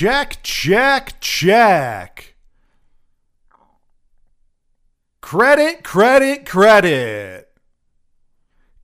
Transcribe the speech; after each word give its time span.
Check, 0.00 0.42
check, 0.42 1.20
check. 1.20 2.34
Credit, 5.20 5.84
credit, 5.84 6.46
credit. 6.46 7.50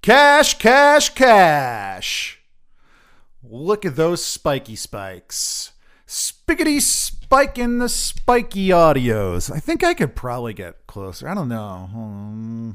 Cash, 0.02 0.58
cash, 0.58 1.08
cash. 1.14 2.42
Look 3.42 3.87
at 3.87 3.96
those 3.96 4.22
spiky 4.22 4.76
spikes. 4.76 5.72
Spiggity 6.07 6.82
spike 6.82 7.57
in 7.57 7.79
the 7.79 7.89
spiky 7.89 8.69
audios. 8.69 9.51
I 9.51 9.59
think 9.59 9.83
I 9.83 9.95
could 9.95 10.14
probably 10.14 10.53
get 10.53 10.87
closer. 10.87 11.27
I 11.27 11.33
don't 11.35 11.48
know. 11.48 11.89
Hmm. 11.93 12.71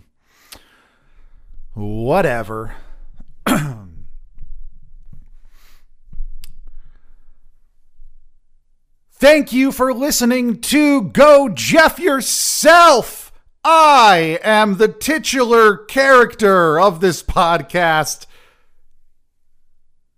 Whatever. 1.76 2.74
Thank 9.22 9.54
you 9.54 9.72
for 9.72 9.94
listening 9.94 10.62
to 10.62 11.04
Go 11.04 11.48
Jeff 11.48 12.00
Yourself. 12.00 13.32
I 13.64 14.40
am 14.44 14.78
the 14.78 14.88
titular 14.88 15.78
character 15.78 16.80
of 16.80 17.02
this 17.02 17.22
podcast. 17.22 18.26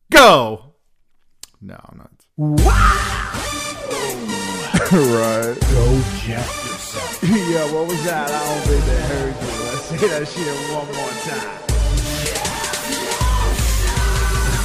Go. 0.10 0.76
No, 1.60 1.78
I'm 1.84 1.98
not. 1.98 2.12
right. 4.94 5.60
Go 5.60 6.02
Jeff 6.22 6.48
yourself. 6.64 7.20
yeah, 7.24 7.74
what 7.74 7.90
was 7.90 8.02
that? 8.06 8.32
I 8.32 8.40
don't 8.40 8.62
think 8.62 8.86
they 8.86 9.02
heard 9.02 9.36
you. 9.36 9.48
Let's 9.66 9.84
say 9.84 10.08
that 10.08 10.28
shit 10.30 10.56
one 10.74 10.88
more 10.88 11.10
time. 11.26 11.73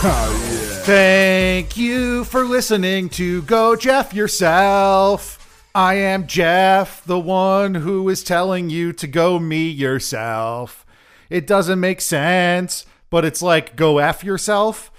Thank 0.01 1.77
you 1.77 2.23
for 2.23 2.45
listening 2.45 3.09
to 3.11 3.43
Go 3.43 3.75
Jeff 3.75 4.15
Yourself. 4.15 5.67
I 5.75 5.95
am 5.95 6.29
Jeff, 6.29 7.03
the 7.05 7.19
one 7.19 7.75
who 7.75 8.09
is 8.09 8.23
telling 8.23 8.71
you 8.71 8.93
to 8.93 9.09
go 9.09 9.41
me 9.41 9.69
yourself. 9.69 10.87
It 11.31 11.49
doesn't 11.49 11.81
make 11.81 12.01
sense, 12.01 12.87
but 13.11 13.25
it's 13.25 13.43
like 13.43 13.75
go 13.75 13.99
F 13.99 14.23
yourself. 14.23 14.93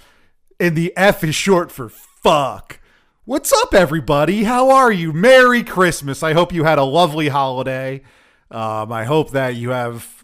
And 0.60 0.76
the 0.76 0.92
F 0.98 1.24
is 1.24 1.34
short 1.34 1.72
for 1.72 1.88
fuck. 1.88 2.78
What's 3.24 3.54
up, 3.54 3.72
everybody? 3.72 4.44
How 4.44 4.68
are 4.68 4.92
you? 4.92 5.14
Merry 5.14 5.62
Christmas. 5.62 6.22
I 6.22 6.34
hope 6.34 6.52
you 6.52 6.64
had 6.64 6.78
a 6.78 6.84
lovely 6.84 7.28
holiday. 7.28 8.02
Um, 8.50 8.92
I 8.92 9.04
hope 9.04 9.30
that 9.30 9.56
you 9.56 9.70
have 9.70 10.19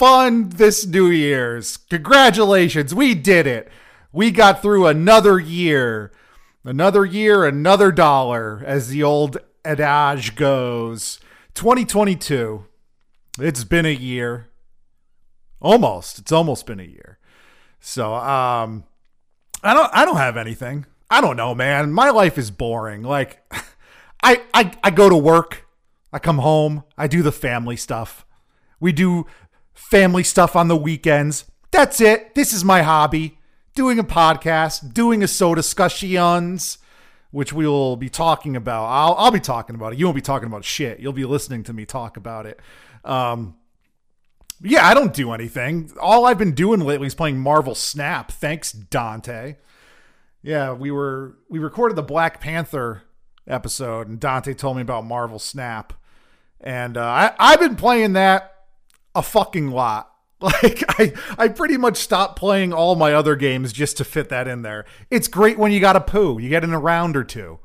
fun 0.00 0.48
this 0.48 0.86
New 0.86 1.08
Year's. 1.08 1.76
Congratulations, 1.76 2.94
we 2.94 3.14
did 3.14 3.46
it. 3.46 3.70
We 4.14 4.30
got 4.30 4.62
through 4.62 4.86
another 4.86 5.38
year. 5.38 6.10
Another 6.64 7.04
year, 7.04 7.44
another 7.44 7.92
dollar, 7.92 8.62
as 8.64 8.88
the 8.88 9.02
old 9.02 9.36
adage 9.62 10.36
goes. 10.36 11.20
2022. 11.52 12.64
It's 13.40 13.64
been 13.64 13.84
a 13.84 13.90
year. 13.90 14.48
Almost. 15.60 16.18
It's 16.18 16.32
almost 16.32 16.64
been 16.64 16.80
a 16.80 16.84
year. 16.84 17.18
So, 17.78 18.14
um, 18.14 18.84
I 19.62 19.74
don't 19.74 19.90
I 19.92 20.06
don't 20.06 20.16
have 20.16 20.38
anything. 20.38 20.86
I 21.10 21.20
don't 21.20 21.36
know, 21.36 21.54
man. 21.54 21.92
My 21.92 22.08
life 22.08 22.38
is 22.38 22.50
boring. 22.50 23.02
Like 23.02 23.42
I 24.22 24.40
I 24.54 24.72
I 24.82 24.90
go 24.92 25.10
to 25.10 25.16
work, 25.16 25.66
I 26.10 26.18
come 26.18 26.38
home, 26.38 26.84
I 26.96 27.06
do 27.06 27.22
the 27.22 27.32
family 27.32 27.76
stuff. 27.76 28.24
We 28.80 28.92
do 28.92 29.26
family 29.80 30.22
stuff 30.22 30.54
on 30.54 30.68
the 30.68 30.76
weekends. 30.76 31.44
That's 31.70 32.00
it. 32.00 32.34
This 32.34 32.52
is 32.52 32.64
my 32.64 32.82
hobby. 32.82 33.38
Doing 33.74 33.98
a 33.98 34.04
podcast, 34.04 34.92
doing 34.92 35.22
a 35.22 35.26
Sodascussions, 35.26 36.78
which 37.30 37.52
we 37.52 37.66
will 37.66 37.96
be 37.96 38.08
talking 38.08 38.56
about. 38.56 38.86
I'll 38.86 39.14
I'll 39.14 39.30
be 39.30 39.40
talking 39.40 39.74
about 39.76 39.92
it. 39.92 39.98
You 39.98 40.06
won't 40.06 40.16
be 40.16 40.20
talking 40.20 40.46
about 40.46 40.64
shit. 40.64 41.00
You'll 41.00 41.12
be 41.12 41.24
listening 41.24 41.64
to 41.64 41.72
me 41.72 41.86
talk 41.86 42.16
about 42.16 42.46
it. 42.46 42.60
Um 43.04 43.56
yeah, 44.62 44.86
I 44.86 44.92
don't 44.92 45.14
do 45.14 45.32
anything. 45.32 45.90
All 46.00 46.26
I've 46.26 46.36
been 46.36 46.54
doing 46.54 46.80
lately 46.80 47.06
is 47.06 47.14
playing 47.14 47.38
Marvel 47.38 47.74
Snap. 47.74 48.30
Thanks, 48.30 48.72
Dante. 48.72 49.56
Yeah, 50.42 50.72
we 50.72 50.90
were 50.90 51.38
we 51.48 51.58
recorded 51.58 51.96
the 51.96 52.02
Black 52.02 52.40
Panther 52.40 53.02
episode, 53.46 54.08
and 54.08 54.20
Dante 54.20 54.52
told 54.52 54.76
me 54.76 54.82
about 54.82 55.06
Marvel 55.06 55.38
Snap, 55.38 55.94
and 56.60 56.96
uh, 56.96 57.04
I 57.04 57.34
I've 57.38 57.60
been 57.60 57.76
playing 57.76 58.12
that 58.14 58.59
a 59.14 59.22
fucking 59.22 59.70
lot. 59.70 60.08
Like 60.42 60.82
I 60.98 61.12
I 61.36 61.48
pretty 61.48 61.76
much 61.76 61.98
stopped 61.98 62.38
playing 62.38 62.72
all 62.72 62.94
my 62.96 63.12
other 63.12 63.36
games 63.36 63.74
just 63.74 63.98
to 63.98 64.04
fit 64.04 64.30
that 64.30 64.48
in 64.48 64.62
there. 64.62 64.86
It's 65.10 65.28
great 65.28 65.58
when 65.58 65.70
you 65.70 65.80
got 65.80 65.96
a 65.96 66.00
poo, 66.00 66.38
you 66.40 66.48
get 66.48 66.64
in 66.64 66.72
a 66.72 66.78
round 66.78 67.14
or 67.14 67.24
two. 67.24 67.58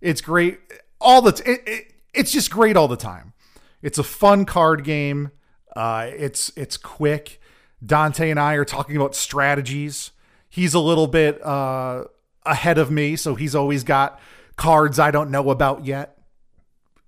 It's 0.00 0.22
great 0.22 0.58
all 1.02 1.20
the 1.20 1.32
t- 1.32 1.50
it, 1.50 1.62
it, 1.66 1.92
it's 2.14 2.32
just 2.32 2.50
great 2.50 2.76
all 2.76 2.88
the 2.88 2.96
time. 2.96 3.34
It's 3.82 3.98
a 3.98 4.02
fun 4.02 4.44
card 4.44 4.84
game. 4.84 5.32
Uh, 5.76 6.08
it's 6.10 6.52
it's 6.56 6.76
quick. 6.76 7.40
Dante 7.84 8.30
and 8.30 8.38
I 8.38 8.54
are 8.54 8.64
talking 8.64 8.96
about 8.96 9.14
strategies. 9.14 10.12
He's 10.48 10.72
a 10.72 10.80
little 10.80 11.08
bit 11.08 11.44
uh, 11.44 12.04
ahead 12.46 12.78
of 12.78 12.90
me, 12.90 13.16
so 13.16 13.34
he's 13.34 13.54
always 13.54 13.82
got 13.82 14.20
cards 14.56 14.98
I 14.98 15.10
don't 15.10 15.30
know 15.30 15.50
about 15.50 15.84
yet. 15.84 16.18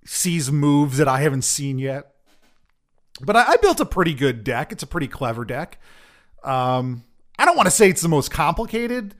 Sees 0.03 0.51
moves 0.51 0.97
that 0.97 1.07
I 1.07 1.21
haven't 1.21 1.43
seen 1.43 1.79
yet. 1.79 2.14
But 3.21 3.35
I, 3.35 3.53
I 3.53 3.57
built 3.57 3.79
a 3.79 3.85
pretty 3.85 4.13
good 4.13 4.43
deck. 4.43 4.71
It's 4.71 4.83
a 4.83 4.87
pretty 4.87 5.07
clever 5.07 5.45
deck. 5.45 5.79
Um, 6.43 7.03
I 7.37 7.45
don't 7.45 7.55
want 7.55 7.67
to 7.67 7.71
say 7.71 7.89
it's 7.89 8.01
the 8.01 8.09
most 8.09 8.31
complicated 8.31 9.15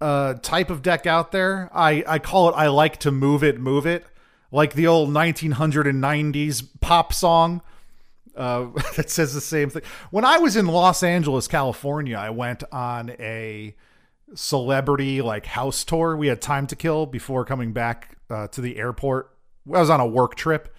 uh, 0.00 0.34
type 0.34 0.70
of 0.70 0.82
deck 0.82 1.06
out 1.06 1.32
there. 1.32 1.70
I, 1.72 2.04
I 2.06 2.18
call 2.18 2.48
it 2.50 2.52
I 2.52 2.68
like 2.68 2.98
to 2.98 3.10
move 3.10 3.42
it, 3.42 3.60
move 3.60 3.86
it. 3.86 4.04
Like 4.52 4.74
the 4.74 4.86
old 4.86 5.10
1990s 5.10 6.66
pop 6.80 7.12
song 7.12 7.62
uh, 8.36 8.66
that 8.96 9.10
says 9.10 9.34
the 9.34 9.40
same 9.40 9.70
thing. 9.70 9.82
When 10.10 10.24
I 10.24 10.38
was 10.38 10.56
in 10.56 10.66
Los 10.66 11.02
Angeles, 11.02 11.48
California, 11.48 12.16
I 12.16 12.30
went 12.30 12.62
on 12.72 13.10
a 13.18 13.74
celebrity 14.34 15.22
like 15.22 15.46
house 15.46 15.84
tour. 15.84 16.16
We 16.16 16.28
had 16.28 16.40
time 16.40 16.66
to 16.68 16.76
kill 16.76 17.06
before 17.06 17.44
coming 17.44 17.72
back 17.72 18.16
uh, 18.30 18.48
to 18.48 18.60
the 18.60 18.76
airport. 18.76 19.32
I 19.66 19.80
was 19.80 19.90
on 19.90 20.00
a 20.00 20.06
work 20.06 20.36
trip, 20.36 20.74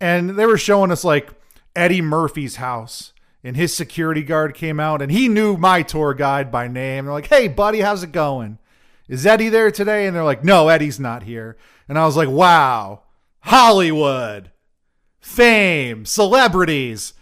and 0.00 0.30
they 0.30 0.46
were 0.46 0.58
showing 0.58 0.90
us 0.90 1.04
like 1.04 1.30
Eddie 1.74 2.02
Murphy's 2.02 2.56
house. 2.56 3.12
And 3.42 3.56
his 3.56 3.74
security 3.74 4.22
guard 4.22 4.54
came 4.54 4.78
out, 4.78 5.00
and 5.00 5.10
he 5.10 5.26
knew 5.26 5.56
my 5.56 5.80
tour 5.80 6.12
guide 6.12 6.52
by 6.52 6.68
name. 6.68 7.06
They're 7.06 7.14
like, 7.14 7.28
"Hey, 7.28 7.48
buddy, 7.48 7.80
how's 7.80 8.02
it 8.02 8.12
going? 8.12 8.58
Is 9.08 9.24
Eddie 9.24 9.48
there 9.48 9.70
today?" 9.70 10.06
And 10.06 10.14
they're 10.14 10.22
like, 10.22 10.44
"No, 10.44 10.68
Eddie's 10.68 11.00
not 11.00 11.22
here." 11.22 11.56
And 11.88 11.98
I 11.98 12.04
was 12.04 12.18
like, 12.18 12.28
"Wow, 12.28 13.04
Hollywood." 13.40 14.50
fame, 15.20 16.04
celebrities. 16.04 17.14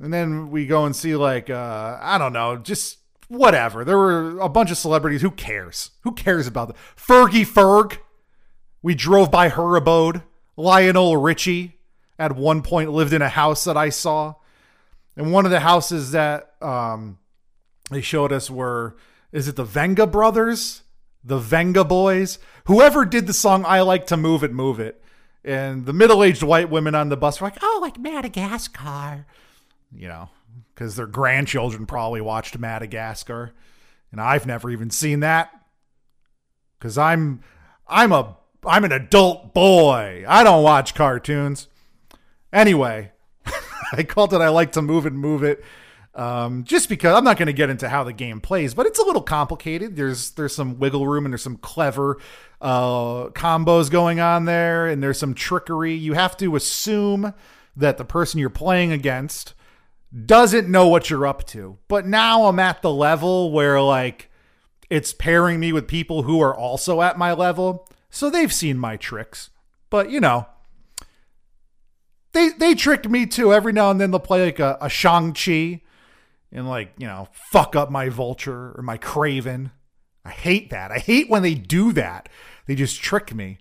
And 0.00 0.12
then 0.12 0.50
we 0.50 0.66
go 0.66 0.84
and 0.84 0.94
see 0.94 1.16
like 1.16 1.48
uh 1.48 1.98
I 2.00 2.18
don't 2.18 2.32
know, 2.32 2.56
just 2.56 2.98
whatever. 3.28 3.84
There 3.84 3.96
were 3.96 4.38
a 4.40 4.48
bunch 4.48 4.70
of 4.70 4.78
celebrities. 4.78 5.22
Who 5.22 5.30
cares? 5.30 5.92
Who 6.02 6.12
cares 6.12 6.46
about 6.46 6.68
that? 6.68 6.76
Fergie 6.96 7.46
Ferg. 7.46 7.98
We 8.82 8.94
drove 8.94 9.30
by 9.30 9.48
her 9.48 9.76
abode. 9.76 10.22
Lionel 10.56 11.16
Richie 11.16 11.78
at 12.22 12.36
one 12.36 12.62
point 12.62 12.90
lived 12.90 13.12
in 13.12 13.22
a 13.22 13.28
house 13.28 13.64
that 13.64 13.76
I 13.76 13.88
saw. 13.88 14.34
And 15.16 15.32
one 15.32 15.44
of 15.44 15.50
the 15.50 15.60
houses 15.60 16.12
that 16.12 16.54
um 16.62 17.18
they 17.90 18.00
showed 18.00 18.32
us 18.32 18.50
were 18.50 18.96
is 19.32 19.48
it 19.48 19.56
the 19.56 19.64
Venga 19.64 20.06
brothers? 20.06 20.82
The 21.24 21.38
Vengaboys? 21.38 22.38
Whoever 22.64 23.04
did 23.04 23.26
the 23.26 23.32
song 23.32 23.64
I 23.66 23.82
like 23.82 24.06
to 24.08 24.16
move 24.16 24.42
it, 24.42 24.52
move 24.52 24.80
it 24.80 25.02
and 25.44 25.86
the 25.86 25.92
middle-aged 25.92 26.42
white 26.42 26.70
women 26.70 26.94
on 26.94 27.08
the 27.08 27.16
bus 27.16 27.40
were 27.40 27.46
like, 27.48 27.58
"Oh, 27.62 27.78
like 27.82 27.98
Madagascar," 27.98 29.26
you 29.92 30.08
know, 30.08 30.30
because 30.74 30.96
their 30.96 31.06
grandchildren 31.06 31.86
probably 31.86 32.20
watched 32.20 32.58
Madagascar, 32.58 33.52
and 34.10 34.20
I've 34.20 34.46
never 34.46 34.70
even 34.70 34.90
seen 34.90 35.20
that 35.20 35.50
because 36.78 36.96
I'm 36.96 37.40
I'm 37.88 38.12
a 38.12 38.36
I'm 38.64 38.84
an 38.84 38.92
adult 38.92 39.52
boy. 39.54 40.24
I 40.26 40.44
don't 40.44 40.62
watch 40.62 40.94
cartoons. 40.94 41.68
Anyway, 42.52 43.12
I 43.92 44.02
called 44.02 44.34
it. 44.34 44.40
I 44.40 44.48
like 44.48 44.72
to 44.72 44.82
move 44.82 45.06
and 45.06 45.18
move 45.18 45.42
it. 45.42 45.64
Um, 46.14 46.64
just 46.64 46.90
because 46.90 47.16
I'm 47.16 47.24
not 47.24 47.38
going 47.38 47.46
to 47.46 47.54
get 47.54 47.70
into 47.70 47.88
how 47.88 48.04
the 48.04 48.12
game 48.12 48.40
plays, 48.40 48.74
but 48.74 48.84
it's 48.84 48.98
a 48.98 49.04
little 49.04 49.22
complicated. 49.22 49.96
There's 49.96 50.32
there's 50.32 50.54
some 50.54 50.78
wiggle 50.78 51.06
room 51.06 51.24
and 51.24 51.32
there's 51.32 51.42
some 51.42 51.56
clever 51.56 52.18
uh, 52.60 53.28
combos 53.30 53.90
going 53.90 54.20
on 54.20 54.44
there, 54.44 54.86
and 54.86 55.02
there's 55.02 55.18
some 55.18 55.32
trickery. 55.32 55.94
You 55.94 56.12
have 56.12 56.36
to 56.38 56.54
assume 56.54 57.32
that 57.76 57.96
the 57.96 58.04
person 58.04 58.38
you're 58.38 58.50
playing 58.50 58.92
against 58.92 59.54
doesn't 60.26 60.68
know 60.68 60.86
what 60.88 61.08
you're 61.08 61.26
up 61.26 61.46
to. 61.48 61.78
But 61.88 62.06
now 62.06 62.44
I'm 62.44 62.58
at 62.58 62.82
the 62.82 62.92
level 62.92 63.50
where 63.50 63.80
like 63.80 64.30
it's 64.90 65.14
pairing 65.14 65.58
me 65.58 65.72
with 65.72 65.88
people 65.88 66.24
who 66.24 66.42
are 66.42 66.54
also 66.54 67.00
at 67.00 67.16
my 67.16 67.32
level, 67.32 67.88
so 68.10 68.28
they've 68.28 68.52
seen 68.52 68.76
my 68.76 68.98
tricks. 68.98 69.48
But 69.88 70.10
you 70.10 70.20
know, 70.20 70.46
they 72.32 72.50
they 72.50 72.74
tricked 72.74 73.08
me 73.08 73.26
too. 73.26 73.52
Every 73.52 73.72
now 73.72 73.90
and 73.90 74.00
then 74.00 74.10
they'll 74.10 74.20
play 74.20 74.44
like 74.44 74.58
a, 74.58 74.78
a 74.80 74.88
Shang 74.88 75.32
Chi 75.32 75.82
and 76.50 76.68
like 76.68 76.92
you 76.98 77.06
know 77.06 77.28
fuck 77.50 77.76
up 77.76 77.90
my 77.90 78.08
vulture 78.08 78.72
or 78.76 78.82
my 78.82 78.98
Kraven. 78.98 79.70
I 80.24 80.30
hate 80.30 80.70
that. 80.70 80.92
I 80.92 80.98
hate 80.98 81.28
when 81.28 81.42
they 81.42 81.54
do 81.54 81.92
that. 81.92 82.28
they 82.66 82.76
just 82.76 83.02
trick 83.02 83.34
me, 83.34 83.58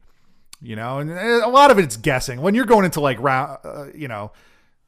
you 0.61 0.75
know. 0.75 0.99
And 0.99 1.09
a 1.09 1.47
lot 1.47 1.71
of 1.71 1.79
it's 1.79 1.97
guessing. 1.97 2.41
When 2.41 2.53
you're 2.53 2.65
going 2.65 2.85
into 2.85 3.01
like 3.01 3.19
round, 3.19 3.57
uh, 3.63 3.85
you 3.95 4.07
know, 4.07 4.31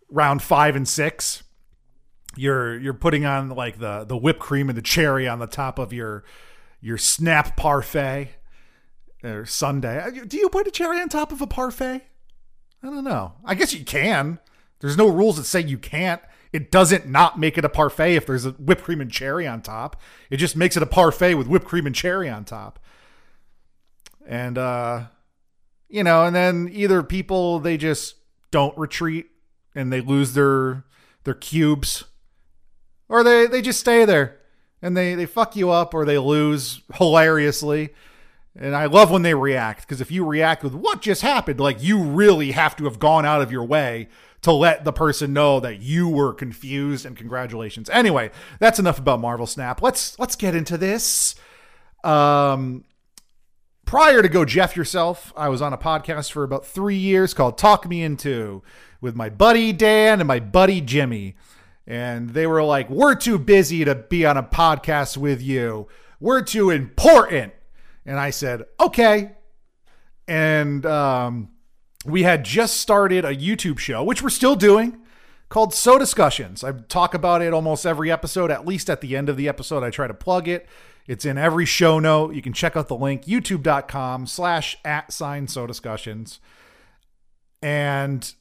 round 0.10 0.44
five 0.44 0.76
and 0.76 0.88
six, 0.88 1.44
you're 2.36 2.80
you're 2.80 2.94
putting 2.94 3.26
on 3.26 3.50
like 3.50 3.80
the 3.80 4.06
the 4.06 4.18
whipped 4.18 4.40
cream 4.40 4.70
and 4.70 4.78
the 4.78 4.84
cherry 4.84 5.28
on 5.28 5.40
the 5.40 5.48
top 5.48 5.80
of 5.80 5.92
your 5.92 6.24
your 6.80 6.98
snap 6.98 7.58
parfait 7.58 8.30
or 9.24 9.46
sundae. 9.46 10.12
Do 10.28 10.38
you 10.38 10.50
put 10.50 10.68
a 10.68 10.72
cherry 10.72 11.00
on 11.02 11.10
top 11.10 11.32
of 11.32 11.42
a 11.42 11.48
parfait? 11.48 12.04
I 12.84 12.88
don't 12.88 13.06
know. 13.06 13.34
I 13.46 13.56
guess 13.56 13.74
you 13.74 13.86
can. 13.86 14.40
There's 14.80 14.98
no 14.98 15.08
rules 15.08 15.38
that 15.38 15.46
say 15.46 15.62
you 15.62 15.78
can't. 15.78 16.22
It 16.52 16.70
doesn't 16.70 17.08
not 17.08 17.40
make 17.40 17.58
it 17.58 17.66
a 17.66 17.70
parfait 17.70 18.16
if 18.16 18.26
there's 18.26 18.46
a 18.46 18.52
whipped 18.52 18.84
cream 18.84 19.00
and 19.00 19.10
cherry 19.10 19.48
on 19.48 19.62
top. 19.62 20.00
It 20.30 20.38
just 20.38 20.58
makes 20.58 20.76
it 20.76 20.84
a 20.84 20.88
parfait 20.88 21.36
with 21.36 21.48
whipped 21.48 21.66
cream 21.66 21.88
and 21.88 21.96
cherry 21.96 22.30
on 22.30 22.44
top. 22.44 22.80
And 24.28 24.58
uh 24.58 25.06
you 25.90 26.04
know, 26.04 26.26
and 26.26 26.36
then 26.36 26.70
either 26.72 27.02
people 27.04 27.60
they 27.60 27.78
just 27.78 28.16
don't 28.52 28.78
retreat 28.78 29.28
and 29.74 29.92
they 29.92 30.02
lose 30.02 30.34
their 30.34 30.84
their 31.24 31.34
cubes 31.34 32.04
or 33.08 33.24
they 33.24 33.48
they 33.48 33.62
just 33.62 33.80
stay 33.80 34.06
there 34.06 34.40
and 34.82 34.96
they 34.96 35.16
they 35.16 35.26
fuck 35.26 35.56
you 35.56 35.72
up 35.72 35.94
or 35.94 36.06
they 36.06 36.18
lose 36.18 36.82
hilariously. 36.96 37.94
And 38.56 38.76
I 38.76 38.86
love 38.86 39.10
when 39.10 39.24
they 39.24 39.34
react 39.34 39.82
because 39.82 40.00
if 40.00 40.12
you 40.12 40.24
react 40.26 40.64
with 40.64 40.76
what 40.76 41.02
just 41.02 41.24
happened, 41.24 41.60
like 41.60 41.82
you 41.82 42.02
really 42.02 42.52
have 42.52 42.76
to 42.76 42.84
have 42.84 43.00
gone 43.00 43.26
out 43.26 43.42
of 43.42 43.52
your 43.52 43.64
way 43.64 44.10
to 44.44 44.52
let 44.52 44.84
the 44.84 44.94
person 44.94 45.34
know 45.34 45.60
that 45.60 45.82
you 45.82 46.08
were 46.08 46.34
confused 46.34 47.06
and 47.06 47.18
congratulations. 47.18 47.90
Anyway, 47.90 48.30
that's 48.60 48.78
enough 48.78 49.00
about 49.00 49.20
Marvel 49.20 49.48
Snap. 49.48 49.82
Let's 49.82 50.20
let's 50.20 50.36
get 50.36 50.54
into 50.56 50.78
this. 50.78 51.34
Um 52.04 52.84
prior 53.86 54.22
to 54.22 54.30
Go 54.30 54.46
Jeff 54.46 54.76
Yourself, 54.76 55.34
I 55.36 55.50
was 55.50 55.62
on 55.62 55.74
a 55.74 55.78
podcast 55.78 56.32
for 56.32 56.44
about 56.44 56.66
3 56.66 56.96
years 56.96 57.34
called 57.34 57.58
Talk 57.58 57.88
Me 57.88 58.04
Into 58.04 58.62
with 59.02 59.16
my 59.16 59.30
buddy 59.30 59.74
Dan 59.74 60.22
and 60.22 60.28
my 60.28 60.40
buddy 60.40 60.80
Jimmy. 60.80 61.36
And 61.88 62.30
they 62.30 62.46
were 62.46 62.64
like, 62.64 62.90
"We're 62.90 63.16
too 63.16 63.40
busy 63.40 63.84
to 63.84 63.96
be 63.96 64.26
on 64.26 64.38
a 64.38 64.44
podcast 64.44 65.18
with 65.18 65.42
you. 65.42 65.88
We're 66.20 66.42
too 66.42 66.70
important." 66.70 67.54
And 68.06 68.20
I 68.20 68.30
said, 68.30 68.66
"Okay." 68.80 69.32
And 70.28 70.86
um 70.86 71.50
we 72.06 72.24
had 72.24 72.44
just 72.44 72.78
started 72.78 73.24
a 73.24 73.36
YouTube 73.36 73.80
show, 73.80 74.04
which 74.04 74.22
we're 74.22 74.30
still 74.30 74.56
doing, 74.56 74.98
called 75.50 75.72
Sodascussions. 75.72 76.64
I 76.64 76.78
talk 76.88 77.14
about 77.14 77.42
it 77.42 77.54
almost 77.54 77.86
every 77.86 78.12
episode, 78.12 78.52
at 78.52 78.66
least 78.66 78.90
at 78.90 79.02
the 79.02 79.16
end 79.16 79.30
of 79.30 79.38
the 79.38 79.48
episode. 79.48 79.84
I 79.84 79.90
try 79.90 80.08
to 80.08 80.14
plug 80.14 80.48
it. 80.48 80.68
It's 81.08 81.26
in 81.26 81.38
every 81.38 81.66
show 81.66 82.00
note. 82.00 82.34
You 82.34 82.42
can 82.42 82.54
check 82.54 82.76
out 82.76 82.88
the 82.88 82.96
link, 82.96 83.26
youtube.com 83.26 84.26
slash 84.28 84.78
at 84.86 85.12
sign 85.12 85.48
Sodascussions. 85.48 86.40
And 87.62 88.34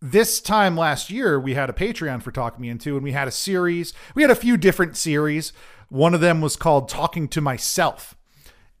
this 0.00 0.40
time 0.40 0.76
last 0.76 1.10
year, 1.10 1.40
we 1.40 1.54
had 1.54 1.70
a 1.70 1.74
Patreon 1.74 2.22
for 2.22 2.30
Talk 2.30 2.58
Me 2.58 2.68
Into, 2.68 2.96
and 2.96 3.04
we 3.04 3.12
had 3.12 3.28
a 3.28 3.30
series. 3.30 3.94
We 4.14 4.22
had 4.22 4.30
a 4.30 4.34
few 4.34 4.56
different 4.56 4.96
series. 4.96 5.52
One 5.88 6.14
of 6.14 6.20
them 6.20 6.40
was 6.40 6.56
called 6.56 6.88
Talking 6.88 7.28
to 7.28 7.40
Myself. 7.40 8.16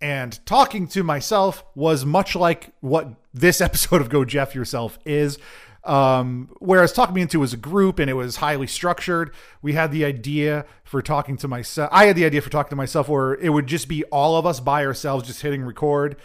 And 0.04 0.38
talking 0.44 0.86
to 0.88 1.02
myself 1.02 1.64
was 1.74 2.04
much 2.04 2.36
like 2.36 2.74
what 2.80 3.14
this 3.32 3.60
episode 3.62 4.02
of 4.02 4.10
Go 4.10 4.26
Jeff 4.26 4.54
Yourself 4.54 4.98
is. 5.06 5.38
Um, 5.82 6.50
whereas 6.58 6.92
Talking 6.92 7.14
Me 7.14 7.22
Into 7.22 7.40
was 7.40 7.54
a 7.54 7.58
group 7.58 7.98
and 7.98 8.10
it 8.10 8.14
was 8.14 8.36
highly 8.36 8.66
structured. 8.66 9.34
We 9.62 9.72
had 9.72 9.92
the 9.92 10.04
idea 10.04 10.66
for 10.82 11.00
talking 11.00 11.38
to 11.38 11.48
myself. 11.48 11.88
I 11.90 12.04
had 12.04 12.16
the 12.16 12.26
idea 12.26 12.42
for 12.42 12.50
talking 12.50 12.68
to 12.68 12.76
myself 12.76 13.08
where 13.08 13.34
it 13.36 13.48
would 13.48 13.66
just 13.66 13.88
be 13.88 14.04
all 14.04 14.36
of 14.36 14.44
us 14.44 14.60
by 14.60 14.84
ourselves, 14.84 15.26
just 15.26 15.40
hitting 15.40 15.62
record. 15.62 16.16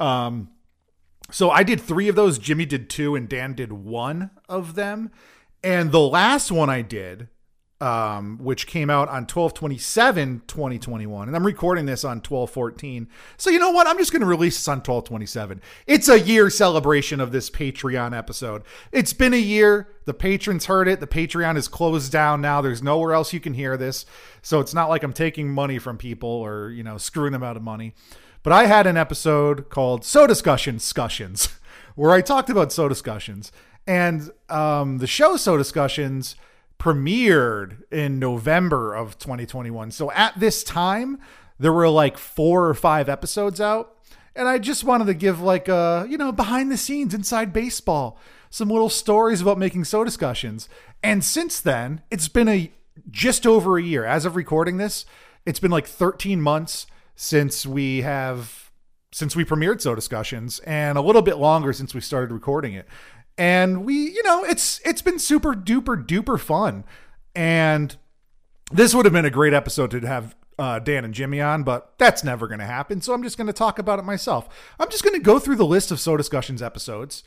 Um, 0.00 0.48
so 1.30 1.50
I 1.50 1.64
did 1.64 1.82
three 1.82 2.08
of 2.08 2.16
those. 2.16 2.38
Jimmy 2.38 2.64
did 2.64 2.88
two, 2.88 3.14
and 3.14 3.28
Dan 3.28 3.52
did 3.52 3.72
one 3.72 4.30
of 4.48 4.74
them. 4.74 5.10
And 5.62 5.92
the 5.92 6.00
last 6.00 6.50
one 6.50 6.70
I 6.70 6.80
did, 6.80 7.28
um, 7.80 8.38
which 8.38 8.66
came 8.66 8.90
out 8.90 9.08
on 9.08 9.22
1227 9.22 10.42
2021 10.48 11.28
and 11.28 11.36
i'm 11.36 11.46
recording 11.46 11.86
this 11.86 12.02
on 12.02 12.16
1214 12.16 13.08
so 13.36 13.50
you 13.50 13.58
know 13.58 13.70
what? 13.70 13.86
I'm 13.86 13.98
just 13.98 14.12
going 14.12 14.20
to 14.20 14.26
release 14.26 14.56
this 14.56 14.68
on 14.68 14.78
1227 14.78 15.62
it's 15.86 16.08
a 16.08 16.18
year 16.18 16.50
celebration 16.50 17.20
of 17.20 17.32
this 17.32 17.50
patreon 17.50 18.16
episode. 18.16 18.62
It's 18.92 19.12
been 19.12 19.34
a 19.34 19.38
year. 19.38 19.88
The 20.04 20.14
patrons 20.14 20.66
heard 20.66 20.88
it. 20.88 21.00
The 21.00 21.06
patreon 21.06 21.56
is 21.56 21.68
closed 21.68 22.10
down 22.10 22.40
now. 22.40 22.60
There's 22.60 22.82
nowhere 22.82 23.12
else 23.12 23.32
you 23.32 23.40
can 23.40 23.54
hear 23.54 23.76
this. 23.76 24.06
So 24.42 24.60
it's 24.60 24.74
not 24.74 24.88
like 24.88 25.02
i'm 25.02 25.12
taking 25.12 25.50
money 25.50 25.78
from 25.78 25.98
people 25.98 26.28
or 26.28 26.70
you 26.70 26.82
know 26.82 26.98
screwing 26.98 27.32
them 27.32 27.44
out 27.44 27.56
of 27.56 27.62
money. 27.62 27.94
But 28.42 28.52
i 28.52 28.66
had 28.66 28.86
an 28.86 28.96
episode 28.96 29.68
called 29.68 30.02
Sodascussioncussions 30.02 31.54
where 31.94 32.10
i 32.10 32.20
talked 32.20 32.50
about 32.50 32.70
Sodascussions. 32.70 33.50
And 33.86 34.30
um, 34.50 34.98
the 34.98 35.06
show 35.06 35.36
Sodascussions 35.36 36.34
premiered 36.78 37.82
in 37.92 38.18
November 38.18 38.94
of 38.94 39.18
2021. 39.18 39.90
So 39.90 40.10
at 40.12 40.38
this 40.38 40.62
time, 40.62 41.18
there 41.58 41.72
were 41.72 41.88
like 41.88 42.16
four 42.16 42.66
or 42.66 42.74
five 42.74 43.08
episodes 43.08 43.60
out. 43.60 43.96
And 44.36 44.46
I 44.46 44.58
just 44.58 44.84
wanted 44.84 45.06
to 45.06 45.14
give 45.14 45.40
like 45.40 45.68
a, 45.68 46.06
you 46.08 46.16
know, 46.16 46.30
behind 46.30 46.70
the 46.70 46.76
scenes 46.76 47.12
inside 47.12 47.52
baseball, 47.52 48.18
some 48.50 48.68
little 48.68 48.88
stories 48.88 49.40
about 49.40 49.58
making 49.58 49.82
Sodascussions. 49.82 50.68
And 51.02 51.24
since 51.24 51.60
then, 51.60 52.02
it's 52.10 52.28
been 52.28 52.48
a 52.48 52.70
just 53.10 53.46
over 53.46 53.78
a 53.78 53.82
year. 53.82 54.04
As 54.04 54.24
of 54.24 54.36
recording 54.36 54.76
this, 54.76 55.04
it's 55.44 55.60
been 55.60 55.70
like 55.70 55.86
13 55.86 56.40
months 56.40 56.86
since 57.16 57.66
we 57.66 58.02
have 58.02 58.70
since 59.10 59.34
we 59.34 59.44
premiered 59.44 59.76
Sodascussions 59.76 60.60
and 60.66 60.98
a 60.98 61.00
little 61.00 61.22
bit 61.22 61.38
longer 61.38 61.72
since 61.72 61.94
we 61.94 62.00
started 62.00 62.30
recording 62.30 62.74
it 62.74 62.86
and 63.38 63.84
we 63.84 63.94
you 63.94 64.22
know 64.24 64.44
it's 64.44 64.80
it's 64.84 65.00
been 65.00 65.18
super 65.18 65.54
duper 65.54 66.04
duper 66.04 66.38
fun 66.38 66.84
and 67.34 67.96
this 68.70 68.94
would 68.94 69.06
have 69.06 69.12
been 69.12 69.24
a 69.24 69.30
great 69.30 69.54
episode 69.54 69.90
to 69.92 70.00
have 70.00 70.34
uh, 70.58 70.78
Dan 70.80 71.04
and 71.04 71.14
Jimmy 71.14 71.40
on, 71.40 71.62
but 71.62 71.94
that's 71.98 72.24
never 72.24 72.48
going 72.48 72.58
to 72.58 72.66
happen. 72.66 73.00
So 73.00 73.14
I'm 73.14 73.22
just 73.22 73.36
going 73.36 73.46
to 73.46 73.52
talk 73.52 73.78
about 73.78 73.98
it 73.98 74.04
myself. 74.04 74.48
I'm 74.78 74.90
just 74.90 75.04
going 75.04 75.14
to 75.14 75.22
go 75.22 75.38
through 75.38 75.56
the 75.56 75.64
list 75.64 75.90
of 75.90 75.98
Sodascussions 75.98 76.62
episodes 76.62 77.22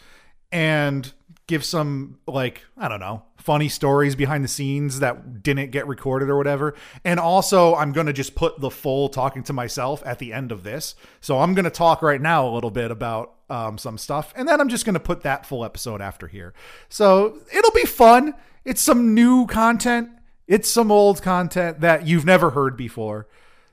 and 0.52 1.14
give 1.48 1.64
some, 1.64 2.20
like, 2.28 2.66
I 2.78 2.90
don't 2.90 3.00
know, 3.00 3.24
funny 3.38 3.70
stories 3.70 4.16
behind 4.16 4.44
the 4.44 4.50
scenes 4.50 5.00
that 5.00 5.42
didn't 5.42 5.72
get 5.72 5.88
recorded 5.88 6.30
or 6.30 6.38
whatever. 6.38 6.76
And 7.06 7.20
also, 7.20 7.74
I'm 7.76 7.94
going 7.94 8.08
to 8.08 8.14
just 8.14 8.36
put 8.36 8.60
the 8.60 8.70
full 8.70 9.08
talking 9.08 9.44
to 9.44 9.54
myself 9.54 10.04
at 10.06 10.20
the 10.20 10.34
end 10.34 10.52
of 10.52 10.64
this. 10.64 10.96
So 11.22 11.40
I'm 11.40 11.54
going 11.54 11.66
to 11.66 11.72
talk 11.72 12.02
right 12.02 12.22
now 12.22 12.48
a 12.48 12.52
little 12.52 12.72
bit 12.72 12.92
about 12.92 13.34
um, 13.52 13.78
some 13.78 13.98
stuff. 13.98 14.34
And 14.36 14.48
then 14.48 14.62
I'm 14.62 14.70
just 14.70 14.86
going 14.86 14.94
to 14.94 15.00
put 15.00 15.24
that 15.24 15.46
full 15.46 15.66
episode 15.66 16.02
after 16.02 16.28
here. 16.28 16.54
So 16.90 17.40
it'll 17.54 17.72
be 17.72 17.86
fun. 17.86 18.34
It's 18.64 18.82
some 18.82 19.14
new 19.14 19.46
content, 19.48 20.10
it's 20.48 20.70
some 20.70 20.92
old 20.92 21.22
content 21.22 21.82
that 21.82 22.08
you've 22.08 22.26
never 22.26 22.52
heard 22.52 22.78
before. 22.78 23.28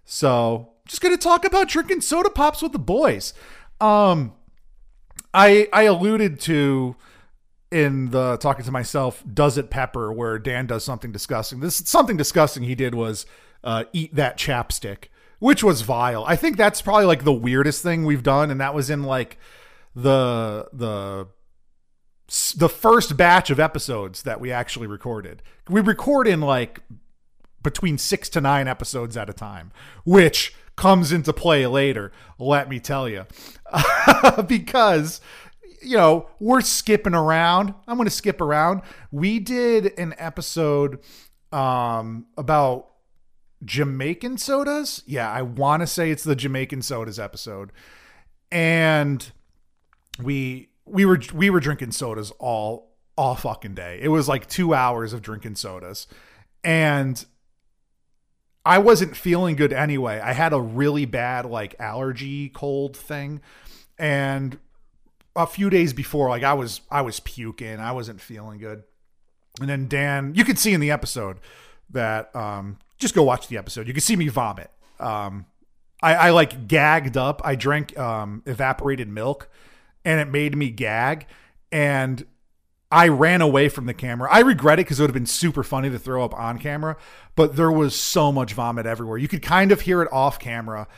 So 0.05 0.71
just 0.87 1.03
going 1.03 1.15
to 1.15 1.23
talk 1.23 1.45
about 1.45 1.69
drinking 1.69 2.01
soda 2.01 2.31
pops 2.31 2.63
with 2.63 2.73
the 2.73 2.79
boys. 2.79 3.35
Um, 3.81 4.33
I 5.33 5.69
I 5.73 5.83
alluded 5.83 6.41
to 6.41 6.97
in 7.71 8.11
the 8.11 8.39
talking 8.39 8.65
to 8.65 8.73
myself, 8.73 9.23
does 9.33 9.59
it 9.59 9.71
pepper, 9.71 10.11
where 10.11 10.39
Dan 10.39 10.67
does 10.67 10.85
something 10.85 11.13
disgusting. 11.13 11.61
This 11.61 11.77
something 11.77 12.17
disgusting 12.17 12.63
he 12.63 12.75
did 12.75 12.95
was 12.95 13.27
uh, 13.63 13.85
eat 13.93 14.15
that 14.15 14.39
chapstick, 14.39 15.05
which 15.39 15.63
was 15.63 15.83
vile. 15.83 16.25
I 16.27 16.37
think 16.37 16.57
that's 16.57 16.81
probably 16.81 17.05
like 17.05 17.25
the 17.25 17.33
weirdest 17.33 17.83
thing 17.83 18.07
we've 18.07 18.23
done, 18.23 18.51
and 18.51 18.61
that 18.61 18.75
was 18.75 18.89
in 18.89 19.03
like 19.03 19.39
the 20.03 20.69
the 20.73 21.29
the 22.57 22.69
first 22.69 23.17
batch 23.17 23.51
of 23.51 23.59
episodes 23.59 24.23
that 24.23 24.41
we 24.41 24.53
actually 24.53 24.87
recorded. 24.87 25.43
We 25.69 25.81
record 25.81 26.29
in 26.29 26.41
like 26.41 26.81
between 27.63 27.99
6 27.99 28.29
to 28.31 28.41
9 28.41 28.69
episodes 28.69 29.17
at 29.17 29.29
a 29.29 29.33
time, 29.33 29.73
which 30.05 30.55
comes 30.77 31.11
into 31.11 31.33
play 31.33 31.67
later, 31.67 32.13
let 32.39 32.69
me 32.69 32.79
tell 32.79 33.09
you. 33.09 33.27
because 34.47 35.21
you 35.81 35.97
know, 35.97 36.29
we're 36.41 36.61
skipping 36.61 37.15
around. 37.15 37.73
I'm 37.87 37.97
going 37.97 38.09
to 38.09 38.15
skip 38.15 38.41
around. 38.41 38.83
We 39.11 39.39
did 39.39 39.99
an 39.99 40.15
episode 40.19 41.01
um 41.51 42.27
about 42.37 42.91
Jamaican 43.65 44.39
sodas. 44.39 45.03
Yeah, 45.07 45.31
I 45.31 45.43
want 45.43 45.81
to 45.81 45.87
say 45.87 46.11
it's 46.11 46.25
the 46.25 46.37
Jamaican 46.37 46.83
sodas 46.83 47.19
episode. 47.19 47.73
And 48.53 49.31
we 50.23 50.69
we 50.85 51.05
were 51.05 51.21
we 51.35 51.51
were 51.51 51.61
drinking 51.61 51.93
sodas 51.93 52.31
all 52.39 52.95
all 53.17 53.35
fucking 53.35 53.75
day. 53.75 53.99
It 54.01 54.09
was 54.09 54.29
like 54.29 54.49
2 54.49 54.75
hours 54.75 55.13
of 55.13 55.23
drinking 55.23 55.57
sodas. 55.57 56.07
And 56.63 57.25
I 58.65 58.79
wasn't 58.79 59.17
feeling 59.17 59.57
good 59.57 59.73
anyway. 59.73 60.21
I 60.21 60.33
had 60.33 60.53
a 60.53 60.61
really 60.61 61.05
bad 61.05 61.47
like 61.47 61.75
allergy 61.81 62.49
cold 62.49 62.97
thing 62.97 63.41
and 63.99 64.59
a 65.35 65.47
few 65.47 65.69
days 65.69 65.93
before 65.93 66.29
like 66.29 66.43
I 66.43 66.55
was 66.55 66.81
I 66.91 67.03
was 67.03 67.21
puking. 67.21 67.81
I 67.81 67.93
wasn't 67.93 68.21
feeling 68.21 68.59
good. 68.59 68.85
And 69.61 69.69
then 69.69 69.89
Dan, 69.89 70.35
you 70.35 70.45
could 70.45 70.59
see 70.59 70.73
in 70.73 70.81
the 70.81 70.91
episode 70.91 71.39
that 71.91 72.35
um 72.37 72.79
just 72.99 73.15
go 73.15 73.23
watch 73.23 73.49
the 73.49 73.57
episode. 73.57 73.87
You 73.89 73.95
can 73.95 74.03
see 74.03 74.17
me 74.17 74.29
vomit. 74.29 74.71
Um 75.01 75.47
I, 76.03 76.15
I 76.15 76.31
like 76.31 76.69
gagged 76.69 77.17
up. 77.17 77.43
I 77.45 77.55
drank 77.55 77.99
um, 77.99 78.43
evaporated 78.47 79.09
milk, 79.09 79.49
and 80.09 80.21
it 80.21 80.33
made 80.33 80.57
me 80.57 80.71
gag. 80.71 81.27
And 81.71 82.25
I 82.91 83.09
ran 83.09 83.43
away 83.43 83.69
from 83.69 83.85
the 83.85 83.93
camera. 83.93 84.27
I 84.33 84.41
regret 84.41 84.79
it 84.79 84.87
because 84.87 84.99
it 84.99 85.03
would 85.03 85.11
have 85.11 85.15
been 85.15 85.27
super 85.27 85.63
funny 85.63 85.91
to 85.91 85.99
throw 85.99 86.25
up 86.25 86.33
on 86.33 86.59
camera, 86.59 86.97
but 87.37 87.57
there 87.57 87.71
was 87.71 87.95
so 87.95 88.33
much 88.33 88.55
vomit 88.55 88.87
everywhere. 88.87 89.19
You 89.19 89.29
could 89.29 89.43
kind 89.43 89.71
of 89.71 89.83
hear 89.83 90.01
it 90.01 90.11
off 90.11 90.39
camera. 90.39 90.89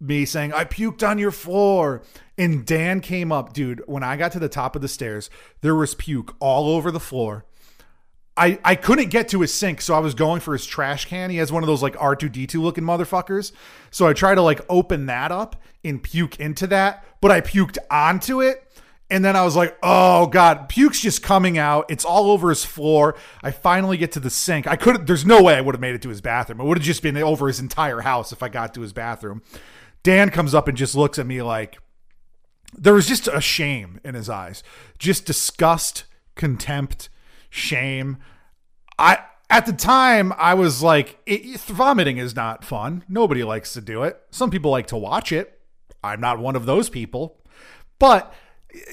Me 0.00 0.24
saying, 0.24 0.52
I 0.52 0.64
puked 0.64 1.08
on 1.08 1.18
your 1.18 1.30
floor. 1.30 2.02
And 2.36 2.66
Dan 2.66 3.00
came 3.00 3.30
up, 3.30 3.52
dude. 3.52 3.84
When 3.86 4.02
I 4.02 4.16
got 4.16 4.32
to 4.32 4.40
the 4.40 4.48
top 4.48 4.74
of 4.74 4.82
the 4.82 4.88
stairs, 4.88 5.30
there 5.60 5.76
was 5.76 5.94
puke 5.94 6.34
all 6.40 6.68
over 6.68 6.90
the 6.90 6.98
floor. 6.98 7.46
I, 8.36 8.58
I 8.64 8.74
couldn't 8.74 9.08
get 9.08 9.28
to 9.30 9.40
his 9.40 9.52
sink, 9.52 9.80
so 9.80 9.94
I 9.94 9.98
was 9.98 10.14
going 10.14 10.40
for 10.40 10.52
his 10.52 10.66
trash 10.66 11.06
can. 11.06 11.30
He 11.30 11.38
has 11.38 11.50
one 11.50 11.62
of 11.62 11.66
those 11.66 11.82
like 11.82 11.96
R2D2 11.96 12.60
looking 12.60 12.84
motherfuckers. 12.84 13.52
So 13.90 14.06
I 14.06 14.12
tried 14.12 14.34
to 14.34 14.42
like 14.42 14.60
open 14.68 15.06
that 15.06 15.32
up 15.32 15.56
and 15.82 16.02
puke 16.02 16.38
into 16.38 16.66
that, 16.66 17.04
but 17.20 17.30
I 17.30 17.40
puked 17.40 17.78
onto 17.90 18.42
it. 18.42 18.62
And 19.08 19.24
then 19.24 19.36
I 19.36 19.44
was 19.44 19.54
like, 19.54 19.78
oh 19.82 20.26
God, 20.26 20.68
puke's 20.68 21.00
just 21.00 21.22
coming 21.22 21.56
out. 21.56 21.86
It's 21.88 22.04
all 22.04 22.30
over 22.32 22.48
his 22.48 22.64
floor. 22.64 23.16
I 23.40 23.52
finally 23.52 23.96
get 23.96 24.12
to 24.12 24.20
the 24.20 24.30
sink. 24.30 24.66
I 24.66 24.76
could 24.76 25.06
there's 25.06 25.24
no 25.24 25.42
way 25.42 25.54
I 25.54 25.60
would 25.60 25.74
have 25.74 25.80
made 25.80 25.94
it 25.94 26.02
to 26.02 26.08
his 26.08 26.20
bathroom. 26.20 26.60
It 26.60 26.64
would 26.64 26.78
have 26.78 26.84
just 26.84 27.02
been 27.02 27.16
over 27.16 27.46
his 27.46 27.60
entire 27.60 28.00
house 28.00 28.32
if 28.32 28.42
I 28.42 28.48
got 28.48 28.74
to 28.74 28.80
his 28.80 28.92
bathroom. 28.92 29.42
Dan 30.02 30.30
comes 30.30 30.54
up 30.54 30.68
and 30.68 30.76
just 30.76 30.94
looks 30.94 31.18
at 31.18 31.26
me 31.26 31.40
like 31.40 31.78
there 32.76 32.94
was 32.94 33.06
just 33.06 33.28
a 33.28 33.40
shame 33.40 34.00
in 34.04 34.14
his 34.14 34.28
eyes. 34.28 34.62
Just 34.98 35.24
disgust, 35.24 36.04
contempt 36.34 37.08
shame. 37.50 38.18
I 38.98 39.18
at 39.48 39.66
the 39.66 39.72
time 39.72 40.32
I 40.36 40.54
was 40.54 40.82
like, 40.82 41.18
it, 41.26 41.60
vomiting 41.60 42.18
is 42.18 42.34
not 42.34 42.64
fun. 42.64 43.04
Nobody 43.08 43.44
likes 43.44 43.72
to 43.74 43.80
do 43.80 44.02
it. 44.02 44.20
Some 44.30 44.50
people 44.50 44.70
like 44.70 44.88
to 44.88 44.96
watch 44.96 45.32
it. 45.32 45.60
I'm 46.02 46.20
not 46.20 46.38
one 46.38 46.56
of 46.56 46.66
those 46.66 46.88
people. 46.88 47.40
But 47.98 48.32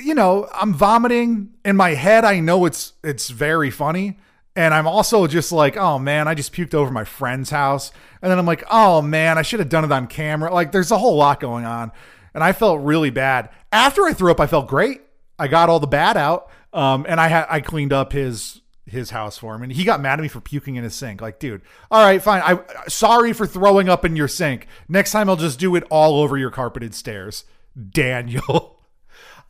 you 0.01 0.13
know, 0.13 0.47
I'm 0.53 0.73
vomiting 0.73 1.55
in 1.65 1.75
my 1.75 1.91
head. 1.91 2.25
I 2.25 2.39
know 2.39 2.65
it's 2.65 2.93
it's 3.03 3.29
very 3.29 3.69
funny. 3.69 4.17
And 4.55 4.73
I'm 4.73 4.87
also 4.87 5.25
just 5.25 5.51
like, 5.51 5.77
oh 5.77 5.97
man, 5.97 6.27
I 6.27 6.35
just 6.35 6.53
puked 6.53 6.75
over 6.75 6.91
my 6.91 7.03
friend's 7.03 7.49
house. 7.49 7.91
And 8.21 8.29
then 8.29 8.37
I'm 8.37 8.45
like, 8.45 8.63
oh 8.69 9.01
man, 9.01 9.37
I 9.37 9.41
should 9.41 9.59
have 9.59 9.69
done 9.69 9.83
it 9.83 9.91
on 9.91 10.07
camera. 10.07 10.53
Like 10.53 10.71
there's 10.71 10.91
a 10.91 10.97
whole 10.97 11.17
lot 11.17 11.39
going 11.39 11.65
on. 11.65 11.91
And 12.33 12.43
I 12.43 12.51
felt 12.51 12.81
really 12.81 13.09
bad. 13.09 13.49
After 13.71 14.03
I 14.03 14.13
threw 14.13 14.31
up, 14.31 14.39
I 14.39 14.47
felt 14.47 14.67
great. 14.67 15.01
I 15.39 15.47
got 15.47 15.69
all 15.69 15.79
the 15.79 15.87
bad 15.87 16.17
out. 16.17 16.49
Um, 16.73 17.05
and 17.07 17.21
I 17.21 17.27
had 17.27 17.45
I 17.49 17.61
cleaned 17.61 17.93
up 17.93 18.11
his 18.13 18.61
his 18.85 19.11
house 19.11 19.37
for 19.37 19.55
him, 19.55 19.63
and 19.63 19.71
he 19.71 19.83
got 19.83 20.01
mad 20.01 20.19
at 20.19 20.21
me 20.21 20.27
for 20.27 20.41
puking 20.41 20.75
in 20.75 20.83
his 20.83 20.95
sink. 20.95 21.21
Like, 21.21 21.39
dude, 21.39 21.61
all 21.89 22.03
right, 22.03 22.21
fine. 22.21 22.41
I 22.41 22.59
sorry 22.87 23.33
for 23.33 23.47
throwing 23.47 23.89
up 23.89 24.03
in 24.03 24.15
your 24.15 24.27
sink. 24.27 24.67
Next 24.89 25.11
time, 25.11 25.29
I'll 25.29 25.35
just 25.35 25.59
do 25.59 25.75
it 25.75 25.83
all 25.89 26.21
over 26.21 26.37
your 26.37 26.51
carpeted 26.51 26.95
stairs, 26.95 27.45
Daniel. 27.91 28.79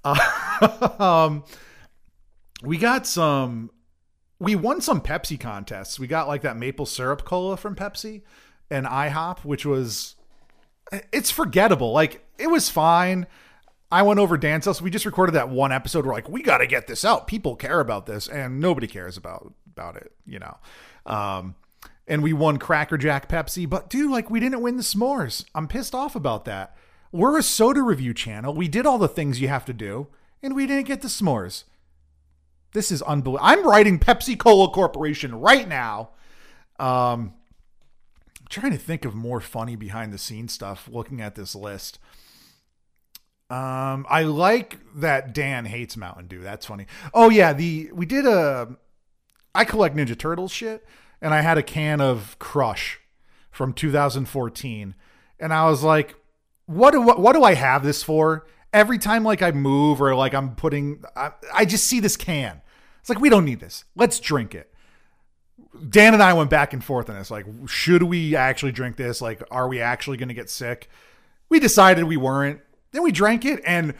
Uh, 0.03 0.95
um, 0.99 1.43
we 2.61 2.77
got 2.77 3.07
some. 3.07 3.71
We 4.39 4.55
won 4.55 4.81
some 4.81 4.99
Pepsi 4.99 5.39
contests. 5.39 5.97
We 5.97 6.07
got 6.07 6.27
like 6.27 6.41
that 6.41 6.57
maple 6.57 6.85
syrup 6.85 7.23
cola 7.23 7.55
from 7.55 7.75
Pepsi 7.75 8.23
and 8.69 8.85
IHOP, 8.85 9.45
which 9.45 9.65
was 9.65 10.15
it's 10.91 11.31
forgettable. 11.31 11.93
Like 11.93 12.25
it 12.37 12.47
was 12.47 12.69
fine. 12.69 13.27
I 13.93 14.01
went 14.01 14.19
over 14.19 14.38
Dan's 14.38 14.65
house. 14.65 14.81
We 14.81 14.89
just 14.89 15.05
recorded 15.05 15.33
that 15.33 15.50
one 15.50 15.71
episode. 15.71 16.03
We're 16.03 16.13
like, 16.13 16.27
we 16.27 16.41
got 16.41 16.57
to 16.57 16.67
get 16.67 16.88
this 16.88 17.05
out. 17.05 17.27
People 17.27 17.55
care 17.55 17.79
about 17.79 18.07
this, 18.07 18.27
and 18.27 18.59
nobody 18.59 18.88
cares 18.88 19.17
about 19.17 19.53
about 19.71 19.97
it, 19.97 20.12
you 20.25 20.39
know. 20.39 20.57
Um, 21.05 21.53
and 22.07 22.23
we 22.23 22.33
won 22.33 22.57
Cracker 22.57 22.97
Jack 22.97 23.29
Pepsi, 23.29 23.69
but 23.69 23.91
dude, 23.91 24.09
like, 24.09 24.31
we 24.31 24.39
didn't 24.39 24.62
win 24.62 24.77
the 24.77 24.83
s'mores. 24.83 25.45
I'm 25.53 25.67
pissed 25.67 25.93
off 25.93 26.15
about 26.15 26.45
that. 26.45 26.75
We're 27.12 27.38
a 27.38 27.43
soda 27.43 27.83
review 27.83 28.15
channel. 28.15 28.55
We 28.55 28.67
did 28.67 28.88
all 28.88 28.97
the 28.97 29.07
things 29.07 29.39
you 29.39 29.47
have 29.47 29.65
to 29.65 29.73
do, 29.73 30.07
and 30.41 30.55
we 30.55 30.65
didn't 30.65 30.88
get 30.88 31.03
the 31.03 31.07
s'mores. 31.07 31.63
This 32.71 32.91
is 32.91 33.03
unbelievable. 33.03 33.45
I'm 33.47 33.63
writing 33.63 34.00
Pepsi 34.00 34.35
Cola 34.39 34.71
Corporation 34.71 35.39
right 35.39 35.67
now. 35.67 36.09
Um, 36.79 37.35
I'm 38.39 38.47
trying 38.50 38.71
to 38.71 38.79
think 38.79 39.05
of 39.05 39.13
more 39.13 39.39
funny 39.39 39.75
behind 39.75 40.12
the 40.12 40.17
scenes 40.17 40.51
stuff. 40.51 40.89
Looking 40.91 41.21
at 41.21 41.35
this 41.35 41.53
list. 41.53 42.00
Um, 43.53 44.07
I 44.10 44.24
like 44.24 44.79
that 44.95 45.31
Dan 45.31 45.65
hates 45.65 45.95
Mountain 45.95 46.25
Dew. 46.25 46.41
That's 46.41 46.65
funny. 46.65 46.88
Oh 47.13 47.29
yeah, 47.29 47.53
the 47.53 47.91
we 47.93 48.07
did 48.07 48.25
a. 48.25 48.77
I 49.53 49.63
collect 49.63 49.95
Ninja 49.95 50.17
Turtles 50.17 50.51
shit, 50.51 50.83
and 51.22 51.36
I 51.36 51.41
had 51.41 51.60
a 51.60 51.63
can 51.63 52.01
of 52.01 52.36
Crush 52.39 53.00
from 53.51 53.72
2014, 53.72 54.95
and 55.39 55.53
I 55.53 55.69
was 55.69 55.83
like, 55.83 56.15
what 56.65 56.91
do 56.91 57.01
what, 57.01 57.19
what 57.19 57.33
do 57.33 57.43
I 57.43 57.53
have 57.53 57.83
this 57.83 58.01
for? 58.01 58.48
Every 58.74 58.98
time 58.98 59.24
like 59.24 59.43
I 59.43 59.51
move 59.51 60.01
or 60.01 60.15
like 60.15 60.33
I'm 60.33 60.55
putting, 60.55 61.03
I, 61.15 61.33
I 61.53 61.65
just 61.65 61.83
see 61.83 62.00
this 62.00 62.17
can. 62.17 62.60
It's 63.01 63.10
like 63.10 63.19
we 63.19 63.29
don't 63.29 63.45
need 63.45 63.60
this. 63.60 63.86
Let's 63.95 64.19
drink 64.19 64.55
it. 64.55 64.74
Dan 65.89 66.15
and 66.15 66.24
I 66.24 66.33
went 66.33 66.50
back 66.50 66.74
and 66.74 66.83
forth 66.83 67.07
on 67.07 67.17
this. 67.17 67.29
Like, 67.29 67.45
should 67.67 68.01
we 68.01 68.36
actually 68.36 68.72
drink 68.72 68.95
this? 68.95 69.22
Like, 69.22 69.43
are 69.51 69.67
we 69.67 69.79
actually 69.79 70.17
going 70.17 70.29
to 70.29 70.33
get 70.33 70.50
sick? 70.50 70.89
We 71.50 71.60
decided 71.60 72.05
we 72.05 72.17
weren't 72.17 72.62
then 72.93 73.03
we 73.03 73.12
drank 73.12 73.43
it, 73.43 73.62
and 73.65 73.93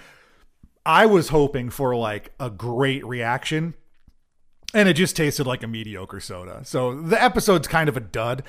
I 0.86 1.06
was 1.06 1.30
hoping 1.30 1.70
for 1.70 1.96
like 1.96 2.32
a 2.40 2.50
great 2.50 3.06
reaction, 3.06 3.74
and 4.74 4.88
it 4.88 4.94
just 4.94 5.18
tasted 5.18 5.46
like 5.46 5.64
a 5.64 5.68
mediocre 5.68 6.22
soda. 6.22 6.62
So 6.64 6.96
the 6.96 7.22
episode's 7.22 7.68
kind 7.68 7.90
of 7.90 7.98
a 7.98 8.00
dud. 8.00 8.44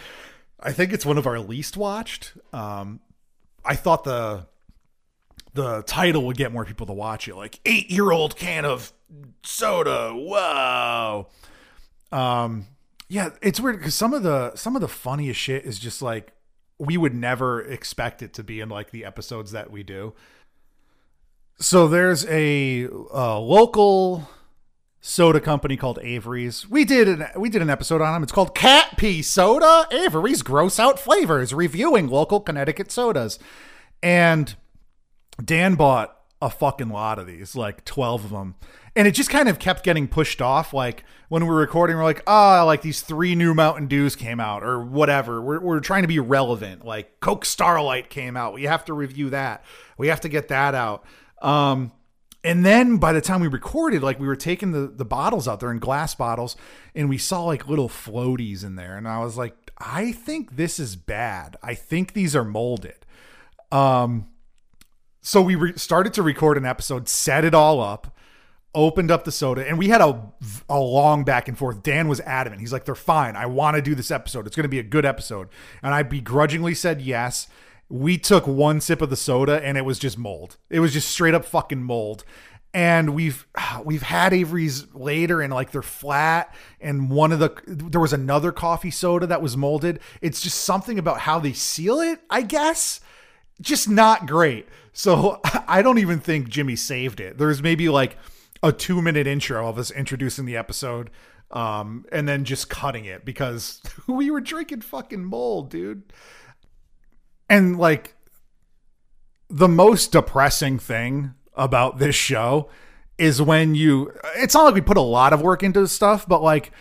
I 0.61 0.73
think 0.73 0.93
it's 0.93 1.05
one 1.05 1.19
of 1.19 1.27
our 1.27 1.41
least 1.41 1.77
watched. 1.77 2.35
Um, 2.53 3.01
I 3.65 3.75
thought 3.75 4.05
the 4.05 4.47
the 5.55 5.83
title 5.83 6.27
would 6.27 6.37
get 6.37 6.53
more 6.53 6.65
people 6.65 6.87
to 6.87 6.93
watch 6.93 7.27
it, 7.27 7.37
like 7.37 7.59
eight 7.65 7.91
year 7.91 8.13
old 8.13 8.37
can 8.37 8.65
of 8.65 8.93
soda. 9.43 10.13
Whoa. 10.15 11.29
Um, 12.13 12.67
yeah, 13.09 13.31
it's 13.43 13.61
weird 13.61 13.79
because 13.79 13.95
some 13.95 14.13
of 14.13 14.23
the 14.23 14.55
some 14.57 14.77
of 14.77 14.83
the 14.83 14.89
funniest 14.89 15.41
shit 15.41 15.65
is 15.65 15.79
just 15.79 16.03
like 16.03 16.33
we 16.79 16.97
would 16.97 17.15
never 17.15 17.63
expect 17.63 18.23
it 18.23 18.35
to 18.35 18.43
be 18.43 18.61
in 18.61 18.69
like 18.69 18.91
the 18.91 19.05
episodes 19.05 19.53
that 19.53 19.71
we 19.71 19.83
do. 19.83 20.15
So 21.59 21.87
there's 21.87 22.27
a, 22.27 22.89
local 22.89 24.29
soda 25.01 25.41
company 25.41 25.77
called 25.77 25.99
Avery's. 26.03 26.69
We 26.69 26.85
did 26.85 27.09
an 27.09 27.27
we 27.37 27.51
did 27.51 27.63
an 27.63 27.71
episode 27.71 28.01
on 28.01 28.15
them. 28.15 28.23
It's 28.23 28.33
called 28.33 28.55
Cat 28.55 28.97
Pee 28.97 29.23
Soda. 29.23 29.87
Avery's 29.93 30.43
Gross 30.43 30.81
Out 30.81 30.99
Flavors, 30.99 31.53
reviewing 31.53 32.09
local 32.09 32.41
Connecticut 32.41 32.91
sodas. 32.91 33.39
And 34.03 34.55
Dan 35.43 35.75
bought 35.75 36.17
a 36.45 36.51
fucking 36.51 36.91
lot 36.91 37.19
of 37.19 37.27
these, 37.27 37.57
like 37.57 37.85
12 37.87 38.27
of 38.27 38.31
them. 38.31 38.55
And 38.95 39.09
it 39.09 39.13
just 39.13 39.31
kind 39.31 39.49
of 39.49 39.59
kept 39.59 39.83
getting 39.83 40.07
pushed 40.07 40.43
off. 40.43 40.75
Like 40.75 41.05
when 41.29 41.43
we 41.43 41.49
were 41.49 41.57
recording, 41.57 41.97
we're 41.97 42.05
like, 42.05 42.23
ah, 42.27 42.61
oh, 42.61 42.67
like 42.67 42.83
these 42.83 43.01
three 43.01 43.35
new 43.35 43.55
Mountain 43.55 43.89
Dews 43.89 44.15
came 44.15 44.39
out 44.39 44.63
or 44.63 44.85
whatever. 44.85 45.41
We're, 45.41 45.61
we're 45.61 45.81
trying 45.81 46.03
to 46.03 46.09
be 46.09 46.19
relevant. 46.19 46.85
Like 46.85 47.19
Coke 47.21 47.47
Starlight 47.47 48.11
came 48.11 48.37
out. 48.37 48.53
We 48.53 48.65
have 48.65 48.85
to 48.85 48.93
review 48.93 49.31
that. 49.31 49.65
We 49.97 50.09
have 50.09 50.21
to 50.21 50.29
get 50.29 50.49
that 50.49 50.75
out. 50.75 51.05
Um, 51.41 51.93
and 52.45 52.63
then 52.65 52.99
by 52.99 53.15
the 53.15 53.23
time 53.23 53.41
we 53.41 53.49
recorded, 53.49 54.03
like 54.03 54.21
we 54.21 54.27
were 54.27 54.37
taking 54.37 54.73
the, 54.73 54.87
the 54.87 55.05
bottles 55.05 55.49
out 55.49 55.61
there 55.61 55.73
in 55.73 55.79
glass 55.79 56.15
bottles 56.15 56.57
and 56.95 57.09
we 57.09 57.17
saw 57.17 57.43
like 57.45 57.67
little 57.67 57.89
floaties 57.89 58.63
in 58.63 58.77
there. 58.77 58.99
And 58.99 59.09
I 59.09 59.25
was 59.25 59.39
like, 59.39 59.57
I 59.79 60.13
think 60.13 60.57
this 60.57 60.79
is 60.79 60.95
bad. 60.95 61.57
I 61.63 61.75
think 61.75 62.13
these 62.13 62.37
are 62.37 62.45
molded. 62.45 63.07
Um, 63.73 64.29
so 65.25 65.43
we 65.43 65.57
re- 65.57 65.77
started 65.77 66.15
to 66.15 66.23
record 66.23 66.57
an 66.57 66.65
episode, 66.65 67.09
set 67.09 67.45
it 67.45 67.55
all 67.55 67.81
up, 67.81 68.17
opened 68.75 69.11
up 69.11 69.25
the 69.25 69.33
soda, 69.33 69.67
and 69.67 69.79
we 69.79 69.89
had 69.89 70.01
a, 70.01 70.33
a 70.69 70.79
long 70.79 71.25
back 71.25 71.49
and 71.49 71.59
forth. 71.59 71.83
Dan 71.83 72.07
was 72.09 72.21
adamant. 72.21 72.61
He's 72.61 72.73
like, 72.73 72.85
they're 72.85 72.95
fine. 72.95 73.35
I 73.35 73.47
want 73.47 73.75
to 73.77 73.83
do 73.83 73.95
this 73.95 74.11
episode. 74.11 74.47
It's 74.47 74.55
going 74.55 74.65
to 74.65 74.69
be 74.69 74.79
a 74.79 74.85
good 74.85 75.05
episode. 75.05 75.49
And 75.83 75.93
I 75.95 76.03
begrudgingly 76.05 76.75
said 76.75 77.01
yes 77.01 77.49
we 77.89 78.19
took 78.19 78.47
one 78.47 78.81
sip 78.81 79.03
of 79.03 79.11
the 79.11 79.17
soda 79.17 79.63
and 79.65 79.77
it 79.77 79.85
was 79.85 79.99
just 79.99 80.19
mold. 80.19 80.57
It 80.71 80.81
was 80.81 80.93
just 80.93 81.09
straight 81.11 81.35
up 81.35 81.45
fucking 81.45 81.83
mold. 81.83 82.25
And 82.73 83.15
we've 83.15 83.47
we've 83.85 84.03
had 84.03 84.33
Avery's 84.33 84.93
later 84.95 85.41
and 85.41 85.53
like 85.53 85.71
they're 85.71 85.83
flat 85.83 86.55
and 86.81 87.11
one 87.11 87.33
of 87.33 87.39
the 87.39 87.55
there 87.67 88.01
was 88.01 88.13
another 88.13 88.53
coffee 88.53 88.91
soda 88.91 89.27
that 89.27 89.43
was 89.43 89.57
molded. 89.57 90.01
It's 90.21 90.41
just 90.41 90.63
something 90.63 90.99
about 90.99 91.21
how 91.21 91.39
they 91.39 91.53
seal 91.53 92.01
it, 92.01 92.21
I 92.31 92.43
guess. 92.43 93.01
Just 93.61 93.89
not 93.89 94.27
great. 94.27 94.67
So 94.93 95.41
I 95.69 95.83
don't 95.83 95.99
even 95.99 96.21
think 96.21 96.49
Jimmy 96.49 96.77
saved 96.77 97.21
it. 97.21 97.39
There's 97.39 97.63
maybe 97.63 97.89
like 97.89 98.17
a 98.63 98.73
2 98.73 99.03
minute 99.03 99.27
intro 99.27 99.69
of 99.69 99.79
us 99.79 99.91
introducing 99.91 100.47
the 100.47 100.57
episode 100.57 101.11
um 101.51 102.07
and 102.11 102.27
then 102.27 102.43
just 102.45 102.71
cutting 102.71 103.05
it 103.05 103.23
because 103.23 103.83
we 104.07 104.31
were 104.31 104.41
drinking 104.41 104.81
fucking 104.81 105.25
mold, 105.25 105.71
dude. 105.71 106.03
And 107.49 107.79
like 107.79 108.15
the 109.51 109.69
most 109.69 110.13
depressing 110.13 110.79
thing 110.79 111.35
about 111.55 111.99
this 111.99 112.15
show 112.17 112.71
is 113.19 113.41
when 113.41 113.75
you 113.75 114.13
it's 114.37 114.55
not 114.55 114.65
like 114.65 114.75
we 114.75 114.81
put 114.81 114.97
a 114.97 115.03
lot 115.03 115.33
of 115.33 115.43
work 115.43 115.63
into 115.63 115.87
stuff, 115.87 116.27
but 116.27 116.43
like 116.43 116.73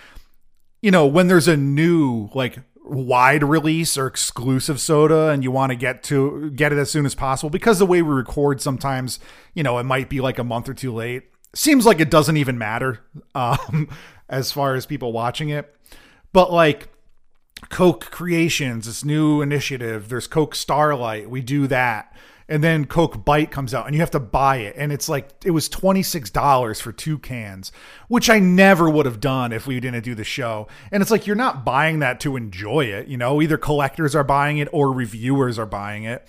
you 0.81 0.91
know, 0.91 1.05
when 1.05 1.27
there's 1.27 1.47
a 1.47 1.55
new 1.55 2.29
like 2.33 2.57
wide 2.83 3.43
release 3.43 3.97
or 3.97 4.07
exclusive 4.07 4.79
soda 4.79 5.29
and 5.29 5.43
you 5.43 5.51
want 5.51 5.71
to 5.71 5.75
get 5.75 6.03
to 6.03 6.51
get 6.51 6.73
it 6.73 6.77
as 6.77 6.91
soon 6.91 7.05
as 7.05 7.15
possible. 7.15 7.49
Because 7.49 7.79
the 7.79 7.85
way 7.85 8.01
we 8.01 8.13
record 8.13 8.61
sometimes 8.61 9.19
you 9.53 9.63
know 9.63 9.77
it 9.77 9.83
might 9.83 10.09
be 10.09 10.21
like 10.21 10.39
a 10.39 10.43
month 10.43 10.69
or 10.69 10.73
two 10.73 10.93
late. 10.93 11.23
Seems 11.55 11.85
like 11.85 11.99
it 11.99 12.09
doesn't 12.09 12.37
even 12.37 12.57
matter 12.57 12.99
um, 13.35 13.89
as 14.27 14.51
far 14.51 14.75
as 14.75 14.85
people 14.85 15.11
watching 15.11 15.49
it. 15.49 15.73
But 16.31 16.51
like 16.51 16.89
coke 17.69 18.11
creations 18.11 18.87
this 18.87 19.05
new 19.05 19.41
initiative 19.41 20.09
there's 20.09 20.27
coke 20.27 20.53
starlight 20.53 21.29
we 21.29 21.41
do 21.41 21.65
that 21.65 22.13
and 22.47 22.63
then 22.63 22.85
coke 22.85 23.25
Byte 23.25 23.51
comes 23.51 23.73
out 23.73 23.85
and 23.85 23.95
you 23.95 24.01
have 24.01 24.11
to 24.11 24.19
buy 24.19 24.57
it 24.57 24.75
and 24.77 24.91
it's 24.91 25.07
like 25.07 25.29
it 25.45 25.51
was 25.51 25.69
$26 25.69 26.81
for 26.81 26.91
two 26.91 27.17
cans 27.19 27.71
which 28.07 28.29
i 28.29 28.39
never 28.39 28.89
would 28.89 29.05
have 29.05 29.19
done 29.19 29.51
if 29.51 29.67
we 29.67 29.79
didn't 29.79 30.03
do 30.03 30.15
the 30.15 30.23
show 30.23 30.67
and 30.91 31.01
it's 31.01 31.11
like 31.11 31.27
you're 31.27 31.35
not 31.35 31.65
buying 31.65 31.99
that 31.99 32.19
to 32.19 32.35
enjoy 32.35 32.85
it 32.85 33.07
you 33.07 33.17
know 33.17 33.41
either 33.41 33.57
collectors 33.57 34.15
are 34.15 34.23
buying 34.23 34.57
it 34.57 34.67
or 34.71 34.91
reviewers 34.91 35.57
are 35.59 35.65
buying 35.65 36.03
it 36.03 36.27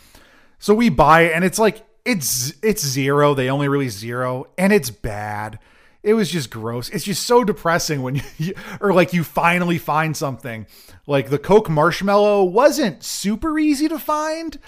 so 0.59 0.75
we 0.75 0.89
buy 0.89 1.23
it 1.23 1.33
and 1.33 1.45
it's 1.45 1.59
like 1.59 1.85
it's 2.05 2.55
it's 2.63 2.85
zero 2.85 3.35
they 3.35 3.51
only 3.51 3.69
release 3.69 3.97
zero 3.97 4.47
and 4.59 4.73
it's 4.73 4.91
bad 4.91 5.59
it 6.05 6.13
was 6.13 6.31
just 6.31 6.51
gross. 6.51 6.91
It's 6.91 7.05
just 7.05 7.27
so 7.27 7.43
depressing 7.43 8.03
when 8.03 8.21
you, 8.37 8.55
or 8.81 8.93
like 8.93 9.13
you 9.13 9.25
finally 9.25 9.79
find 9.79 10.17
something. 10.17 10.67
Like 11.07 11.31
the 11.31 11.39
Coke 11.39 11.71
marshmallow 11.71 12.45
wasn't 12.45 13.03
super 13.03 13.59
easy 13.59 13.89
to 13.89 13.99
find. 13.99 14.59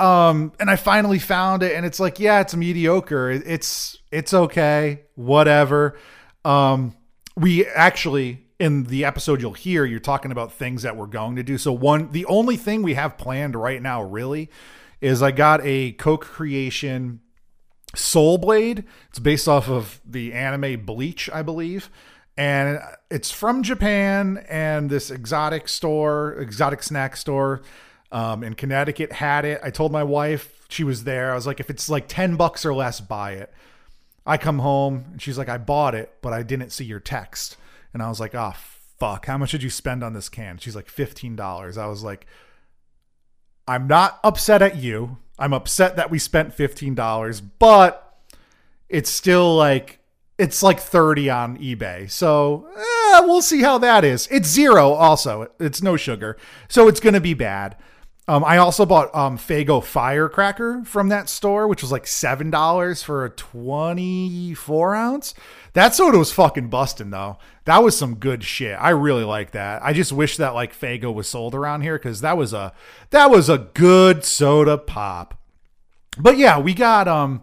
Um, 0.00 0.52
and 0.60 0.70
I 0.70 0.76
finally 0.76 1.18
found 1.18 1.62
it 1.62 1.74
and 1.74 1.84
it's 1.84 1.98
like, 1.98 2.20
yeah, 2.20 2.40
it's 2.40 2.54
mediocre. 2.54 3.30
It's, 3.30 3.98
it's 4.12 4.32
okay. 4.32 5.02
Whatever. 5.16 5.98
Um, 6.44 6.96
we 7.36 7.66
actually, 7.66 8.46
in 8.60 8.84
the 8.84 9.04
episode 9.04 9.40
you'll 9.40 9.54
hear, 9.54 9.84
you're 9.84 9.98
talking 9.98 10.30
about 10.30 10.52
things 10.52 10.82
that 10.82 10.96
we're 10.96 11.06
going 11.06 11.36
to 11.36 11.42
do. 11.42 11.58
So 11.58 11.72
one, 11.72 12.12
the 12.12 12.26
only 12.26 12.56
thing 12.56 12.82
we 12.82 12.94
have 12.94 13.18
planned 13.18 13.56
right 13.56 13.82
now 13.82 14.02
really 14.02 14.50
is 15.00 15.22
I 15.22 15.32
got 15.32 15.60
a 15.64 15.92
Coke 15.92 16.24
creation 16.24 17.20
Soul 17.94 18.38
Blade. 18.38 18.84
It's 19.08 19.18
based 19.18 19.48
off 19.48 19.68
of 19.68 20.00
the 20.04 20.32
anime 20.32 20.84
Bleach, 20.84 21.28
I 21.32 21.42
believe. 21.42 21.90
And 22.36 22.78
it's 23.10 23.32
from 23.32 23.64
Japan 23.64 24.44
and 24.48 24.90
this 24.90 25.10
exotic 25.10 25.66
store, 25.66 26.34
exotic 26.34 26.84
snack 26.84 27.16
store 27.16 27.62
um, 28.10 28.42
in 28.42 28.54
Connecticut 28.54 29.12
had 29.12 29.44
it. 29.44 29.60
I 29.62 29.70
told 29.70 29.92
my 29.92 30.02
wife, 30.02 30.66
she 30.68 30.84
was 30.84 31.04
there. 31.04 31.32
I 31.32 31.34
was 31.34 31.46
like, 31.46 31.60
if 31.60 31.70
it's 31.70 31.88
like 31.88 32.08
10 32.08 32.36
bucks 32.36 32.64
or 32.64 32.74
less, 32.74 33.00
buy 33.00 33.32
it. 33.32 33.52
I 34.26 34.36
come 34.36 34.58
home 34.58 35.06
and 35.12 35.22
she's 35.22 35.38
like, 35.38 35.48
I 35.48 35.58
bought 35.58 35.94
it, 35.94 36.14
but 36.20 36.32
I 36.32 36.42
didn't 36.42 36.70
see 36.70 36.84
your 36.84 37.00
text. 37.00 37.56
And 37.92 38.02
I 38.02 38.08
was 38.08 38.20
like, 38.20 38.34
oh, 38.34 38.54
fuck. 38.98 39.26
How 39.26 39.38
much 39.38 39.52
did 39.52 39.62
you 39.62 39.70
spend 39.70 40.04
on 40.04 40.12
this 40.12 40.28
can? 40.28 40.58
She's 40.58 40.76
like, 40.76 40.92
$15. 40.92 41.78
I 41.78 41.86
was 41.86 42.02
like, 42.02 42.26
I'm 43.66 43.86
not 43.86 44.20
upset 44.22 44.62
at 44.62 44.76
you. 44.76 45.18
I'm 45.38 45.52
upset 45.52 45.96
that 45.96 46.10
we 46.10 46.18
spent 46.18 46.56
$15, 46.56 47.42
but 47.58 48.18
it's 48.88 49.10
still 49.10 49.56
like 49.56 49.98
it's 50.38 50.62
like 50.62 50.78
30 50.78 51.30
on 51.30 51.58
eBay. 51.58 52.10
So 52.10 52.68
eh, 52.76 53.20
we'll 53.22 53.42
see 53.42 53.62
how 53.62 53.78
that 53.78 54.04
is. 54.04 54.28
It's 54.30 54.48
zero 54.48 54.92
also. 54.92 55.50
It's 55.58 55.82
no 55.82 55.96
sugar. 55.96 56.36
So 56.68 56.86
it's 56.86 57.00
going 57.00 57.14
to 57.14 57.20
be 57.20 57.34
bad. 57.34 57.76
Um, 58.28 58.44
I 58.44 58.58
also 58.58 58.84
bought 58.84 59.14
um, 59.14 59.38
Faygo 59.38 59.82
Firecracker 59.82 60.84
from 60.84 61.08
that 61.08 61.30
store, 61.30 61.66
which 61.66 61.80
was 61.80 61.90
like 61.90 62.06
seven 62.06 62.50
dollars 62.50 63.02
for 63.02 63.24
a 63.24 63.30
twenty-four 63.30 64.94
ounce. 64.94 65.32
That 65.72 65.94
soda 65.94 66.18
was 66.18 66.30
fucking 66.30 66.68
busting 66.68 67.08
though. 67.08 67.38
That 67.64 67.82
was 67.82 67.96
some 67.96 68.16
good 68.16 68.44
shit. 68.44 68.76
I 68.78 68.90
really 68.90 69.24
like 69.24 69.52
that. 69.52 69.82
I 69.82 69.94
just 69.94 70.12
wish 70.12 70.36
that 70.36 70.54
like 70.54 70.78
Faygo 70.78 71.12
was 71.12 71.26
sold 71.26 71.54
around 71.54 71.80
here 71.80 71.98
because 71.98 72.20
that 72.20 72.36
was 72.36 72.52
a 72.52 72.74
that 73.10 73.30
was 73.30 73.48
a 73.48 73.70
good 73.72 74.24
soda 74.24 74.76
pop. 74.76 75.40
But 76.18 76.36
yeah, 76.36 76.58
we 76.58 76.74
got 76.74 77.08
um 77.08 77.40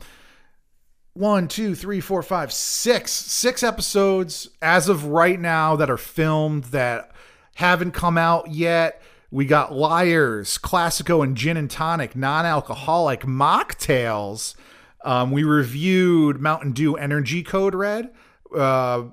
one, 1.13 1.48
two, 1.48 1.74
three, 1.74 2.00
four, 2.01 2.22
five, 2.22 2.54
six, 2.54 3.12
six 3.12 3.64
episodes 3.64 4.50
as 4.62 4.88
of 4.88 5.05
right 5.05 5.40
now 5.40 5.77
that 5.77 5.90
are 5.90 5.98
filmed 5.98 6.66
that 6.66 7.09
haven't 7.55 7.94
come 7.94 8.20
out 8.20 8.51
yet. 8.51 9.01
We 9.31 9.46
got 9.46 9.74
Lyre's, 9.74 10.57
Classico, 10.57 11.24
and 11.24 11.35
Gin 11.35 11.57
and 11.57 11.70
Tonic, 11.70 12.16
non 12.16 12.46
alcoholic 12.46 13.22
mocktails. 13.22 14.55
Um, 15.03 15.31
we 15.31 15.44
reviewed 15.44 16.40
Mountain 16.40 16.72
Dew 16.72 16.96
Energy 16.96 17.44
Code 17.44 17.75
Red. 17.75 18.11
Uh, 18.55 19.05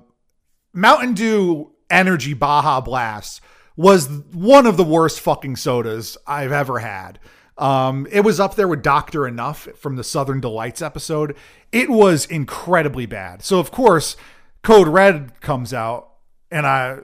Mountain 0.73 1.13
Dew 1.13 1.71
Energy 1.89 2.33
Baja 2.33 2.81
Blast 2.81 3.41
was 3.75 4.07
one 4.31 4.65
of 4.65 4.77
the 4.77 4.83
worst 4.83 5.19
fucking 5.19 5.55
sodas 5.55 6.17
I've 6.25 6.51
ever 6.51 6.79
had. 6.79 7.19
Um, 7.57 8.07
it 8.11 8.21
was 8.21 8.39
up 8.39 8.55
there 8.55 8.67
with 8.67 8.81
Doctor 8.81 9.27
Enough 9.27 9.67
from 9.75 9.95
the 9.95 10.03
Southern 10.03 10.39
Delights 10.39 10.81
episode. 10.81 11.35
It 11.71 11.89
was 11.89 12.25
incredibly 12.25 13.05
bad. 13.05 13.43
So 13.43 13.59
of 13.59 13.71
course, 13.71 14.15
Code 14.63 14.87
Red 14.87 15.39
comes 15.41 15.73
out, 15.73 16.09
and 16.49 16.65
I 16.65 16.99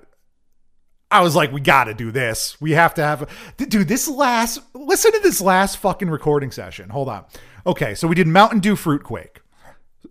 I 1.11 1.21
was 1.21 1.35
like, 1.35 1.51
we 1.51 1.59
got 1.59 1.85
to 1.85 1.93
do 1.93 2.11
this. 2.11 2.59
We 2.61 2.71
have 2.71 2.93
to 2.95 3.03
have, 3.03 3.29
dude, 3.57 3.87
this 3.87 4.07
last, 4.07 4.59
listen 4.73 5.11
to 5.11 5.19
this 5.19 5.41
last 5.41 5.77
fucking 5.77 6.09
recording 6.09 6.51
session. 6.51 6.89
Hold 6.89 7.09
on. 7.09 7.25
Okay, 7.65 7.95
so 7.95 8.07
we 8.07 8.15
did 8.15 8.27
Mountain 8.27 8.59
Dew 8.59 8.75
Fruit 8.75 9.03
Quake. 9.03 9.41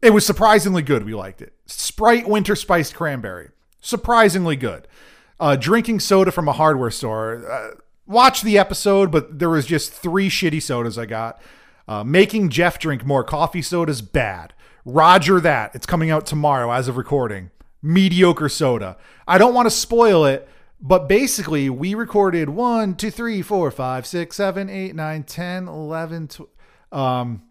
It 0.03 0.11
was 0.11 0.27
surprisingly 0.27 0.83
good. 0.83 1.05
We 1.05 1.15
liked 1.15 1.41
it. 1.41 1.55
Sprite 1.67 2.29
Winter 2.29 2.57
Spiced 2.57 2.95
Cranberry. 2.95 3.51
Surprisingly 3.81 4.57
good. 4.57 4.89
Uh, 5.39 5.55
drinking 5.55 6.01
soda 6.01 6.33
from 6.33 6.49
a 6.49 6.53
hardware 6.53 6.91
store. 6.91 7.49
Uh, 7.49 7.71
watch 8.07 8.43
the 8.43 8.59
episode, 8.59 9.13
but 9.13 9.39
there 9.39 9.51
was 9.51 9.67
just 9.67 9.93
three 9.93 10.29
shitty 10.29 10.61
sodas 10.61 10.99
I 10.99 11.07
got. 11.07 11.41
Uh, 11.87 12.03
making 12.03 12.51
Jeff 12.51 12.79
drink 12.79 13.05
more 13.07 13.23
coffee 13.23 13.63
sodas, 13.63 14.03
bad. 14.03 14.53
Roger 14.85 15.41
that. 15.41 15.75
It's 15.75 15.87
coming 15.87 16.11
out 16.11 16.27
tomorrow 16.27 16.73
as 16.73 16.89
of 16.89 16.97
recording. 16.97 17.51
Mediocre 17.83 18.49
soda. 18.49 18.97
I 19.29 19.39
don't 19.39 19.55
want 19.55 19.67
to 19.67 19.71
spoil 19.71 20.25
it 20.25 20.49
but 20.81 21.09
basically, 21.09 21.69
we 21.69 21.95
recorded 21.95 22.51
one, 22.51 22.95
two, 22.95 23.11
three, 23.11 23.43
four, 23.43 23.71
five, 23.71 24.07
six, 24.07 24.37
seven, 24.37 24.71
eight, 24.71 24.95
nine, 24.95 25.25
10, 25.25 25.67
11, 25.67 26.29
tw- 26.29 26.41
um, 26.93 27.43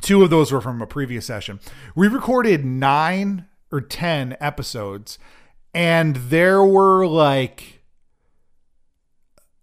two 0.00 0.22
of 0.22 0.30
those 0.30 0.50
were 0.50 0.60
from 0.60 0.80
a 0.80 0.86
previous 0.86 1.26
session. 1.26 1.60
We 1.94 2.08
recorded 2.08 2.64
nine 2.64 3.46
or 3.70 3.80
10 3.80 4.36
episodes, 4.40 5.18
and 5.74 6.16
there 6.16 6.62
were 6.64 7.06
like 7.06 7.82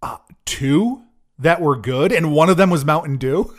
uh, 0.02 0.18
two 0.46 1.04
that 1.40 1.62
were 1.62 1.76
good, 1.76 2.12
and 2.12 2.32
one 2.32 2.50
of 2.50 2.58
them 2.58 2.70
was 2.70 2.86
Mountain 2.86 3.18
Dew. 3.18 3.54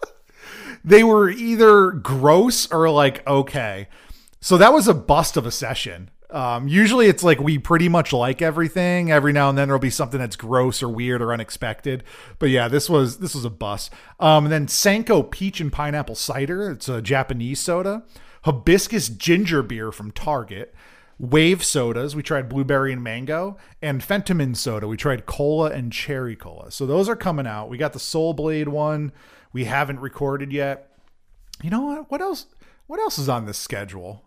they 0.84 1.02
were 1.02 1.30
either 1.30 1.90
gross 1.90 2.70
or 2.70 2.90
like 2.90 3.26
okay. 3.26 3.88
So 4.40 4.58
that 4.58 4.72
was 4.72 4.86
a 4.86 4.94
bust 4.94 5.36
of 5.36 5.46
a 5.46 5.50
session. 5.50 6.10
Um, 6.30 6.66
usually 6.66 7.06
it's 7.06 7.22
like 7.22 7.38
we 7.38 7.58
pretty 7.58 7.88
much 7.88 8.12
like 8.12 8.42
everything. 8.42 9.10
Every 9.10 9.32
now 9.32 9.48
and 9.48 9.56
then 9.56 9.68
there'll 9.68 9.78
be 9.78 9.90
something 9.90 10.18
that's 10.18 10.36
gross 10.36 10.82
or 10.82 10.88
weird 10.88 11.22
or 11.22 11.32
unexpected. 11.32 12.02
But 12.38 12.50
yeah, 12.50 12.68
this 12.68 12.90
was 12.90 13.18
this 13.18 13.34
was 13.34 13.44
a 13.44 13.50
bust. 13.50 13.92
Um, 14.18 14.44
and 14.46 14.52
then 14.52 14.66
Senko 14.66 15.30
peach 15.30 15.60
and 15.60 15.72
pineapple 15.72 16.16
cider. 16.16 16.70
It's 16.70 16.88
a 16.88 17.00
Japanese 17.00 17.60
soda. 17.60 18.04
Hibiscus 18.44 19.08
ginger 19.08 19.62
beer 19.62 19.92
from 19.92 20.10
Target. 20.10 20.74
Wave 21.18 21.64
sodas. 21.64 22.14
We 22.14 22.22
tried 22.22 22.48
blueberry 22.48 22.92
and 22.92 23.02
mango. 23.02 23.56
And 23.80 24.02
Fentiman 24.02 24.56
soda. 24.56 24.86
We 24.86 24.96
tried 24.96 25.26
cola 25.26 25.70
and 25.70 25.92
cherry 25.92 26.36
cola. 26.36 26.70
So 26.70 26.86
those 26.86 27.08
are 27.08 27.16
coming 27.16 27.46
out. 27.46 27.68
We 27.68 27.78
got 27.78 27.92
the 27.92 27.98
Soul 27.98 28.34
Blade 28.34 28.68
one. 28.68 29.12
We 29.52 29.64
haven't 29.64 30.00
recorded 30.00 30.52
yet. 30.52 30.90
You 31.62 31.70
know 31.70 31.82
what? 31.82 32.10
What 32.10 32.20
else? 32.20 32.46
What 32.86 33.00
else 33.00 33.18
is 33.18 33.28
on 33.28 33.46
this 33.46 33.58
schedule? 33.58 34.24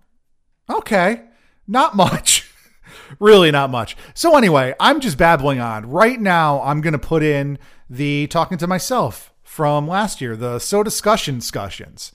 Okay. 0.70 1.24
Not 1.70 1.96
much. 1.96 2.52
really 3.20 3.52
not 3.52 3.70
much. 3.70 3.96
So 4.16 4.36
anyway, 4.36 4.74
I'm 4.80 5.00
just 5.00 5.18
babbling 5.18 5.60
on. 5.60 5.88
Right 5.90 6.20
now, 6.20 6.62
I'm 6.64 6.82
going 6.82 6.94
to 6.94 7.00
put 7.00 7.22
in 7.22 7.60
the 7.90 8.26
talking 8.28 8.58
to 8.58 8.68
myself 8.68 9.32
from 9.44 9.88
last 9.88 10.20
year, 10.20 10.36
the 10.36 10.58
Sodascussioncussions. 10.58 12.12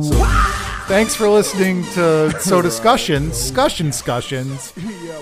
So, 0.00 0.24
thanks 0.88 1.14
for 1.14 1.28
listening 1.28 1.84
to 1.94 2.32
Sodascussions, 2.40 3.28
Discussion 3.28 3.86
Discussions. 3.86 4.72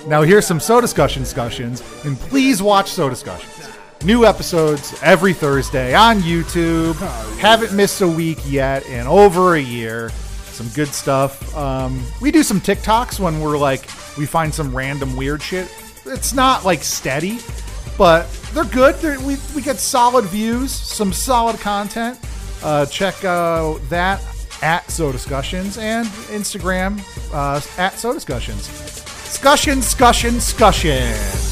Now 0.07 0.23
here's 0.23 0.47
some 0.47 0.59
Sodascussioncussions, 0.59 2.05
and 2.07 2.19
please 2.19 2.63
watch 2.63 2.91
Sodascussions. 2.91 3.77
New 4.05 4.25
episodes 4.25 4.99
every 5.03 5.35
Thursday 5.35 5.95
on 5.95 6.21
YouTube. 6.21 6.97
Oh, 6.99 7.37
Haven't 7.39 7.75
missed 7.77 8.01
a 8.01 8.09
week 8.09 8.39
yet 8.47 8.87
in 8.87 9.07
over 9.07 9.55
a 9.55 9.61
year 9.61 10.11
some 10.55 10.69
good 10.69 10.89
stuff. 10.89 11.55
Um, 11.57 12.03
we 12.21 12.31
do 12.31 12.43
some 12.43 12.61
TikToks 12.61 13.21
when 13.21 13.41
we're 13.41 13.59
like, 13.59 13.83
we 14.17 14.27
find 14.27 14.55
some 14.55 14.75
random 14.75 15.17
weird 15.17 15.43
shit. 15.43 15.69
It's 16.07 16.33
not 16.33 16.65
like 16.65 16.83
steady, 16.83 17.39
but 17.99 18.31
they're 18.53 18.65
good. 18.65 18.95
They're, 18.97 19.19
we, 19.21 19.37
we 19.55 19.63
get 19.63 19.79
solid 19.79 20.25
views, 20.27 20.71
some 20.71 21.13
solid 21.13 21.59
content. 21.61 22.19
Uh, 22.63 22.87
check 22.87 23.23
uh, 23.25 23.75
that 23.89 24.23
at 24.63 24.85
Sodascussions 24.87 25.79
and 25.79 26.07
Instagram 26.29 26.99
uh, 27.35 27.57
at 27.81 27.95
Sodascussions. 27.95 28.95
Discussion, 29.25 29.81
discussion, 29.81 30.35
discussion. 30.35 31.44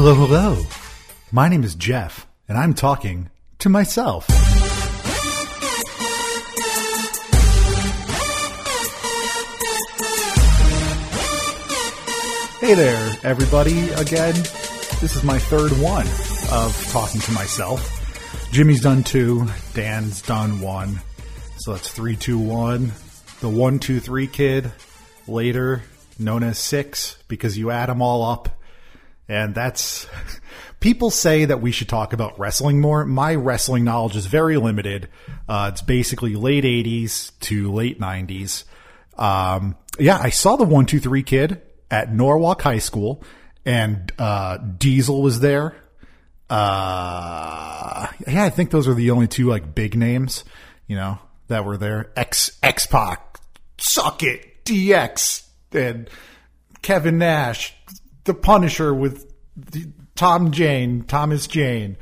Hello, 0.00 0.14
hello. 0.14 0.62
My 1.32 1.48
name 1.48 1.64
is 1.64 1.74
Jeff, 1.74 2.24
and 2.48 2.56
I'm 2.56 2.72
talking 2.72 3.30
to 3.58 3.68
myself. 3.68 4.28
Hey 12.60 12.74
there, 12.74 13.16
everybody, 13.24 13.90
again. 13.90 14.34
This 15.00 15.16
is 15.16 15.24
my 15.24 15.40
third 15.40 15.72
one 15.72 16.06
of 16.52 16.88
talking 16.92 17.20
to 17.22 17.32
myself. 17.32 18.52
Jimmy's 18.52 18.82
done 18.82 19.02
two, 19.02 19.48
Dan's 19.74 20.22
done 20.22 20.60
one. 20.60 21.00
So 21.56 21.72
that's 21.72 21.90
three, 21.90 22.14
two, 22.14 22.38
one. 22.38 22.92
The 23.40 23.48
one, 23.48 23.80
two, 23.80 23.98
three 23.98 24.28
kid, 24.28 24.70
later 25.26 25.82
known 26.20 26.44
as 26.44 26.56
six, 26.56 27.18
because 27.26 27.58
you 27.58 27.72
add 27.72 27.88
them 27.88 28.00
all 28.00 28.22
up 28.22 28.57
and 29.28 29.54
that's 29.54 30.06
people 30.80 31.10
say 31.10 31.44
that 31.44 31.60
we 31.60 31.72
should 31.72 31.88
talk 31.88 32.12
about 32.12 32.38
wrestling 32.38 32.80
more. 32.80 33.04
My 33.04 33.34
wrestling 33.34 33.84
knowledge 33.84 34.16
is 34.16 34.26
very 34.26 34.56
limited. 34.56 35.08
Uh, 35.48 35.70
it's 35.72 35.82
basically 35.82 36.34
late 36.34 36.64
80s 36.64 37.32
to 37.40 37.72
late 37.72 38.00
90s. 38.00 38.64
Um, 39.16 39.76
yeah, 39.98 40.18
I 40.18 40.30
saw 40.30 40.56
the 40.56 40.64
one, 40.64 40.86
two, 40.86 41.00
three 41.00 41.22
kid 41.22 41.60
at 41.90 42.12
Norwalk 42.12 42.62
High 42.62 42.78
School 42.78 43.22
and, 43.64 44.12
uh, 44.18 44.56
Diesel 44.58 45.20
was 45.20 45.40
there. 45.40 45.74
Uh, 46.48 48.06
yeah, 48.26 48.44
I 48.44 48.50
think 48.50 48.70
those 48.70 48.88
are 48.88 48.94
the 48.94 49.10
only 49.10 49.28
two 49.28 49.48
like 49.48 49.74
big 49.74 49.96
names, 49.96 50.44
you 50.86 50.96
know, 50.96 51.18
that 51.48 51.64
were 51.64 51.76
there. 51.76 52.10
X, 52.16 52.58
X 52.62 52.86
Pac, 52.86 53.38
suck 53.76 54.22
it, 54.22 54.64
DX, 54.64 55.46
and 55.72 56.08
Kevin 56.80 57.18
Nash, 57.18 57.74
the 58.28 58.34
Punisher 58.34 58.94
with 58.94 59.32
Tom 60.14 60.52
Jane, 60.52 61.02
Thomas 61.04 61.46
Jane. 61.46 61.96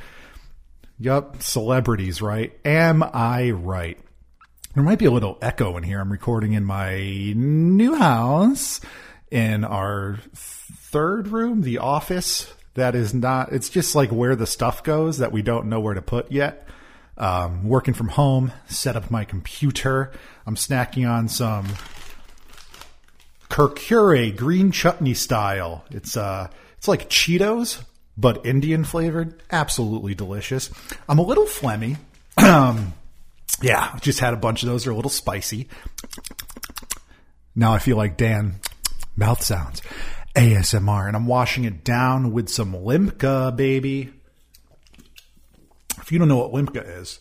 Yup, 0.98 1.40
celebrities, 1.40 2.20
right? 2.20 2.52
Am 2.64 3.02
I 3.02 3.52
right? 3.52 3.96
There 4.74 4.82
might 4.82 4.98
be 4.98 5.04
a 5.04 5.10
little 5.10 5.38
echo 5.40 5.76
in 5.76 5.84
here. 5.84 6.00
I'm 6.00 6.10
recording 6.10 6.52
in 6.52 6.64
my 6.64 7.32
new 7.36 7.94
house 7.94 8.80
in 9.30 9.62
our 9.64 10.18
third 10.34 11.28
room, 11.28 11.62
the 11.62 11.78
office. 11.78 12.52
That 12.74 12.96
is 12.96 13.14
not, 13.14 13.52
it's 13.52 13.68
just 13.68 13.94
like 13.94 14.10
where 14.10 14.34
the 14.34 14.48
stuff 14.48 14.82
goes 14.82 15.18
that 15.18 15.30
we 15.30 15.42
don't 15.42 15.66
know 15.66 15.78
where 15.78 15.94
to 15.94 16.02
put 16.02 16.32
yet. 16.32 16.66
Um, 17.16 17.68
working 17.68 17.94
from 17.94 18.08
home, 18.08 18.52
set 18.66 18.96
up 18.96 19.12
my 19.12 19.24
computer. 19.24 20.10
I'm 20.44 20.56
snacking 20.56 21.08
on 21.08 21.28
some 21.28 21.68
Kurkure 23.56 24.36
green 24.36 24.70
chutney 24.70 25.14
style. 25.14 25.82
It's 25.90 26.14
uh 26.14 26.48
it's 26.76 26.88
like 26.88 27.08
Cheetos 27.08 27.82
but 28.14 28.44
Indian 28.44 28.84
flavored. 28.84 29.42
Absolutely 29.50 30.14
delicious. 30.14 30.70
I'm 31.08 31.18
a 31.18 31.22
little 31.22 31.46
phlegmy. 31.46 31.96
Yeah, 33.62 33.96
just 34.02 34.20
had 34.20 34.34
a 34.34 34.36
bunch 34.36 34.62
of 34.62 34.68
those. 34.68 34.84
They're 34.84 34.92
a 34.92 34.96
little 34.96 35.10
spicy. 35.10 35.68
Now 37.54 37.72
I 37.72 37.78
feel 37.78 37.96
like 37.96 38.18
Dan 38.18 38.56
mouth 39.16 39.42
sounds 39.42 39.80
ASMR 40.34 41.06
and 41.06 41.16
I'm 41.16 41.26
washing 41.26 41.64
it 41.64 41.82
down 41.82 42.32
with 42.32 42.50
some 42.50 42.74
Limca 42.74 43.56
baby. 43.56 44.12
If 45.98 46.12
you 46.12 46.18
don't 46.18 46.28
know 46.28 46.46
what 46.46 46.52
Limca 46.52 47.00
is, 47.00 47.20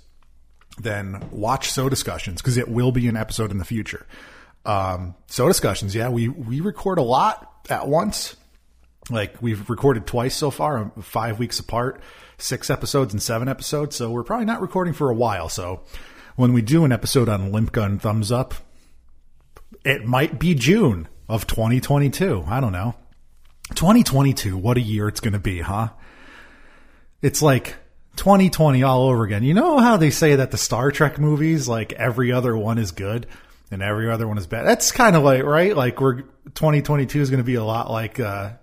then 0.78 1.26
watch 1.32 1.70
Sodascussions 1.70 2.38
because 2.38 2.58
it 2.58 2.68
will 2.68 2.92
be 2.92 3.08
an 3.08 3.16
episode 3.16 3.52
in 3.52 3.58
the 3.58 3.64
future. 3.64 4.06
Um, 4.66 5.16
Sodascussions, 5.28 5.94
yeah, 5.94 6.10
we 6.10 6.28
we 6.28 6.62
record 6.62 6.98
a 6.98 7.04
lot 7.04 7.66
at 7.70 7.88
once. 7.88 8.36
Like 9.10 9.42
we've 9.42 9.70
recorded 9.70 10.08
twice 10.08 10.36
so 10.36 10.50
far, 10.50 10.80
um, 10.80 10.92
five 11.02 11.38
weeks 11.38 11.60
apart, 11.60 12.02
six 12.38 12.70
episodes 12.70 13.14
and 13.14 13.22
seven 13.22 13.48
episodes. 13.48 13.96
So 13.96 14.10
we're 14.10 14.24
probably 14.24 14.46
not 14.46 14.62
recording 14.62 14.94
for 14.94 15.12
a 15.12 15.16
while. 15.16 15.48
So 15.50 15.82
when 16.36 16.54
we 16.54 16.62
do 16.62 16.86
an 16.86 16.92
episode 16.92 17.30
on 17.30 17.52
Limp 17.52 17.72
Gun 17.72 18.00
Thums 18.00 18.32
Up, 18.32 18.56
it 19.84 20.06
might 20.06 20.40
be 20.40 20.56
June 20.56 21.08
of 21.30 21.46
2022. 21.48 22.46
I 22.48 22.60
don't 22.60 22.72
know. 22.72 22.96
2022, 23.76 24.58
what 24.58 24.78
a 24.78 24.82
year 24.82 25.08
it's 25.08 25.20
going 25.20 25.34
to 25.34 25.40
be, 25.40 25.62
huh? 25.62 25.90
It's 27.22 27.42
like 27.42 27.76
2020 28.18 28.84
all 28.84 29.08
over 29.08 29.24
again. 29.24 29.44
You 29.44 29.54
know 29.54 29.80
how 29.80 29.98
they 29.98 30.12
say 30.12 30.36
that 30.36 30.52
the 30.52 30.58
Star 30.58 30.92
Trek 30.92 31.20
movies, 31.20 31.68
like 31.68 31.94
every 31.94 32.32
other 32.32 32.56
one 32.56 32.78
is 32.78 32.92
good? 32.92 33.28
And 33.76 33.84
every 33.84 34.10
other 34.10 34.28
one 34.28 34.40
is 34.40 34.48
bad. 34.48 34.66
That's 34.66 34.92
kind 34.92 35.16
of 35.16 35.24
like 35.24 35.44
right. 35.44 35.76
Like 35.76 36.02
we're 36.02 36.22
2022 36.22 37.22
is 37.22 37.30
going 37.30 37.40
to 37.40 37.44
be 37.44 37.56
a 37.56 37.64
lot 37.64 37.92
like 37.92 38.20
uh, 38.20 38.54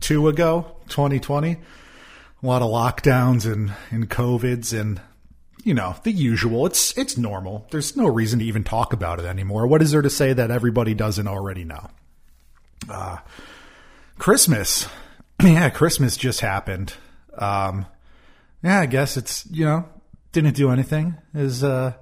two 0.00 0.26
ago, 0.26 0.76
2020. 0.88 1.52
A 1.52 2.46
lot 2.46 2.62
of 2.62 2.70
lockdowns 2.70 3.50
and 3.50 3.72
and 3.90 4.08
covids 4.08 4.78
and 4.78 5.00
you 5.62 5.74
know 5.74 5.94
the 6.02 6.10
usual. 6.10 6.66
It's 6.66 6.96
it's 6.96 7.16
normal. 7.16 7.66
There's 7.70 7.96
no 7.96 8.06
reason 8.06 8.38
to 8.38 8.44
even 8.44 8.64
talk 8.64 8.92
about 8.92 9.20
it 9.20 9.26
anymore. 9.26 9.66
What 9.66 9.82
is 9.82 9.92
there 9.92 10.02
to 10.02 10.10
say 10.10 10.32
that 10.32 10.50
everybody 10.50 10.94
doesn't 10.94 11.28
already 11.28 11.64
know? 11.64 11.90
Uh, 12.88 13.18
Christmas, 14.18 14.88
yeah, 15.42 15.68
Christmas 15.70 16.16
just 16.16 16.40
happened. 16.40 16.94
Um, 17.36 17.86
yeah, 18.62 18.80
I 18.80 18.86
guess 18.86 19.16
it's 19.16 19.46
you 19.50 19.64
know 19.64 19.88
didn't 20.32 20.54
do 20.54 20.70
anything. 20.70 21.16
Is 21.34 21.62
uh 21.62 21.92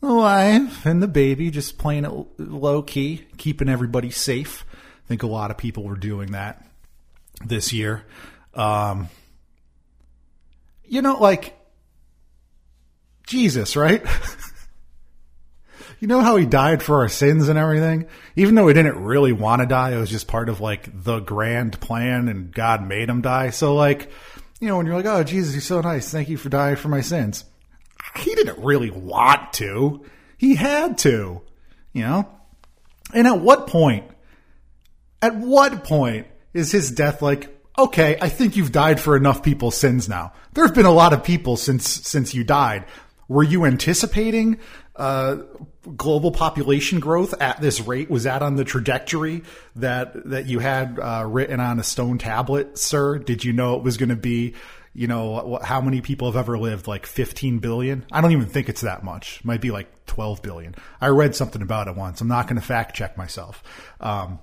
the 0.00 0.14
wife 0.14 0.86
and 0.86 1.02
the 1.02 1.08
baby 1.08 1.50
just 1.50 1.78
playing 1.78 2.04
it 2.04 2.12
low 2.38 2.82
key, 2.82 3.26
keeping 3.36 3.68
everybody 3.68 4.10
safe. 4.10 4.64
I 5.04 5.08
think 5.08 5.22
a 5.22 5.26
lot 5.26 5.50
of 5.50 5.58
people 5.58 5.84
were 5.84 5.96
doing 5.96 6.32
that 6.32 6.64
this 7.44 7.72
year. 7.72 8.04
Um, 8.54 9.08
you 10.84 11.02
know, 11.02 11.18
like 11.18 11.56
Jesus, 13.26 13.76
right? 13.76 14.04
you 16.00 16.08
know 16.08 16.20
how 16.20 16.36
he 16.36 16.46
died 16.46 16.82
for 16.82 17.00
our 17.00 17.08
sins 17.08 17.48
and 17.48 17.58
everything? 17.58 18.06
Even 18.36 18.54
though 18.54 18.68
he 18.68 18.74
didn't 18.74 19.02
really 19.04 19.32
want 19.32 19.60
to 19.60 19.66
die, 19.66 19.92
it 19.92 19.98
was 19.98 20.10
just 20.10 20.28
part 20.28 20.48
of 20.48 20.60
like 20.60 20.88
the 21.04 21.20
grand 21.20 21.78
plan 21.80 22.28
and 22.28 22.52
God 22.52 22.86
made 22.86 23.08
him 23.08 23.20
die. 23.20 23.50
So, 23.50 23.74
like, 23.74 24.10
you 24.60 24.68
know, 24.68 24.78
when 24.78 24.86
you're 24.86 24.96
like, 24.96 25.06
oh, 25.06 25.22
Jesus, 25.22 25.54
you're 25.54 25.60
so 25.60 25.80
nice. 25.82 26.10
Thank 26.10 26.28
you 26.30 26.38
for 26.38 26.48
dying 26.48 26.76
for 26.76 26.88
my 26.88 27.02
sins 27.02 27.44
he 28.16 28.34
didn't 28.34 28.62
really 28.62 28.90
want 28.90 29.52
to. 29.54 30.04
He 30.36 30.54
had 30.54 30.98
to, 30.98 31.42
you 31.92 32.02
know? 32.02 32.28
And 33.12 33.26
at 33.26 33.40
what 33.40 33.66
point, 33.66 34.04
at 35.20 35.36
what 35.36 35.84
point 35.84 36.26
is 36.54 36.72
his 36.72 36.90
death 36.90 37.22
like, 37.22 37.56
okay, 37.78 38.18
I 38.20 38.28
think 38.28 38.56
you've 38.56 38.72
died 38.72 39.00
for 39.00 39.16
enough 39.16 39.42
people's 39.42 39.76
sins 39.76 40.08
now. 40.08 40.32
There 40.52 40.64
have 40.64 40.74
been 40.74 40.86
a 40.86 40.92
lot 40.92 41.12
of 41.12 41.24
people 41.24 41.56
since, 41.56 41.88
since 41.88 42.34
you 42.34 42.44
died. 42.44 42.84
Were 43.28 43.42
you 43.42 43.64
anticipating, 43.64 44.58
uh, 44.96 45.36
global 45.96 46.30
population 46.30 47.00
growth 47.00 47.34
at 47.40 47.60
this 47.60 47.80
rate? 47.80 48.10
Was 48.10 48.24
that 48.24 48.42
on 48.42 48.56
the 48.56 48.64
trajectory 48.64 49.42
that, 49.76 50.28
that 50.30 50.46
you 50.46 50.58
had, 50.58 50.98
uh, 51.00 51.24
written 51.26 51.60
on 51.60 51.78
a 51.78 51.84
stone 51.84 52.18
tablet, 52.18 52.76
sir? 52.76 53.18
Did 53.18 53.44
you 53.44 53.52
know 53.52 53.76
it 53.76 53.82
was 53.82 53.96
going 53.96 54.10
to 54.10 54.16
be 54.16 54.54
you 54.92 55.06
know, 55.06 55.60
how 55.62 55.80
many 55.80 56.00
people 56.00 56.30
have 56.30 56.36
ever 56.36 56.58
lived? 56.58 56.88
Like 56.88 57.06
15 57.06 57.58
billion? 57.58 58.04
I 58.10 58.20
don't 58.20 58.32
even 58.32 58.46
think 58.46 58.68
it's 58.68 58.80
that 58.80 59.04
much. 59.04 59.38
It 59.38 59.44
might 59.44 59.60
be 59.60 59.70
like 59.70 60.06
12 60.06 60.42
billion. 60.42 60.74
I 61.00 61.08
read 61.08 61.36
something 61.36 61.62
about 61.62 61.88
it 61.88 61.94
once. 61.94 62.20
I'm 62.20 62.28
not 62.28 62.48
going 62.48 62.60
to 62.60 62.66
fact 62.66 62.96
check 62.96 63.16
myself. 63.16 63.62
Um, 64.00 64.40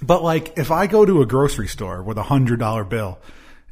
but 0.00 0.22
like, 0.22 0.56
if 0.58 0.70
I 0.70 0.86
go 0.86 1.04
to 1.04 1.22
a 1.22 1.26
grocery 1.26 1.68
store 1.68 2.02
with 2.02 2.18
a 2.18 2.22
hundred 2.22 2.60
dollar 2.60 2.84
bill 2.84 3.18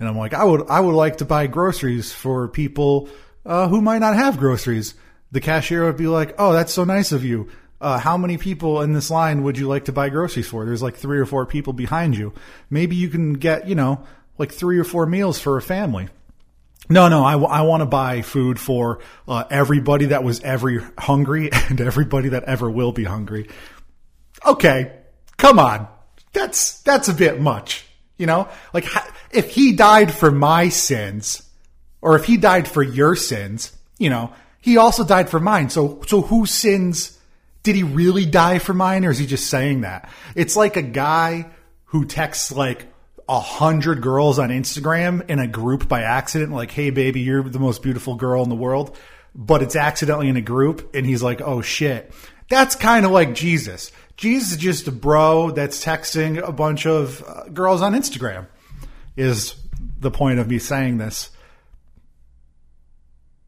and 0.01 0.09
I'm 0.09 0.19
like, 0.19 0.35
I 0.35 0.43
would, 0.43 0.69
I 0.69 0.81
would 0.81 0.95
like 0.95 1.19
to 1.19 1.25
buy 1.25 1.47
groceries 1.47 2.13
for 2.13 2.49
people, 2.49 3.09
uh, 3.47 3.69
who 3.69 3.81
might 3.81 3.99
not 3.99 4.17
have 4.17 4.39
groceries. 4.39 4.95
The 5.31 5.41
cashier 5.41 5.85
would 5.85 5.97
be 5.97 6.07
like, 6.09 6.35
Oh, 6.39 6.53
that's 6.53 6.73
so 6.73 6.85
nice 6.85 7.13
of 7.13 7.25
you. 7.25 7.51
Uh, 7.81 7.99
how 7.99 8.17
many 8.17 8.39
people 8.39 8.81
in 8.81 8.95
this 8.95 9.11
line 9.11 9.43
would 9.43 9.59
you 9.59 9.69
like 9.69 9.85
to 9.85 9.93
buy 9.93 10.09
groceries 10.09 10.49
for? 10.49 10.65
There's 10.65 10.83
like 10.83 10.97
three 10.97 11.19
or 11.19 11.27
four 11.27 11.45
people 11.45 11.73
behind 11.73 12.17
you. 12.17 12.33
Maybe 12.71 12.97
you 12.97 13.11
can 13.11 13.35
get, 13.35 13.69
you 13.69 13.75
know, 13.75 14.05
like 14.39 14.53
three 14.53 14.79
or 14.79 14.85
four 14.85 15.07
meals 15.07 15.39
for 15.39 15.57
a 15.57 15.63
family. 15.63 16.09
No, 16.89 17.09
no, 17.09 17.25
I, 17.25 17.33
w- 17.33 17.51
I 17.51 17.63
want 17.63 17.81
to 17.81 17.87
buy 17.87 18.23
food 18.23 18.61
for 18.61 19.01
uh, 19.27 19.45
everybody 19.51 20.07
that 20.07 20.23
was 20.23 20.41
ever 20.41 20.93
hungry 20.99 21.51
and 21.69 21.81
everybody 21.81 22.31
that 22.31 22.45
ever 22.45 22.71
will 22.71 22.93
be 22.93 23.05
hungry. 23.05 23.49
Okay, 24.45 24.93
come 25.37 25.59
on. 25.59 25.89
That's, 26.33 26.83
that's 26.83 27.09
a 27.09 27.15
bit 27.15 27.41
much. 27.41 27.87
You 28.19 28.27
know, 28.27 28.49
like 28.73 28.87
if 29.33 29.51
he 29.51 29.73
died 29.73 30.13
for 30.13 30.31
my 30.31 30.69
sins 30.69 31.43
or 32.01 32.17
if 32.17 32.27
he 32.27 32.37
died 32.37 32.69
for 32.69 32.83
your 32.83 33.17
sins, 33.17 33.73
you 33.99 34.09
know, 34.09 34.33
he 34.61 34.77
also 34.77 35.05
died 35.05 35.29
for 35.29 35.41
mine. 35.41 35.69
So, 35.69 36.01
so 36.07 36.23
whose 36.23 36.53
sins 36.53 37.19
did 37.65 37.75
he 37.75 37.83
really 37.83 38.25
die 38.25 38.61
for 38.61 38.73
mine 38.73 39.05
or 39.05 39.11
is 39.11 39.19
he 39.19 39.27
just 39.27 39.49
saying 39.49 39.81
that? 39.81 40.09
It's 40.37 40.55
like 40.55 40.77
a 40.77 40.83
guy 40.83 41.51
who 41.87 42.05
texts 42.05 42.53
like, 42.53 42.87
a 43.29 43.41
hundred 43.41 44.03
girls 44.03 44.39
on 44.39 44.51
Instagram 44.51 45.29
in 45.29 45.39
a 45.39 45.47
group 45.47 45.89
by 45.89 46.03
accident, 46.03 46.53
like, 46.53 46.71
hey 46.71 46.91
baby, 46.91 47.21
you're 47.21 47.43
the 47.43 47.59
most 47.59 47.83
beautiful 47.83 48.15
girl 48.17 48.43
in 48.43 48.49
the 48.49 48.55
world, 48.55 48.97
but 49.35 49.63
it's 49.63 49.77
accidentally 49.77 50.29
in 50.29 50.37
a 50.37 50.43
group, 50.43 50.95
and 50.95 51.07
he's 51.07 51.23
like, 51.23 51.41
oh 51.41 51.63
shit. 51.63 52.13
That's 52.49 52.75
kind 52.77 53.07
of 53.07 53.13
like 53.13 53.35
Jesus. 53.35 53.91
Jesus 54.17 54.53
is 54.53 54.59
just 54.59 54.87
a 54.87 54.93
bro 54.93 55.51
that's 55.51 55.83
texting 55.83 56.47
a 56.47 56.53
bunch 56.53 56.87
of 56.87 57.23
uh, 57.27 57.45
girls 57.49 57.83
on 57.83 57.95
Instagram. 57.95 58.47
Is 59.17 59.55
the 59.99 60.11
point 60.11 60.39
of 60.39 60.49
me 60.49 60.59
saying 60.59 60.99
this. 60.99 61.31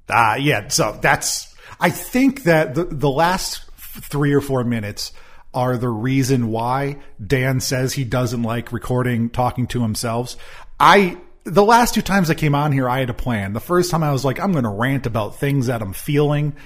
Ah, 0.09 0.37
yeah. 0.37 0.69
So 0.69 0.99
that's. 1.01 1.55
I 1.79 1.91
think 1.91 2.45
that 2.45 2.75
the 2.75 2.85
the 2.85 3.11
last 3.11 3.69
three 3.77 4.33
or 4.33 4.41
four 4.41 4.65
minutes 4.65 5.13
are 5.57 5.77
the 5.79 5.89
reason 5.89 6.49
why 6.49 6.99
Dan 7.25 7.61
says 7.61 7.95
he 7.95 8.05
doesn't 8.05 8.43
like 8.43 8.73
recording 8.73 9.31
talking 9.31 9.67
to 9.69 9.81
himself. 9.81 10.37
I 10.79 11.17
the 11.45 11.65
last 11.65 11.95
two 11.95 12.03
times 12.03 12.29
I 12.29 12.35
came 12.35 12.55
on 12.55 12.73
here, 12.73 12.89
I 12.89 13.01
had 13.01 13.11
a 13.11 13.15
plan. 13.15 13.53
The 13.53 13.61
first 13.61 13.91
time 13.91 14.03
I 14.03 14.13
was 14.13 14.25
like, 14.25 14.39
I'm 14.39 14.53
going 14.53 14.65
to 14.65 14.71
rant 14.71 15.07
about 15.07 15.39
things 15.39 15.69
that 15.69 15.81
I'm 15.81 15.93
feeling. 15.93 16.57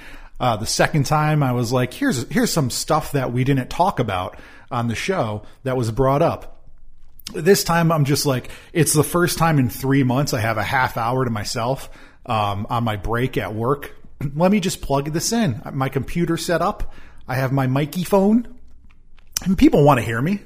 Uh, 0.40 0.56
the 0.56 0.66
second 0.66 1.04
time 1.04 1.42
I 1.42 1.52
was 1.52 1.72
like, 1.72 1.94
here's 1.94 2.28
here's 2.30 2.52
some 2.52 2.70
stuff 2.70 3.12
that 3.12 3.32
we 3.32 3.44
didn't 3.44 3.70
talk 3.70 4.00
about 4.00 4.38
on 4.70 4.88
the 4.88 4.94
show 4.94 5.42
that 5.62 5.76
was 5.76 5.90
brought 5.90 6.22
up. 6.22 6.64
This 7.32 7.62
time 7.62 7.92
I'm 7.92 8.04
just 8.04 8.26
like, 8.26 8.50
it's 8.72 8.92
the 8.92 9.04
first 9.04 9.38
time 9.38 9.60
in 9.60 9.70
three 9.70 10.02
months 10.02 10.34
I 10.34 10.40
have 10.40 10.58
a 10.58 10.64
half 10.64 10.96
hour 10.96 11.24
to 11.24 11.30
myself 11.30 11.90
um, 12.26 12.66
on 12.68 12.82
my 12.82 12.96
break 12.96 13.36
at 13.38 13.54
work. 13.54 13.94
Let 14.34 14.50
me 14.50 14.58
just 14.58 14.82
plug 14.82 15.12
this 15.12 15.32
in. 15.32 15.62
My 15.72 15.88
computer 15.88 16.36
set 16.36 16.60
up. 16.60 16.92
I 17.28 17.34
have 17.34 17.52
my 17.52 17.68
Mikey 17.68 18.02
phone, 18.02 18.58
and 19.44 19.56
people 19.56 19.84
want 19.84 19.98
to 19.98 20.04
hear 20.04 20.20
me. 20.20 20.40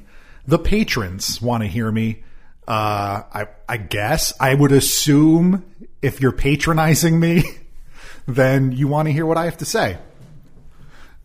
The 0.47 0.59
patrons 0.59 1.41
want 1.41 1.63
to 1.63 1.69
hear 1.69 1.91
me. 1.91 2.23
Uh, 2.67 3.23
I 3.33 3.47
I 3.69 3.77
guess 3.77 4.33
I 4.41 4.55
would 4.55 4.73
assume 4.73 5.65
if 6.03 6.21
you're 6.21 6.33
patronizing 6.33 7.19
me. 7.19 7.45
then 8.27 8.73
you 8.73 8.89
want 8.89 9.07
to 9.07 9.13
hear 9.13 9.27
what 9.27 9.37
I 9.37 9.45
have 9.45 9.59
to 9.59 9.65
say. 9.65 9.99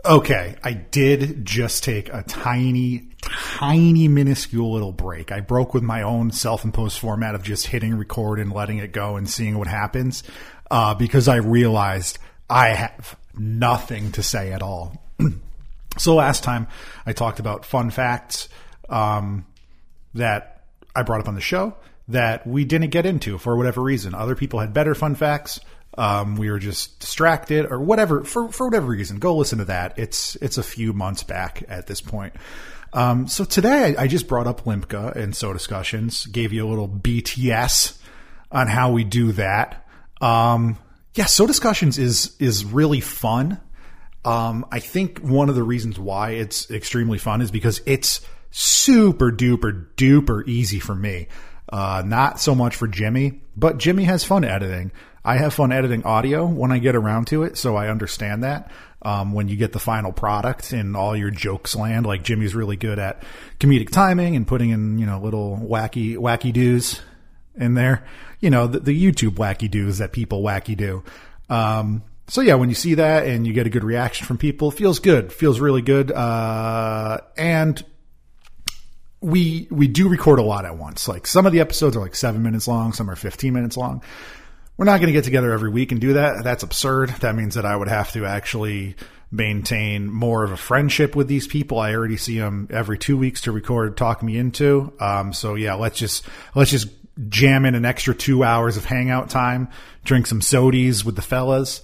Okay, 0.05 0.55
I 0.63 0.73
did 0.73 1.45
just 1.45 1.83
take 1.83 2.07
a 2.09 2.23
tiny, 2.23 3.09
tiny, 3.21 4.07
minuscule 4.07 4.71
little 4.71 4.93
break. 4.93 5.31
I 5.31 5.41
broke 5.41 5.73
with 5.73 5.83
my 5.83 6.03
own 6.03 6.31
self 6.31 6.63
imposed 6.63 6.97
format 6.97 7.35
of 7.35 7.43
just 7.43 7.67
hitting 7.67 7.95
record 7.97 8.39
and 8.39 8.53
letting 8.53 8.77
it 8.77 8.93
go 8.93 9.17
and 9.17 9.29
seeing 9.29 9.57
what 9.57 9.67
happens 9.67 10.23
uh, 10.71 10.95
because 10.95 11.27
I 11.27 11.37
realized 11.37 12.17
I 12.49 12.69
have 12.69 13.17
nothing 13.37 14.13
to 14.13 14.23
say 14.23 14.53
at 14.53 14.61
all. 14.61 15.03
so 15.99 16.15
last 16.15 16.43
time 16.43 16.67
I 17.05 17.13
talked 17.13 17.39
about 17.39 17.65
fun 17.65 17.89
facts 17.89 18.49
um, 18.89 19.45
that 20.13 20.63
I 20.95 21.03
brought 21.03 21.21
up 21.21 21.27
on 21.27 21.35
the 21.35 21.41
show 21.41 21.75
that 22.07 22.45
we 22.45 22.65
didn't 22.65 22.89
get 22.89 23.05
into 23.05 23.37
for 23.37 23.55
whatever 23.55 23.81
reason. 23.81 24.15
Other 24.15 24.35
people 24.35 24.59
had 24.59 24.73
better 24.73 24.95
fun 24.95 25.15
facts. 25.15 25.59
Um, 25.97 26.35
we 26.35 26.49
were 26.49 26.59
just 26.59 26.99
distracted 26.99 27.71
or 27.71 27.79
whatever 27.79 28.23
for 28.23 28.49
for 28.51 28.67
whatever 28.67 28.87
reason. 28.87 29.19
Go 29.19 29.35
listen 29.35 29.59
to 29.59 29.65
that. 29.65 29.97
It's 29.97 30.35
it's 30.37 30.57
a 30.57 30.63
few 30.63 30.93
months 30.93 31.23
back 31.23 31.63
at 31.67 31.87
this 31.87 32.01
point. 32.01 32.33
Um, 32.93 33.27
so 33.27 33.43
today 33.43 33.95
I, 33.95 34.03
I, 34.03 34.07
just 34.07 34.27
brought 34.27 34.47
up 34.47 34.63
Limca 34.65 35.15
and 35.15 35.33
Sodascussions. 35.33 36.31
Gave 36.31 36.53
you 36.53 36.65
a 36.65 36.69
little 36.69 36.89
BTS 36.89 37.99
on 38.51 38.67
how 38.67 38.91
we 38.91 39.03
do 39.03 39.31
that. 39.33 39.85
Um, 40.21 40.75
yeah, 41.13 41.25
Sodascussions 41.25 41.99
is 41.99 42.35
is 42.39 42.65
really 42.65 43.01
fun. 43.01 43.59
Um, 44.25 44.65
I 44.71 44.79
think 44.79 45.19
one 45.19 45.49
of 45.49 45.55
the 45.55 45.63
reasons 45.63 45.97
why 45.97 46.31
it's 46.31 46.69
extremely 46.69 47.17
fun 47.17 47.41
is 47.41 47.51
because 47.51 47.81
it's 47.85 48.21
super 48.51 49.31
duper 49.31 49.87
duper 49.95 50.47
easy 50.47 50.79
for 50.79 50.95
me. 50.95 51.27
Uh, 51.71 52.03
not 52.05 52.39
so 52.39 52.55
much 52.55 52.75
for 52.75 52.87
Jimmy, 52.87 53.41
but 53.55 53.77
Jimmy 53.77 54.03
has 54.05 54.23
fun 54.23 54.43
editing. 54.43 54.91
I 55.23 55.37
have 55.37 55.53
fun 55.53 55.71
editing 55.71 56.03
audio 56.03 56.45
when 56.45 56.71
I 56.71 56.79
get 56.79 56.95
around 56.95 57.27
to 57.27 57.43
it, 57.43 57.57
so 57.57 57.75
I 57.75 57.89
understand 57.89 58.43
that. 58.43 58.71
Um, 59.01 59.31
when 59.33 59.47
you 59.47 59.55
get 59.55 59.71
the 59.71 59.79
final 59.79 60.11
product 60.11 60.73
and 60.73 60.97
all 60.97 61.15
your 61.15 61.29
jokes 61.29 61.75
land, 61.75 62.05
like 62.05 62.23
Jimmy's 62.23 62.55
really 62.55 62.75
good 62.75 62.99
at 62.99 63.23
comedic 63.59 63.91
timing 63.91 64.35
and 64.35 64.47
putting 64.47 64.71
in, 64.71 64.97
you 64.97 65.05
know, 65.05 65.19
little 65.19 65.57
wacky, 65.57 66.17
wacky 66.17 66.51
doos 66.51 67.01
in 67.55 67.75
there. 67.75 68.05
You 68.39 68.49
know, 68.49 68.67
the, 68.67 68.79
the 68.79 69.11
YouTube 69.11 69.35
wacky 69.35 69.69
doos 69.69 69.99
that 69.99 70.11
people 70.11 70.41
wacky 70.41 70.75
do. 70.75 71.03
Um, 71.49 72.03
so 72.29 72.41
yeah, 72.41 72.55
when 72.55 72.69
you 72.69 72.75
see 72.75 72.95
that 72.95 73.27
and 73.27 73.45
you 73.45 73.53
get 73.53 73.67
a 73.67 73.69
good 73.69 73.83
reaction 73.83 74.25
from 74.25 74.37
people, 74.37 74.69
it 74.69 74.75
feels 74.75 74.99
good, 74.99 75.33
feels 75.33 75.59
really 75.59 75.81
good. 75.81 76.11
Uh, 76.11 77.19
and 77.37 77.83
we 79.21 79.67
we 79.69 79.87
do 79.87 80.07
record 80.07 80.39
a 80.39 80.43
lot 80.43 80.65
at 80.65 80.77
once. 80.77 81.07
Like 81.07 81.27
some 81.27 81.45
of 81.45 81.51
the 81.51 81.59
episodes 81.59 81.97
are 81.97 81.99
like 81.99 82.15
seven 82.15 82.41
minutes 82.43 82.67
long, 82.67 82.93
some 82.93 83.09
are 83.09 83.15
fifteen 83.15 83.53
minutes 83.53 83.75
long. 83.75 84.01
We're 84.77 84.85
not 84.85 85.01
going 85.01 85.07
to 85.07 85.13
get 85.13 85.25
together 85.25 85.51
every 85.51 85.69
week 85.69 85.91
and 85.91 85.99
do 85.99 86.13
that. 86.13 86.43
That's 86.45 86.63
absurd. 86.63 87.09
That 87.19 87.35
means 87.35 87.55
that 87.55 87.65
I 87.65 87.75
would 87.75 87.89
have 87.89 88.13
to 88.13 88.25
actually 88.25 88.95
maintain 89.29 90.09
more 90.09 90.43
of 90.45 90.51
a 90.51 90.57
friendship 90.57 91.17
with 91.17 91.27
these 91.27 91.47
people. 91.47 91.79
I 91.79 91.93
already 91.93 92.15
see 92.15 92.39
them 92.39 92.69
every 92.71 92.97
two 92.97 93.17
weeks 93.17 93.41
to 93.41 93.51
record 93.51 93.97
Talk 93.97 94.23
Me 94.23 94.37
Into. 94.37 94.93
Um, 94.99 95.33
so 95.33 95.55
yeah, 95.55 95.73
let's 95.73 95.99
just 95.99 96.25
let's 96.55 96.71
just 96.71 96.87
jam 97.27 97.65
in 97.65 97.75
an 97.75 97.83
extra 97.83 98.15
two 98.15 98.43
hours 98.43 98.77
of 98.77 98.85
hangout 98.85 99.29
time, 99.29 99.67
drink 100.05 100.27
some 100.27 100.39
sodies 100.39 101.03
with 101.03 101.15
the 101.17 101.21
fellas. 101.21 101.81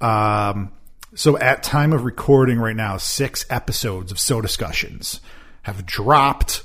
Um, 0.00 0.72
so 1.14 1.38
at 1.38 1.62
time 1.62 1.92
of 1.92 2.04
recording 2.04 2.58
right 2.58 2.76
now, 2.76 2.96
six 2.96 3.46
episodes 3.50 4.12
of 4.12 4.18
Sodascussions 4.18 5.20
have 5.62 5.86
dropped. 5.86 6.62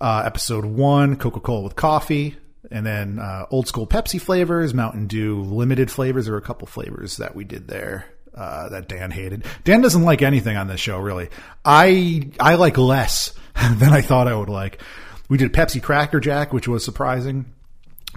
Uh, 0.00 0.22
episode 0.26 0.64
one, 0.64 1.16
Coca 1.16 1.40
Cola 1.40 1.62
with 1.62 1.74
coffee, 1.74 2.36
and 2.70 2.84
then 2.84 3.18
uh, 3.18 3.46
old 3.50 3.66
school 3.66 3.86
Pepsi 3.86 4.20
flavors, 4.20 4.74
Mountain 4.74 5.06
Dew 5.06 5.40
limited 5.40 5.90
flavors. 5.90 6.28
Were 6.28 6.36
a 6.36 6.42
couple 6.42 6.66
flavors 6.66 7.16
that 7.16 7.34
we 7.34 7.44
did 7.44 7.66
there 7.66 8.04
uh, 8.34 8.68
that 8.68 8.88
Dan 8.88 9.10
hated. 9.10 9.44
Dan 9.64 9.80
doesn't 9.80 10.02
like 10.02 10.20
anything 10.20 10.56
on 10.56 10.66
this 10.68 10.80
show, 10.80 10.98
really. 10.98 11.30
I 11.64 12.30
I 12.38 12.56
like 12.56 12.76
less 12.76 13.32
than 13.54 13.92
I 13.92 14.02
thought 14.02 14.28
I 14.28 14.34
would 14.34 14.50
like. 14.50 14.82
We 15.28 15.38
did 15.38 15.52
Pepsi 15.52 15.82
Cracker 15.82 16.20
Jack, 16.20 16.52
which 16.52 16.68
was 16.68 16.84
surprising. 16.84 17.46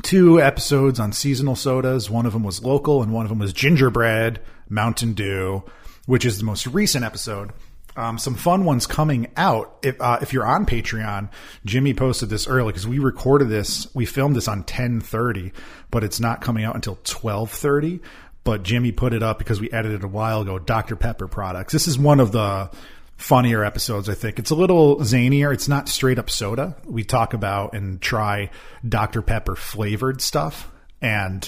Two 0.04 0.42
episodes 0.42 1.00
on 1.00 1.12
seasonal 1.12 1.56
sodas. 1.56 2.10
One 2.10 2.26
of 2.26 2.34
them 2.34 2.44
was 2.44 2.64
local, 2.64 3.02
and 3.04 3.12
one 3.12 3.26
of 3.26 3.30
them 3.30 3.40
was 3.40 3.54
gingerbread 3.54 4.40
Mountain 4.70 5.14
Dew, 5.14 5.64
which 6.06 6.26
is 6.26 6.38
the 6.38 6.46
most 6.46 6.68
recent 6.68 7.04
episode 7.04 7.52
um, 8.00 8.18
some 8.18 8.36
fun 8.36 8.64
ones 8.64 8.88
coming 8.88 9.28
out. 9.36 9.78
If 9.84 10.00
uh, 10.00 10.20
if 10.22 10.32
you're 10.32 10.46
on 10.46 10.66
Patreon, 10.66 11.30
Jimmy 11.66 11.94
posted 11.94 12.30
this 12.30 12.48
early 12.48 12.72
because 12.72 12.88
we 12.88 13.00
recorded 13.00 13.50
this, 13.50 13.94
we 13.94 14.06
filmed 14.06 14.36
this 14.36 14.48
on 14.48 14.64
10:30, 14.64 15.52
but 15.92 16.04
it's 16.04 16.20
not 16.20 16.42
coming 16.42 16.64
out 16.64 16.76
until 16.76 16.96
12:30. 16.98 18.00
But 18.46 18.64
Jimmy 18.64 18.94
put 18.94 19.14
it 19.14 19.22
up 19.22 19.38
because 19.38 19.60
we 19.60 19.70
edited 19.72 20.04
a 20.04 20.08
while 20.08 20.42
ago. 20.42 20.58
Dr 20.58 20.96
Pepper 20.96 21.28
products. 21.28 21.74
This 21.74 21.88
is 21.88 22.00
one 22.00 22.22
of 22.22 22.32
the 22.32 22.72
funnier 23.20 23.66
episodes. 23.66 24.08
I 24.08 24.14
think 24.16 24.40
it's 24.40 24.50
a 24.50 24.56
little 24.56 24.98
zanier. 24.98 25.54
It's 25.54 25.68
not 25.68 25.90
straight 25.90 26.18
up 26.18 26.30
soda. 26.30 26.78
We 26.86 27.04
talk 27.04 27.34
about 27.34 27.74
and 27.74 28.02
try 28.02 28.50
Dr 28.88 29.22
Pepper 29.22 29.56
flavored 29.56 30.22
stuff, 30.22 30.72
and 31.02 31.48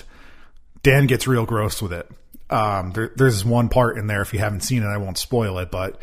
Dan 0.84 1.08
gets 1.08 1.28
real 1.28 1.46
gross 1.46 1.82
with 1.82 1.94
it. 1.94 2.12
Um, 2.50 2.92
there, 2.92 3.12
there's 3.16 3.46
one 3.46 3.70
part 3.70 3.98
in 3.98 4.08
there. 4.08 4.22
If 4.22 4.34
you 4.34 4.40
haven't 4.40 4.62
seen 4.62 4.84
it, 4.84 4.88
I 4.88 4.98
won't 4.98 5.18
spoil 5.18 5.58
it, 5.60 5.72
but 5.72 6.02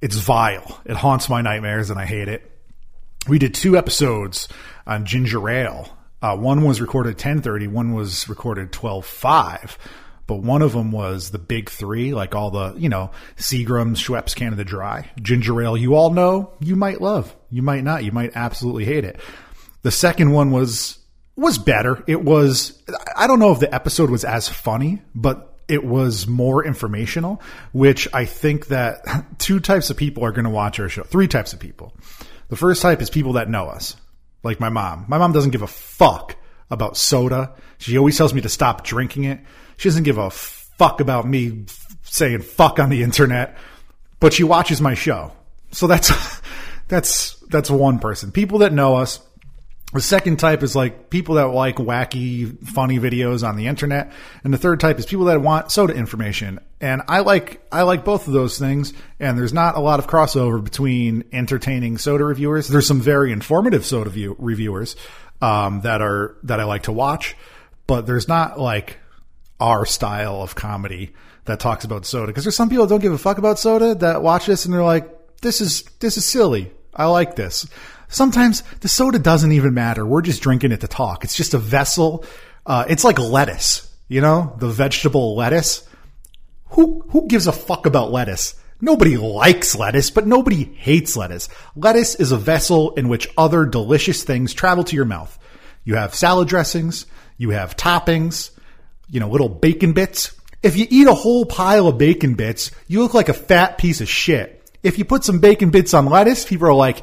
it's 0.00 0.16
vile. 0.16 0.80
It 0.84 0.94
haunts 0.94 1.28
my 1.28 1.42
nightmares 1.42 1.90
and 1.90 1.98
I 1.98 2.06
hate 2.06 2.28
it. 2.28 2.48
We 3.26 3.40
did 3.40 3.54
two 3.54 3.76
episodes 3.76 4.46
on 4.86 5.04
ginger 5.04 5.48
ale. 5.50 5.88
Uh, 6.22 6.36
one 6.36 6.62
was 6.62 6.80
recorded 6.80 7.14
1030, 7.14 7.66
one 7.66 7.92
was 7.92 8.28
recorded 8.28 8.70
12.5 8.70 9.76
but 10.28 10.42
one 10.42 10.62
of 10.62 10.72
them 10.72 10.92
was 10.92 11.30
the 11.30 11.38
big 11.38 11.70
three, 11.70 12.14
like 12.14 12.34
all 12.34 12.50
the, 12.50 12.74
you 12.76 12.90
know, 12.90 13.10
Seagram's, 13.36 14.00
Schweppes, 14.00 14.36
Canada 14.36 14.62
Dry, 14.62 15.10
ginger 15.20 15.60
ale. 15.60 15.76
You 15.76 15.96
all 15.96 16.10
know, 16.10 16.52
you 16.60 16.76
might 16.76 17.00
love, 17.00 17.34
you 17.50 17.62
might 17.62 17.82
not, 17.82 18.04
you 18.04 18.12
might 18.12 18.32
absolutely 18.36 18.84
hate 18.84 19.04
it. 19.04 19.18
The 19.82 19.90
second 19.90 20.30
one 20.30 20.52
was 20.52 20.98
was 21.34 21.56
better. 21.56 22.02
It 22.06 22.22
was, 22.22 22.82
I 23.16 23.26
don't 23.26 23.38
know 23.38 23.52
if 23.52 23.60
the 23.60 23.72
episode 23.72 24.10
was 24.10 24.24
as 24.24 24.48
funny, 24.48 25.00
but 25.14 25.56
it 25.68 25.84
was 25.84 26.26
more 26.26 26.64
informational, 26.64 27.40
which 27.72 28.08
I 28.12 28.24
think 28.24 28.66
that 28.66 29.04
two 29.38 29.60
types 29.60 29.88
of 29.88 29.96
people 29.96 30.24
are 30.24 30.32
going 30.32 30.44
to 30.44 30.50
watch 30.50 30.80
our 30.80 30.88
show. 30.88 31.04
Three 31.04 31.28
types 31.28 31.52
of 31.52 31.60
people. 31.60 31.94
The 32.48 32.56
first 32.56 32.82
type 32.82 33.00
is 33.00 33.08
people 33.08 33.34
that 33.34 33.48
know 33.48 33.68
us, 33.68 33.96
like 34.42 34.60
my 34.60 34.68
mom. 34.68 35.06
My 35.08 35.16
mom 35.16 35.32
doesn't 35.32 35.52
give 35.52 35.62
a 35.62 35.68
fuck 35.68 36.36
about 36.70 36.96
soda. 36.96 37.54
She 37.78 37.96
always 37.96 38.18
tells 38.18 38.34
me 38.34 38.40
to 38.40 38.48
stop 38.48 38.84
drinking 38.84 39.24
it. 39.24 39.40
She 39.78 39.88
doesn't 39.88 40.02
give 40.02 40.18
a 40.18 40.28
fuck 40.28 41.00
about 41.00 41.26
me 41.26 41.64
saying 42.02 42.42
fuck 42.42 42.78
on 42.78 42.90
the 42.90 43.02
internet, 43.02 43.56
but 44.20 44.32
she 44.34 44.44
watches 44.44 44.80
my 44.80 44.94
show. 44.94 45.32
So 45.72 45.86
that's 45.86 46.12
that's 46.88 47.34
that's 47.48 47.70
one 47.70 47.98
person. 47.98 48.32
People 48.32 48.58
that 48.58 48.72
know 48.72 48.96
us, 48.96 49.20
the 49.92 50.00
second 50.00 50.38
type 50.38 50.62
is 50.62 50.76
like 50.76 51.10
people 51.10 51.36
that 51.36 51.46
like 51.46 51.76
wacky, 51.76 52.58
funny 52.66 52.98
videos 52.98 53.46
on 53.46 53.56
the 53.56 53.68
internet, 53.68 54.12
and 54.44 54.52
the 54.52 54.58
third 54.58 54.80
type 54.80 54.98
is 54.98 55.06
people 55.06 55.26
that 55.26 55.40
want 55.40 55.70
soda 55.70 55.94
information. 55.94 56.60
And 56.80 57.02
I 57.08 57.20
like 57.20 57.64
I 57.72 57.82
like 57.82 58.04
both 58.04 58.26
of 58.26 58.32
those 58.32 58.58
things. 58.58 58.92
And 59.20 59.38
there's 59.38 59.54
not 59.54 59.76
a 59.76 59.80
lot 59.80 59.98
of 59.98 60.06
crossover 60.06 60.62
between 60.62 61.24
entertaining 61.32 61.98
soda 61.98 62.24
reviewers. 62.24 62.68
There's 62.68 62.86
some 62.86 63.00
very 63.00 63.32
informative 63.32 63.86
soda 63.86 64.10
view, 64.10 64.36
reviewers 64.38 64.96
um, 65.40 65.82
that 65.82 66.02
are 66.02 66.36
that 66.44 66.60
I 66.60 66.64
like 66.64 66.84
to 66.84 66.92
watch, 66.92 67.36
but 67.86 68.06
there's 68.06 68.28
not 68.28 68.58
like 68.58 68.98
our 69.60 69.84
style 69.86 70.42
of 70.42 70.54
comedy 70.54 71.12
that 71.44 71.60
talks 71.60 71.84
about 71.84 72.06
soda. 72.06 72.28
Because 72.28 72.44
there's 72.44 72.56
some 72.56 72.68
people 72.68 72.86
that 72.86 72.92
don't 72.92 73.00
give 73.00 73.12
a 73.12 73.18
fuck 73.18 73.38
about 73.38 73.58
soda 73.58 73.94
that 73.96 74.22
watch 74.22 74.46
this 74.46 74.64
and 74.64 74.74
they're 74.74 74.82
like, 74.82 75.08
"This 75.40 75.60
is 75.60 75.82
this 76.00 76.16
is 76.16 76.24
silly. 76.24 76.72
I 76.94 77.06
like 77.06 77.36
this. 77.36 77.66
Sometimes 78.08 78.62
the 78.80 78.88
soda 78.88 79.18
doesn't 79.18 79.52
even 79.52 79.74
matter. 79.74 80.04
We're 80.04 80.22
just 80.22 80.42
drinking 80.42 80.72
it 80.72 80.80
to 80.80 80.88
talk. 80.88 81.24
It's 81.24 81.36
just 81.36 81.54
a 81.54 81.58
vessel. 81.58 82.24
Uh, 82.64 82.84
it's 82.88 83.04
like 83.04 83.18
lettuce, 83.18 83.90
you 84.08 84.20
know, 84.20 84.54
the 84.58 84.68
vegetable 84.68 85.36
lettuce. 85.36 85.86
Who 86.70 87.04
who 87.10 87.26
gives 87.28 87.46
a 87.46 87.52
fuck 87.52 87.86
about 87.86 88.12
lettuce? 88.12 88.54
Nobody 88.80 89.16
likes 89.16 89.74
lettuce, 89.74 90.10
but 90.10 90.26
nobody 90.26 90.64
hates 90.64 91.16
lettuce. 91.16 91.48
Lettuce 91.74 92.14
is 92.14 92.30
a 92.30 92.36
vessel 92.36 92.92
in 92.94 93.08
which 93.08 93.28
other 93.36 93.64
delicious 93.64 94.22
things 94.22 94.54
travel 94.54 94.84
to 94.84 94.96
your 94.96 95.04
mouth. 95.04 95.36
You 95.84 95.96
have 95.96 96.14
salad 96.14 96.48
dressings, 96.48 97.06
you 97.38 97.50
have 97.50 97.76
toppings, 97.76 98.50
you 99.08 99.20
know, 99.20 99.28
little 99.28 99.48
bacon 99.48 99.92
bits. 99.92 100.34
If 100.62 100.76
you 100.76 100.86
eat 100.90 101.06
a 101.06 101.14
whole 101.14 101.46
pile 101.46 101.86
of 101.86 101.98
bacon 101.98 102.34
bits, 102.34 102.70
you 102.86 103.00
look 103.00 103.14
like 103.14 103.28
a 103.28 103.34
fat 103.34 103.78
piece 103.78 104.00
of 104.00 104.08
shit. 104.08 104.54
If 104.82 104.98
you 104.98 105.04
put 105.04 105.24
some 105.24 105.40
bacon 105.40 105.70
bits 105.70 105.94
on 105.94 106.06
lettuce, 106.06 106.44
people 106.44 106.68
are 106.68 106.74
like, 106.74 107.02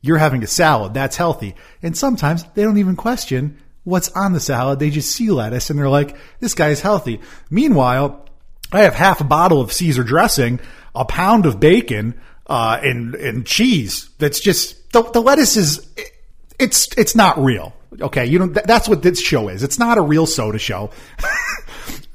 you're 0.00 0.18
having 0.18 0.42
a 0.42 0.46
salad. 0.46 0.94
That's 0.94 1.16
healthy. 1.16 1.54
And 1.82 1.96
sometimes 1.96 2.44
they 2.54 2.62
don't 2.62 2.78
even 2.78 2.96
question 2.96 3.58
what's 3.84 4.10
on 4.10 4.32
the 4.32 4.40
salad. 4.40 4.78
They 4.78 4.90
just 4.90 5.10
see 5.10 5.30
lettuce 5.30 5.70
and 5.70 5.78
they're 5.78 5.88
like, 5.88 6.16
this 6.40 6.54
guy's 6.54 6.80
healthy. 6.80 7.20
Meanwhile, 7.50 8.26
I 8.70 8.82
have 8.82 8.94
half 8.94 9.20
a 9.20 9.24
bottle 9.24 9.60
of 9.60 9.72
Caesar 9.72 10.04
dressing, 10.04 10.60
a 10.94 11.04
pound 11.04 11.46
of 11.46 11.58
bacon, 11.58 12.20
uh, 12.46 12.78
and, 12.82 13.14
and 13.14 13.46
cheese. 13.46 14.10
That's 14.18 14.40
just, 14.40 14.92
the, 14.92 15.02
the 15.02 15.20
lettuce 15.20 15.56
is, 15.56 15.86
it's, 16.58 16.88
it's 16.96 17.14
not 17.14 17.38
real. 17.42 17.74
Okay. 18.00 18.26
You 18.26 18.38
know, 18.38 18.46
that's 18.46 18.88
what 18.88 19.02
this 19.02 19.20
show 19.20 19.48
is. 19.48 19.62
It's 19.62 19.78
not 19.78 19.98
a 19.98 20.02
real 20.02 20.26
soda 20.26 20.58
show. 20.58 20.90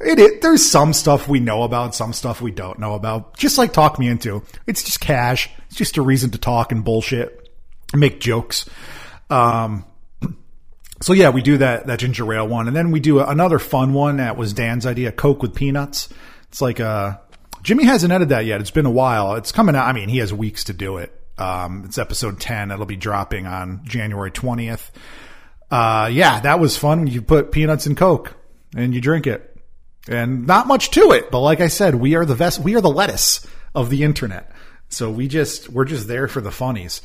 It, 0.05 0.19
it, 0.19 0.41
there's 0.41 0.65
some 0.65 0.91
stuff 0.91 1.27
we 1.29 1.39
know 1.39 1.63
about, 1.63 1.95
some 1.95 2.11
stuff 2.11 2.41
we 2.41 2.51
don't 2.51 2.77
know 2.77 2.93
about. 2.93 3.37
Just 3.37 3.57
like 3.57 3.71
Talk 3.71 3.97
Me 3.97 4.07
Into. 4.09 4.43
It's 4.67 4.83
just 4.83 4.99
cash. 4.99 5.49
It's 5.67 5.77
just 5.77 5.97
a 5.97 6.01
reason 6.01 6.31
to 6.31 6.37
talk 6.37 6.71
and 6.71 6.83
bullshit, 6.83 7.49
make 7.93 8.19
jokes. 8.19 8.69
Um, 9.29 9.85
so 11.01 11.13
yeah, 11.13 11.29
we 11.29 11.41
do 11.41 11.57
that, 11.59 11.87
that 11.87 11.99
ginger 11.99 12.31
ale 12.33 12.47
one. 12.47 12.67
And 12.67 12.75
then 12.75 12.91
we 12.91 12.99
do 12.99 13.21
another 13.21 13.59
fun 13.59 13.93
one 13.93 14.17
that 14.17 14.35
was 14.35 14.53
Dan's 14.53 14.85
idea, 14.85 15.11
Coke 15.11 15.41
with 15.41 15.55
peanuts. 15.55 16.09
It's 16.49 16.61
like, 16.61 16.79
uh, 16.79 17.17
Jimmy 17.61 17.85
hasn't 17.85 18.11
edited 18.11 18.29
that 18.29 18.45
yet. 18.45 18.59
It's 18.59 18.71
been 18.71 18.85
a 18.85 18.91
while. 18.91 19.35
It's 19.35 19.53
coming 19.53 19.75
out. 19.75 19.87
I 19.87 19.93
mean, 19.93 20.09
he 20.09 20.17
has 20.17 20.33
weeks 20.33 20.65
to 20.65 20.73
do 20.73 20.97
it. 20.97 21.17
Um, 21.37 21.83
it's 21.85 21.97
episode 21.97 22.41
10. 22.41 22.71
It'll 22.71 22.85
be 22.85 22.97
dropping 22.97 23.47
on 23.47 23.81
January 23.85 24.31
20th. 24.31 24.91
Uh, 25.73 26.05
yeah, 26.05 26.39
that 26.41 26.59
was 26.59 26.77
fun. 26.77 27.07
You 27.07 27.23
put 27.23 27.51
peanuts 27.51 27.87
in 27.87 27.95
Coke 27.95 28.35
and 28.75 28.93
you 28.93 29.01
drink 29.01 29.25
it 29.25 29.57
and 30.07 30.45
not 30.45 30.67
much 30.67 30.91
to 30.91 31.13
it. 31.13 31.31
But 31.31 31.39
like 31.39 31.61
I 31.61 31.67
said, 31.67 31.95
we 31.95 32.13
are 32.13 32.25
the 32.25 32.35
vest, 32.35 32.59
we 32.59 32.75
are 32.75 32.81
the 32.81 32.91
lettuce 32.91 33.43
of 33.73 33.89
the 33.89 34.03
internet. 34.03 34.51
So 34.89 35.09
we 35.09 35.27
just, 35.27 35.69
we're 35.69 35.85
just 35.85 36.07
there 36.07 36.27
for 36.27 36.41
the 36.41 36.51
funnies. 36.51 37.01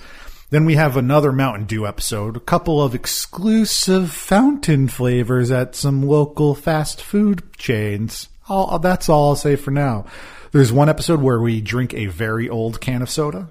Then 0.50 0.66
we 0.66 0.74
have 0.74 0.98
another 0.98 1.32
Mountain 1.32 1.64
Dew 1.64 1.86
episode, 1.86 2.36
a 2.36 2.40
couple 2.40 2.82
of 2.82 2.94
exclusive 2.94 4.10
fountain 4.10 4.88
flavors 4.88 5.50
at 5.50 5.74
some 5.74 6.02
local 6.02 6.54
fast 6.54 7.00
food 7.00 7.54
chains. 7.56 8.28
All, 8.50 8.78
that's 8.78 9.08
all 9.08 9.30
I'll 9.30 9.36
say 9.36 9.56
for 9.56 9.70
now. 9.70 10.04
There's 10.52 10.72
one 10.72 10.90
episode 10.90 11.22
where 11.22 11.40
we 11.40 11.62
drink 11.62 11.94
a 11.94 12.04
very 12.04 12.50
old 12.50 12.82
can 12.82 13.00
of 13.00 13.08
soda. 13.08 13.48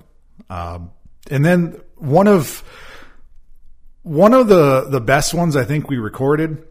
Um, 0.47 0.91
and 1.31 1.43
then 1.43 1.81
one 1.95 2.27
of, 2.27 2.63
one 4.07 4.33
of 4.33 4.47
the, 4.47 4.87
the 4.89 5.01
best 5.01 5.33
ones 5.33 5.55
I 5.55 5.65
think 5.65 5.89
we 5.89 5.97
recorded 5.97 6.63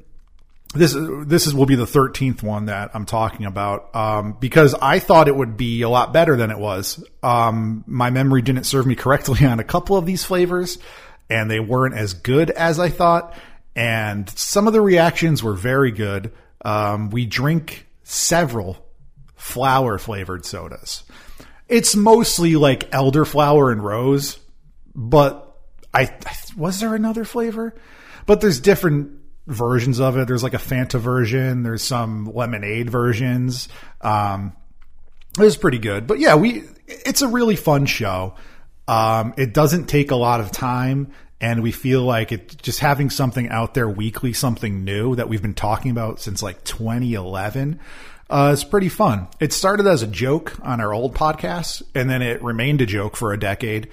this 0.77 0.97
this 0.99 1.47
is 1.47 1.55
will 1.55 1.67
be 1.67 1.75
the 1.75 1.85
13th 1.85 2.43
one 2.43 2.67
that 2.67 2.91
I'm 2.95 3.07
talking 3.07 3.47
about 3.47 3.95
um, 3.95 4.37
because 4.39 4.75
I 4.75 4.99
thought 4.99 5.29
it 5.29 5.37
would 5.37 5.57
be 5.57 5.83
a 5.83 5.89
lot 5.89 6.13
better 6.13 6.37
than 6.37 6.51
it 6.51 6.59
was. 6.59 7.03
Um, 7.23 7.85
my 7.87 8.11
memory 8.11 8.43
didn't 8.43 8.65
serve 8.65 8.87
me 8.87 8.95
correctly 8.95 9.47
on 9.47 9.61
a 9.61 9.65
couple 9.65 9.97
of 9.97 10.07
these 10.07 10.25
flavors, 10.25 10.79
and 11.31 11.51
they 11.51 11.61
weren't 11.61 11.95
as 11.95 12.15
good 12.15 12.51
as 12.51 12.79
I 12.79 12.91
thought. 12.91 13.35
And 13.75 14.29
some 14.31 14.67
of 14.67 14.73
the 14.73 14.81
reactions 14.81 15.43
were 15.43 15.55
very 15.55 15.93
good. 15.93 16.33
Um, 16.65 17.11
we 17.11 17.27
drink 17.27 17.87
several 18.03 18.79
flower 19.35 19.99
flavored 19.99 20.45
sodas. 20.45 21.05
It's 21.69 21.95
mostly 21.95 22.57
like 22.57 22.91
elderflower 22.91 23.73
and 23.73 23.85
rose, 23.85 24.39
but 24.95 25.46
I 25.97 26.37
was 26.57 26.81
there 26.81 26.95
another 26.95 27.25
flavor? 27.25 27.75
But 28.27 28.41
there's 28.41 28.61
different 28.61 29.13
versions 29.47 30.01
of 30.01 30.17
it. 30.17 30.27
There's 30.27 30.43
like 30.43 30.55
a 30.55 30.59
Fanta 30.59 30.99
version. 30.99 31.63
There's 31.63 31.83
some 31.83 32.31
lemonade 32.33 32.91
versions. 32.91 33.69
Um, 34.01 34.53
it 35.39 35.43
was 35.43 35.57
pretty 35.57 35.79
good, 35.79 36.07
but 36.07 36.19
yeah, 36.19 36.35
we, 36.35 36.65
it's 36.87 37.23
a 37.23 37.29
really 37.29 37.57
fun 37.57 37.87
show. 37.87 38.35
Um, 38.89 39.35
it 39.37 39.53
doesn't 39.53 39.87
take 39.87 40.11
a 40.11 40.17
lot 40.17 40.41
of 40.41 40.51
time 40.51 41.13
and 41.41 41.63
we 41.63 41.73
feel 41.73 42.03
like 42.03 42.33
it 42.33 42.57
just 42.63 42.81
having 42.81 43.11
something 43.11 43.49
out 43.51 43.75
there 43.75 43.89
weekly, 43.89 44.33
something 44.33 44.85
new 44.85 45.15
that 45.17 45.29
we've 45.29 45.43
been 45.43 45.55
talking 45.55 45.91
about 45.91 46.21
since 46.21 46.43
like 46.43 46.65
2011. 46.65 47.79
Uh, 48.31 48.51
it's 48.53 48.65
pretty 48.65 48.89
fun. 48.89 49.29
It 49.39 49.53
started 49.53 49.87
as 49.87 50.03
a 50.03 50.07
joke 50.07 50.57
on 50.63 50.81
our 50.81 50.95
old 50.95 51.15
podcast 51.15 51.83
and 51.95 52.09
then 52.09 52.23
it 52.23 52.43
remained 52.43 52.81
a 52.81 52.87
joke 52.87 53.17
for 53.17 53.33
a 53.33 53.39
decade. 53.39 53.89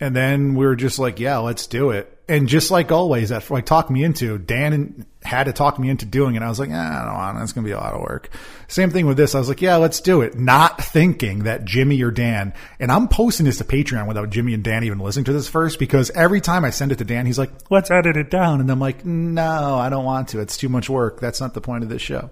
And 0.00 0.14
then 0.14 0.54
we 0.54 0.64
were 0.64 0.76
just 0.76 0.98
like, 0.98 1.18
yeah, 1.20 1.38
let's 1.38 1.66
do 1.66 1.90
it 1.90 2.18
and 2.28 2.46
just 2.46 2.70
like 2.70 2.92
always, 2.92 3.30
that 3.30 3.50
like 3.50 3.64
talk 3.64 3.88
me 3.90 4.04
into 4.04 4.36
Dan 4.36 5.06
had 5.22 5.44
to 5.44 5.52
talk 5.52 5.78
me 5.78 5.88
into 5.88 6.04
doing 6.04 6.34
it. 6.34 6.42
I 6.42 6.48
was 6.48 6.60
like, 6.60 6.68
ah, 6.70 7.02
I 7.02 7.04
don't 7.06 7.14
want. 7.14 7.42
It's 7.42 7.52
gonna 7.54 7.64
be 7.64 7.72
a 7.72 7.78
lot 7.78 7.94
of 7.94 8.02
work. 8.02 8.28
Same 8.68 8.90
thing 8.90 9.06
with 9.06 9.16
this. 9.16 9.34
I 9.34 9.38
was 9.38 9.48
like, 9.48 9.62
yeah, 9.62 9.76
let's 9.76 10.00
do 10.02 10.20
it. 10.20 10.38
Not 10.38 10.82
thinking 10.84 11.44
that 11.44 11.64
Jimmy 11.64 12.02
or 12.02 12.10
Dan, 12.10 12.52
and 12.78 12.92
I'm 12.92 13.08
posting 13.08 13.46
this 13.46 13.56
to 13.58 13.64
Patreon 13.64 14.06
without 14.06 14.28
Jimmy 14.28 14.52
and 14.52 14.62
Dan 14.62 14.84
even 14.84 14.98
listening 14.98 15.24
to 15.24 15.32
this 15.32 15.48
first 15.48 15.78
because 15.78 16.10
every 16.10 16.42
time 16.42 16.66
I 16.66 16.70
send 16.70 16.92
it 16.92 16.98
to 16.98 17.04
Dan, 17.04 17.24
he's 17.24 17.38
like, 17.38 17.50
let's 17.70 17.90
edit 17.90 18.18
it 18.18 18.30
down, 18.30 18.60
and 18.60 18.70
I'm 18.70 18.80
like, 18.80 19.06
no, 19.06 19.76
I 19.76 19.88
don't 19.88 20.04
want 20.04 20.28
to. 20.28 20.40
It's 20.40 20.58
too 20.58 20.68
much 20.68 20.90
work. 20.90 21.20
That's 21.20 21.40
not 21.40 21.54
the 21.54 21.62
point 21.62 21.82
of 21.82 21.88
this 21.88 22.02
show. 22.02 22.30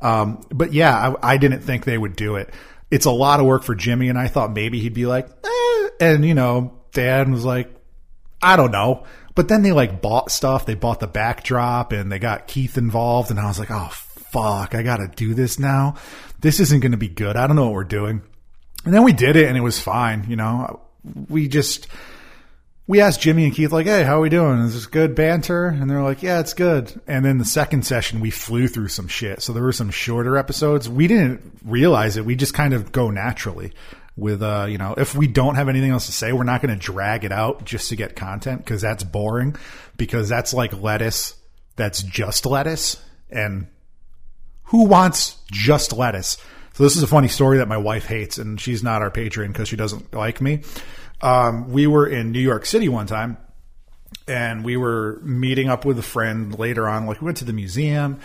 Um, 0.00 0.42
but 0.50 0.72
yeah, 0.72 1.14
I, 1.22 1.34
I 1.34 1.36
didn't 1.36 1.60
think 1.60 1.84
they 1.84 1.98
would 1.98 2.16
do 2.16 2.36
it. 2.36 2.52
It's 2.90 3.06
a 3.06 3.10
lot 3.10 3.40
of 3.40 3.46
work 3.46 3.62
for 3.62 3.74
Jimmy, 3.74 4.08
and 4.08 4.18
I 4.18 4.28
thought 4.28 4.52
maybe 4.52 4.80
he'd 4.80 4.94
be 4.94 5.06
like, 5.06 5.28
eh, 5.28 5.88
and 6.00 6.24
you 6.24 6.34
know, 6.34 6.80
Dan 6.94 7.32
was 7.32 7.44
like, 7.44 7.70
I 8.42 8.56
don't 8.56 8.72
know. 8.72 9.04
But 9.34 9.48
then 9.48 9.62
they 9.62 9.72
like 9.72 10.00
bought 10.00 10.30
stuff. 10.30 10.64
They 10.64 10.74
bought 10.74 11.00
the 11.00 11.06
backdrop 11.06 11.92
and 11.92 12.10
they 12.10 12.18
got 12.18 12.46
Keith 12.46 12.78
involved. 12.78 13.30
And 13.30 13.40
I 13.40 13.46
was 13.46 13.58
like, 13.58 13.70
oh, 13.70 13.90
fuck, 13.90 14.74
I 14.74 14.82
got 14.82 14.98
to 14.98 15.08
do 15.08 15.34
this 15.34 15.58
now. 15.58 15.96
This 16.40 16.60
isn't 16.60 16.80
going 16.80 16.92
to 16.92 16.98
be 16.98 17.08
good. 17.08 17.36
I 17.36 17.46
don't 17.46 17.56
know 17.56 17.64
what 17.66 17.74
we're 17.74 17.84
doing. 17.84 18.22
And 18.84 18.94
then 18.94 19.02
we 19.02 19.12
did 19.12 19.36
it 19.36 19.46
and 19.46 19.56
it 19.56 19.62
was 19.62 19.80
fine. 19.80 20.26
You 20.28 20.36
know, 20.36 20.80
we 21.28 21.48
just, 21.48 21.88
we 22.86 23.00
asked 23.00 23.22
Jimmy 23.22 23.44
and 23.44 23.54
Keith, 23.54 23.72
like, 23.72 23.86
hey, 23.86 24.02
how 24.02 24.18
are 24.18 24.20
we 24.20 24.28
doing? 24.28 24.58
Is 24.60 24.74
this 24.74 24.86
good 24.86 25.14
banter? 25.14 25.66
And 25.66 25.88
they're 25.88 26.02
like, 26.02 26.22
yeah, 26.22 26.40
it's 26.40 26.52
good. 26.52 27.00
And 27.06 27.24
then 27.24 27.38
the 27.38 27.44
second 27.44 27.86
session, 27.86 28.20
we 28.20 28.30
flew 28.30 28.68
through 28.68 28.88
some 28.88 29.08
shit. 29.08 29.42
So 29.42 29.52
there 29.52 29.62
were 29.62 29.72
some 29.72 29.90
shorter 29.90 30.36
episodes. 30.36 30.88
We 30.88 31.06
didn't 31.06 31.58
realize 31.64 32.16
it. 32.16 32.26
We 32.26 32.36
just 32.36 32.54
kind 32.54 32.74
of 32.74 32.92
go 32.92 33.10
naturally 33.10 33.72
with 34.16 34.42
uh 34.42 34.66
you 34.68 34.78
know 34.78 34.94
if 34.96 35.14
we 35.14 35.26
don't 35.26 35.56
have 35.56 35.68
anything 35.68 35.90
else 35.90 36.06
to 36.06 36.12
say 36.12 36.32
we're 36.32 36.44
not 36.44 36.62
going 36.62 36.72
to 36.72 36.80
drag 36.80 37.24
it 37.24 37.32
out 37.32 37.64
just 37.64 37.88
to 37.88 37.96
get 37.96 38.14
content 38.14 38.58
because 38.64 38.80
that's 38.80 39.02
boring 39.02 39.56
because 39.96 40.28
that's 40.28 40.54
like 40.54 40.72
lettuce 40.80 41.34
that's 41.76 42.02
just 42.02 42.46
lettuce 42.46 43.02
and 43.30 43.66
who 44.64 44.86
wants 44.86 45.36
just 45.50 45.92
lettuce? 45.92 46.36
So 46.72 46.82
this 46.82 46.96
is 46.96 47.02
a 47.02 47.06
funny 47.06 47.28
story 47.28 47.58
that 47.58 47.68
my 47.68 47.76
wife 47.76 48.06
hates 48.06 48.38
and 48.38 48.60
she's 48.60 48.82
not 48.82 49.02
our 49.02 49.10
patron 49.10 49.52
because 49.52 49.68
she 49.68 49.76
doesn't 49.76 50.12
like 50.12 50.40
me. 50.40 50.62
Um, 51.20 51.70
we 51.70 51.86
were 51.86 52.06
in 52.06 52.32
new 52.32 52.40
york 52.40 52.66
city 52.66 52.88
one 52.88 53.06
time 53.06 53.36
and 54.26 54.64
we 54.64 54.76
were 54.76 55.20
meeting 55.22 55.68
up 55.68 55.84
with 55.84 55.98
a 55.98 56.02
friend 56.02 56.58
later 56.58 56.88
on 56.88 57.06
like 57.06 57.20
we 57.20 57.26
went 57.26 57.38
to 57.38 57.44
the 57.44 57.52
museum 57.52 58.20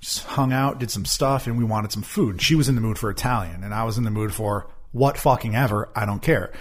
just 0.00 0.24
hung 0.24 0.52
out 0.52 0.78
did 0.78 0.90
some 0.90 1.06
stuff 1.06 1.46
and 1.46 1.56
we 1.56 1.64
wanted 1.64 1.90
some 1.90 2.02
food. 2.02 2.42
She 2.42 2.54
was 2.54 2.68
in 2.68 2.74
the 2.74 2.80
mood 2.80 2.98
for 2.98 3.10
italian 3.10 3.64
and 3.64 3.72
i 3.72 3.82
was 3.84 3.96
in 3.96 4.04
the 4.04 4.10
mood 4.10 4.32
for 4.34 4.68
what 4.94 5.18
fucking 5.18 5.54
ever. 5.54 5.90
I 5.94 6.06
don't 6.06 6.22
care. 6.22 6.52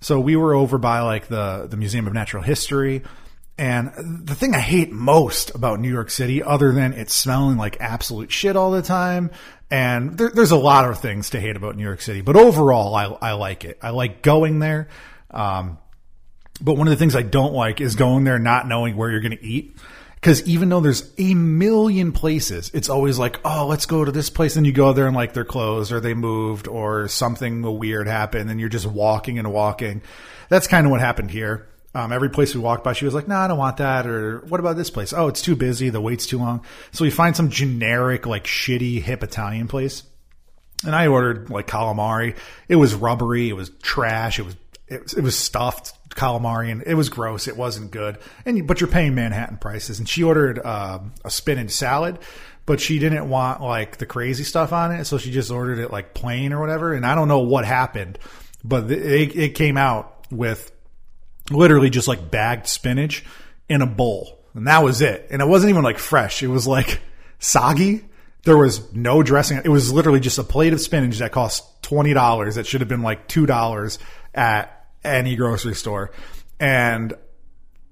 So 0.00 0.18
we 0.18 0.34
were 0.34 0.54
over 0.54 0.78
by 0.78 1.00
like 1.00 1.28
the, 1.28 1.66
the 1.70 1.76
Museum 1.76 2.06
of 2.06 2.12
Natural 2.12 2.42
History. 2.42 3.02
And 3.58 3.92
the 4.26 4.34
thing 4.34 4.54
I 4.54 4.60
hate 4.60 4.92
most 4.92 5.54
about 5.54 5.80
New 5.80 5.90
York 5.90 6.10
City, 6.10 6.42
other 6.42 6.72
than 6.72 6.92
it's 6.92 7.14
smelling 7.14 7.56
like 7.56 7.78
absolute 7.80 8.30
shit 8.30 8.56
all 8.56 8.70
the 8.70 8.82
time, 8.82 9.30
and 9.70 10.18
there, 10.18 10.30
there's 10.30 10.50
a 10.50 10.56
lot 10.56 10.88
of 10.88 11.00
things 11.00 11.30
to 11.30 11.40
hate 11.40 11.56
about 11.56 11.76
New 11.76 11.82
York 11.82 12.02
City, 12.02 12.20
but 12.20 12.36
overall, 12.36 12.94
I, 12.94 13.04
I 13.04 13.32
like 13.32 13.64
it. 13.64 13.78
I 13.82 13.90
like 13.90 14.22
going 14.22 14.58
there. 14.58 14.88
Um, 15.30 15.78
but 16.60 16.76
one 16.76 16.86
of 16.86 16.90
the 16.90 16.98
things 16.98 17.16
I 17.16 17.22
don't 17.22 17.54
like 17.54 17.80
is 17.80 17.96
going 17.96 18.24
there 18.24 18.38
not 18.38 18.68
knowing 18.68 18.96
where 18.96 19.10
you're 19.10 19.20
going 19.20 19.36
to 19.36 19.44
eat. 19.44 19.76
Because 20.16 20.46
even 20.48 20.70
though 20.70 20.80
there's 20.80 21.12
a 21.18 21.34
million 21.34 22.10
places, 22.10 22.70
it's 22.74 22.88
always 22.88 23.18
like, 23.18 23.38
oh, 23.44 23.66
let's 23.66 23.86
go 23.86 24.04
to 24.04 24.10
this 24.10 24.28
place. 24.28 24.56
And 24.56 24.66
you 24.66 24.72
go 24.72 24.92
there 24.92 25.06
and 25.06 25.14
like 25.14 25.34
they're 25.34 25.44
closed 25.44 25.92
or 25.92 26.00
they 26.00 26.14
moved 26.14 26.66
or 26.66 27.06
something 27.06 27.62
weird 27.78 28.08
happened 28.08 28.50
and 28.50 28.58
you're 28.58 28.68
just 28.68 28.86
walking 28.86 29.38
and 29.38 29.52
walking. 29.52 30.02
That's 30.48 30.66
kind 30.66 30.86
of 30.86 30.90
what 30.90 31.00
happened 31.00 31.30
here. 31.30 31.68
Um, 31.94 32.12
every 32.12 32.28
place 32.28 32.54
we 32.54 32.60
walked 32.60 32.84
by, 32.84 32.92
she 32.92 33.04
was 33.04 33.14
like, 33.14 33.28
no, 33.28 33.36
I 33.36 33.48
don't 33.48 33.56
want 33.56 33.78
that. 33.78 34.06
Or 34.06 34.40
what 34.48 34.60
about 34.60 34.76
this 34.76 34.90
place? 34.90 35.12
Oh, 35.12 35.28
it's 35.28 35.40
too 35.40 35.56
busy. 35.56 35.88
The 35.88 36.00
wait's 36.00 36.26
too 36.26 36.38
long. 36.38 36.62
So 36.92 37.04
we 37.04 37.10
find 37.10 37.34
some 37.34 37.48
generic, 37.48 38.26
like 38.26 38.44
shitty 38.44 39.00
hip 39.00 39.22
Italian 39.22 39.68
place. 39.68 40.02
And 40.84 40.94
I 40.94 41.06
ordered 41.06 41.48
like 41.48 41.66
calamari. 41.66 42.36
It 42.68 42.76
was 42.76 42.94
rubbery. 42.94 43.48
It 43.48 43.54
was 43.54 43.70
trash. 43.82 44.38
It 44.38 44.42
was, 44.44 44.56
it 44.88 45.02
was, 45.02 45.12
it 45.14 45.22
was 45.22 45.36
stuffed 45.36 45.92
calamari, 46.10 46.70
and 46.70 46.82
it 46.86 46.94
was 46.94 47.08
gross. 47.08 47.48
It 47.48 47.56
wasn't 47.56 47.90
good. 47.90 48.18
And 48.44 48.66
but 48.66 48.80
you're 48.80 48.88
paying 48.88 49.14
Manhattan 49.14 49.58
prices. 49.58 49.98
And 49.98 50.08
she 50.08 50.22
ordered 50.22 50.58
uh, 50.58 51.00
a 51.24 51.30
spinach 51.30 51.70
salad, 51.70 52.18
but 52.66 52.80
she 52.80 52.98
didn't 52.98 53.28
want 53.28 53.60
like 53.60 53.98
the 53.98 54.06
crazy 54.06 54.44
stuff 54.44 54.72
on 54.72 54.92
it, 54.92 55.04
so 55.04 55.18
she 55.18 55.30
just 55.30 55.50
ordered 55.50 55.78
it 55.78 55.90
like 55.90 56.14
plain 56.14 56.52
or 56.52 56.60
whatever. 56.60 56.92
And 56.92 57.04
I 57.04 57.14
don't 57.14 57.28
know 57.28 57.40
what 57.40 57.64
happened, 57.64 58.18
but 58.64 58.90
it, 58.90 59.36
it 59.36 59.54
came 59.54 59.76
out 59.76 60.26
with 60.30 60.72
literally 61.50 61.90
just 61.90 62.08
like 62.08 62.30
bagged 62.30 62.66
spinach 62.66 63.24
in 63.68 63.82
a 63.82 63.86
bowl. 63.86 64.44
And 64.54 64.66
that 64.66 64.82
was 64.82 65.02
it. 65.02 65.28
And 65.30 65.42
it 65.42 65.48
wasn't 65.48 65.70
even 65.70 65.84
like 65.84 65.98
fresh. 65.98 66.42
It 66.42 66.48
was 66.48 66.66
like 66.66 67.00
soggy. 67.38 68.04
There 68.44 68.56
was 68.56 68.92
no 68.92 69.22
dressing. 69.22 69.60
It 69.64 69.68
was 69.68 69.92
literally 69.92 70.20
just 70.20 70.38
a 70.38 70.44
plate 70.44 70.72
of 70.72 70.80
spinach 70.80 71.18
that 71.18 71.32
cost 71.32 71.82
$20. 71.82 72.54
That 72.54 72.66
should 72.66 72.80
have 72.80 72.88
been 72.88 73.02
like 73.02 73.28
$2 73.28 73.98
at 74.34 74.75
any 75.06 75.36
grocery 75.36 75.74
store. 75.74 76.10
And, 76.58 77.14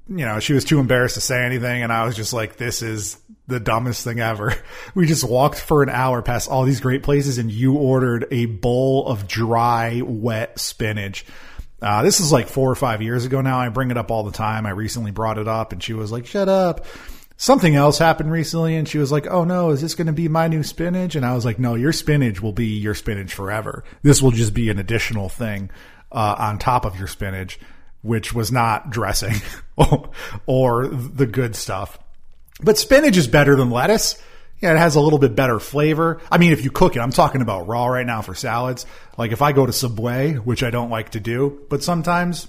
you 0.08 0.24
know, 0.24 0.40
she 0.40 0.52
was 0.52 0.64
too 0.64 0.80
embarrassed 0.80 1.14
to 1.14 1.20
say 1.20 1.44
anything. 1.44 1.82
And 1.82 1.92
I 1.92 2.04
was 2.04 2.16
just 2.16 2.32
like, 2.32 2.56
this 2.56 2.82
is 2.82 3.18
the 3.46 3.60
dumbest 3.60 4.04
thing 4.04 4.20
ever. 4.20 4.54
We 4.94 5.06
just 5.06 5.24
walked 5.24 5.58
for 5.58 5.82
an 5.82 5.88
hour 5.88 6.22
past 6.22 6.48
all 6.48 6.64
these 6.64 6.80
great 6.80 7.02
places 7.02 7.38
and 7.38 7.50
you 7.50 7.74
ordered 7.74 8.26
a 8.30 8.46
bowl 8.46 9.06
of 9.08 9.26
dry, 9.26 10.02
wet 10.04 10.58
spinach. 10.58 11.26
Uh, 11.82 12.02
this 12.02 12.20
is 12.20 12.30
like 12.30 12.48
four 12.48 12.70
or 12.70 12.76
five 12.76 13.02
years 13.02 13.24
ago 13.24 13.40
now. 13.40 13.58
I 13.58 13.68
bring 13.70 13.90
it 13.90 13.96
up 13.96 14.10
all 14.10 14.22
the 14.22 14.30
time. 14.30 14.66
I 14.66 14.70
recently 14.70 15.10
brought 15.10 15.38
it 15.38 15.48
up 15.48 15.72
and 15.72 15.82
she 15.82 15.94
was 15.94 16.12
like, 16.12 16.26
shut 16.26 16.48
up. 16.48 16.86
Something 17.36 17.74
else 17.74 17.98
happened 17.98 18.30
recently 18.30 18.76
and 18.76 18.88
she 18.88 18.98
was 18.98 19.10
like, 19.10 19.26
oh 19.26 19.42
no, 19.44 19.70
is 19.70 19.82
this 19.82 19.96
going 19.96 20.06
to 20.06 20.12
be 20.12 20.28
my 20.28 20.46
new 20.46 20.62
spinach? 20.62 21.16
And 21.16 21.26
I 21.26 21.34
was 21.34 21.44
like, 21.44 21.58
no, 21.58 21.74
your 21.74 21.92
spinach 21.92 22.40
will 22.40 22.52
be 22.52 22.78
your 22.78 22.94
spinach 22.94 23.34
forever. 23.34 23.82
This 24.02 24.22
will 24.22 24.30
just 24.30 24.54
be 24.54 24.70
an 24.70 24.78
additional 24.78 25.28
thing 25.28 25.70
uh, 26.14 26.36
on 26.38 26.58
top 26.58 26.84
of 26.84 26.98
your 26.98 27.08
spinach, 27.08 27.58
which 28.02 28.32
was 28.32 28.50
not 28.50 28.90
dressing 28.90 29.34
or 30.46 30.86
the 30.86 31.26
good 31.26 31.56
stuff. 31.56 31.98
But 32.62 32.78
spinach 32.78 33.16
is 33.16 33.26
better 33.26 33.56
than 33.56 33.70
lettuce. 33.70 34.22
Yeah, 34.60 34.72
it 34.72 34.78
has 34.78 34.94
a 34.94 35.00
little 35.00 35.18
bit 35.18 35.34
better 35.34 35.58
flavor. 35.58 36.20
I 36.30 36.38
mean, 36.38 36.52
if 36.52 36.64
you 36.64 36.70
cook 36.70 36.96
it, 36.96 37.00
I'm 37.00 37.10
talking 37.10 37.42
about 37.42 37.66
raw 37.66 37.86
right 37.86 38.06
now 38.06 38.22
for 38.22 38.34
salads. 38.34 38.86
Like 39.18 39.32
if 39.32 39.42
I 39.42 39.52
go 39.52 39.66
to 39.66 39.72
Subway, 39.72 40.34
which 40.34 40.62
I 40.62 40.70
don't 40.70 40.90
like 40.90 41.10
to 41.10 41.20
do, 41.20 41.66
but 41.68 41.82
sometimes 41.82 42.48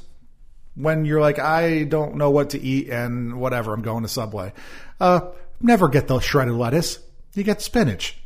when 0.76 1.06
you're 1.06 1.22
like, 1.22 1.40
I 1.40 1.84
don't 1.84 2.16
know 2.16 2.30
what 2.30 2.52
to 2.52 2.62
eat 2.62 2.90
and 2.90 3.40
whatever, 3.40 3.74
I'm 3.74 3.82
going 3.82 4.04
to 4.04 4.10
Subway. 4.10 4.54
Uh, 5.00 5.32
never 5.60 5.88
get 5.88 6.08
the 6.08 6.20
shredded 6.20 6.54
lettuce. 6.54 7.00
You 7.34 7.44
get 7.44 7.62
spinach. 7.62 8.18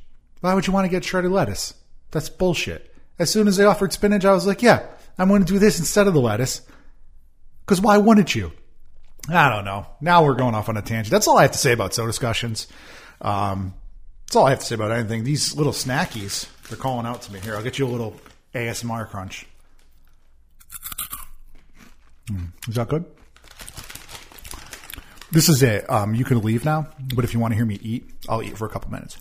Why 0.42 0.54
would 0.54 0.68
you 0.68 0.74
want 0.74 0.86
to 0.86 0.90
get 0.90 1.04
shredded 1.04 1.32
lettuce? 1.32 1.74
That's 2.12 2.30
bullshit. 2.30 2.94
As 3.18 3.30
soon 3.32 3.48
as 3.48 3.58
they 3.58 3.66
offered 3.66 3.94
spinach, 3.94 4.26
I 4.26 4.34
was 4.34 4.46
like, 4.46 4.62
yeah, 4.62 4.86
I'm 5.20 5.28
going 5.28 5.44
to 5.44 5.54
do 5.54 5.60
this 5.60 5.80
instead 5.80 6.08
of 6.08 6.14
the 6.14 6.22
lettuce. 6.22 6.62
Because 7.66 7.82
why 7.82 7.98
wouldn't 7.98 8.34
you? 8.34 8.52
I 9.30 9.50
don't 9.54 9.66
know. 9.66 9.86
Now 10.02 10.24
we're 10.24 10.34
going 10.34 10.56
off 10.56 10.70
on 10.70 10.78
a 10.78 10.82
tangent. 10.82 11.12
That's 11.12 11.28
all 11.28 11.38
I 11.38 11.44
have 11.44 11.52
to 11.52 11.58
say 11.58 11.74
about 11.74 11.92
Sodascussions. 11.92 12.68
Um, 13.22 13.74
that's 14.26 14.38
all 14.38 14.48
I 14.48 14.52
have 14.52 14.60
to 14.60 14.66
say 14.66 14.76
about 14.76 14.92
anything. 14.92 15.24
These 15.24 15.56
little 15.56 15.74
snackies, 15.74 16.48
they're 16.70 16.78
calling 16.78 17.06
out 17.06 17.22
to 17.24 17.34
me. 17.34 17.40
Here, 17.40 17.56
I'll 17.56 17.64
get 17.64 17.78
you 17.78 17.86
a 17.86 17.90
little 17.90 18.16
ASMR 18.56 19.08
crunch. 19.08 19.46
Mm, 22.32 22.52
is 22.68 22.76
that 22.76 22.88
good? 22.88 23.06
This 25.32 25.50
is 25.50 25.62
it. 25.62 25.88
Um, 25.90 26.16
you 26.16 26.24
can 26.26 26.42
leave 26.42 26.66
now, 26.66 26.88
but 27.14 27.24
if 27.24 27.34
you 27.34 27.40
want 27.40 27.52
to 27.52 27.56
hear 27.56 27.66
me 27.66 27.78
eat, 27.84 28.10
I'll 28.28 28.42
eat 28.42 28.58
for 28.58 28.66
a 28.66 28.70
couple 28.70 28.90
minutes. 28.90 29.18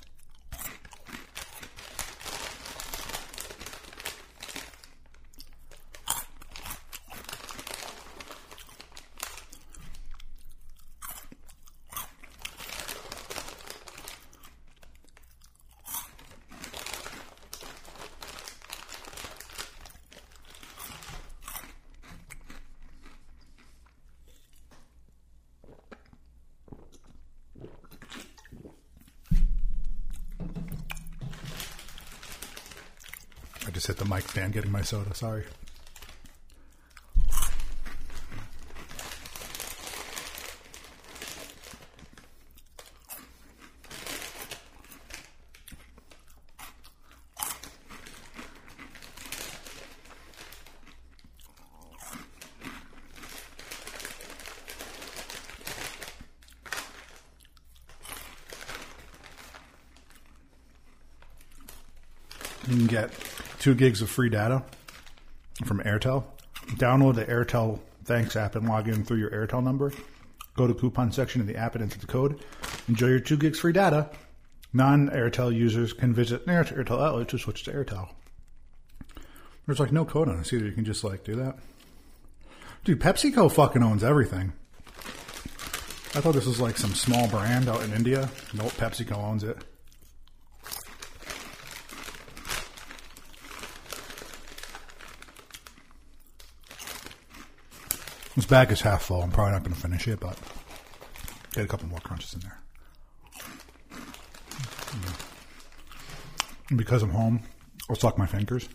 Just 33.78 33.86
hit 33.86 33.96
the 33.96 34.04
mic 34.12 34.28
stand 34.28 34.52
getting 34.52 34.72
my 34.72 34.82
soda. 34.82 35.14
Sorry. 35.14 35.44
You 62.66 62.76
can 62.76 62.86
get 62.86 63.10
two 63.68 63.74
gigs 63.74 64.00
of 64.00 64.08
free 64.08 64.30
data 64.30 64.62
from 65.66 65.80
Airtel. 65.80 66.24
Download 66.76 67.14
the 67.14 67.26
Airtel 67.26 67.78
Thanks 68.02 68.34
app 68.34 68.56
and 68.56 68.66
log 68.66 68.88
in 68.88 69.04
through 69.04 69.18
your 69.18 69.28
Airtel 69.28 69.62
number. 69.62 69.92
Go 70.56 70.66
to 70.66 70.72
coupon 70.72 71.12
section 71.12 71.42
of 71.42 71.46
the 71.46 71.56
app 71.56 71.74
and 71.74 71.84
enter 71.84 71.98
the 71.98 72.06
code. 72.06 72.42
Enjoy 72.88 73.08
your 73.08 73.20
two 73.20 73.36
gigs 73.36 73.58
free 73.60 73.74
data. 73.74 74.08
Non 74.72 75.10
Airtel 75.10 75.54
users 75.54 75.92
can 75.92 76.14
visit 76.14 76.46
an 76.46 76.54
Airtel 76.54 76.98
outlet 76.98 77.28
to 77.28 77.36
switch 77.36 77.64
to 77.64 77.72
Airtel. 77.72 78.08
There's 79.66 79.80
like 79.80 79.92
no 79.92 80.06
code 80.06 80.30
on 80.30 80.40
it 80.40 80.50
either. 80.50 80.64
You 80.64 80.72
can 80.72 80.86
just 80.86 81.04
like 81.04 81.22
do 81.22 81.34
that. 81.34 81.58
Dude, 82.84 83.00
PepsiCo 83.00 83.52
fucking 83.52 83.82
owns 83.82 84.02
everything. 84.02 84.54
I 86.14 86.22
thought 86.22 86.32
this 86.32 86.46
was 86.46 86.58
like 86.58 86.78
some 86.78 86.94
small 86.94 87.28
brand 87.28 87.68
out 87.68 87.82
in 87.82 87.92
India. 87.92 88.30
Nope, 88.54 88.72
PepsiCo 88.72 89.18
owns 89.18 89.44
it. 89.44 89.58
This 98.38 98.46
bag 98.46 98.70
is 98.70 98.80
half 98.82 99.02
full. 99.02 99.20
I'm 99.20 99.32
probably 99.32 99.50
not 99.50 99.64
going 99.64 99.74
to 99.74 99.80
finish 99.80 100.06
it, 100.06 100.20
but 100.20 100.38
get 101.54 101.64
a 101.64 101.66
couple 101.66 101.88
more 101.88 101.98
crunches 101.98 102.34
in 102.34 102.40
there. 102.42 102.56
And 106.68 106.78
because 106.78 107.02
I'm 107.02 107.10
home, 107.10 107.40
I'll 107.90 107.96
suck 107.96 108.16
my 108.16 108.26
fingers. 108.26 108.68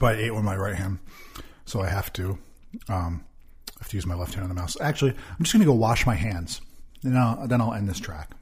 But 0.00 0.16
I 0.16 0.18
ate 0.18 0.34
with 0.34 0.42
my 0.42 0.56
right 0.56 0.74
hand, 0.74 0.98
so 1.64 1.80
I 1.80 1.90
have 1.90 2.12
to 2.14 2.36
um, 2.88 3.24
I 3.68 3.82
have 3.82 3.88
to 3.90 3.96
use 3.96 4.04
my 4.04 4.16
left 4.16 4.34
hand 4.34 4.42
on 4.42 4.48
the 4.48 4.60
mouse. 4.60 4.76
Actually, 4.80 5.12
I'm 5.12 5.44
just 5.44 5.52
going 5.52 5.60
to 5.60 5.66
go 5.66 5.74
wash 5.74 6.06
my 6.06 6.16
hands, 6.16 6.60
and 7.04 7.16
I'll, 7.16 7.46
then 7.46 7.60
I'll 7.60 7.72
end 7.72 7.88
this 7.88 8.00
track. 8.00 8.32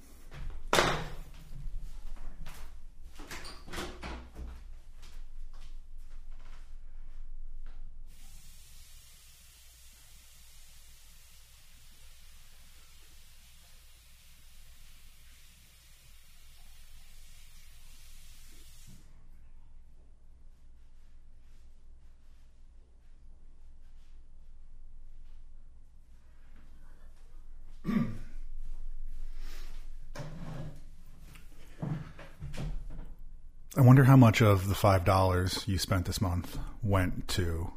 Wonder 33.85 34.05
how 34.05 34.17
much 34.17 34.41
of 34.41 34.69
the 34.69 34.75
five 34.75 35.05
dollars 35.05 35.63
you 35.67 35.77
spent 35.79 36.07
this 36.07 36.21
month 36.21 36.59
went 36.83 37.29
to 37.29 37.71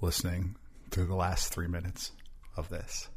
listening 0.00 0.56
to 0.90 1.04
the 1.04 1.14
last 1.14 1.54
three 1.54 1.68
minutes 1.68 2.10
of 2.56 2.68
this. 2.68 3.08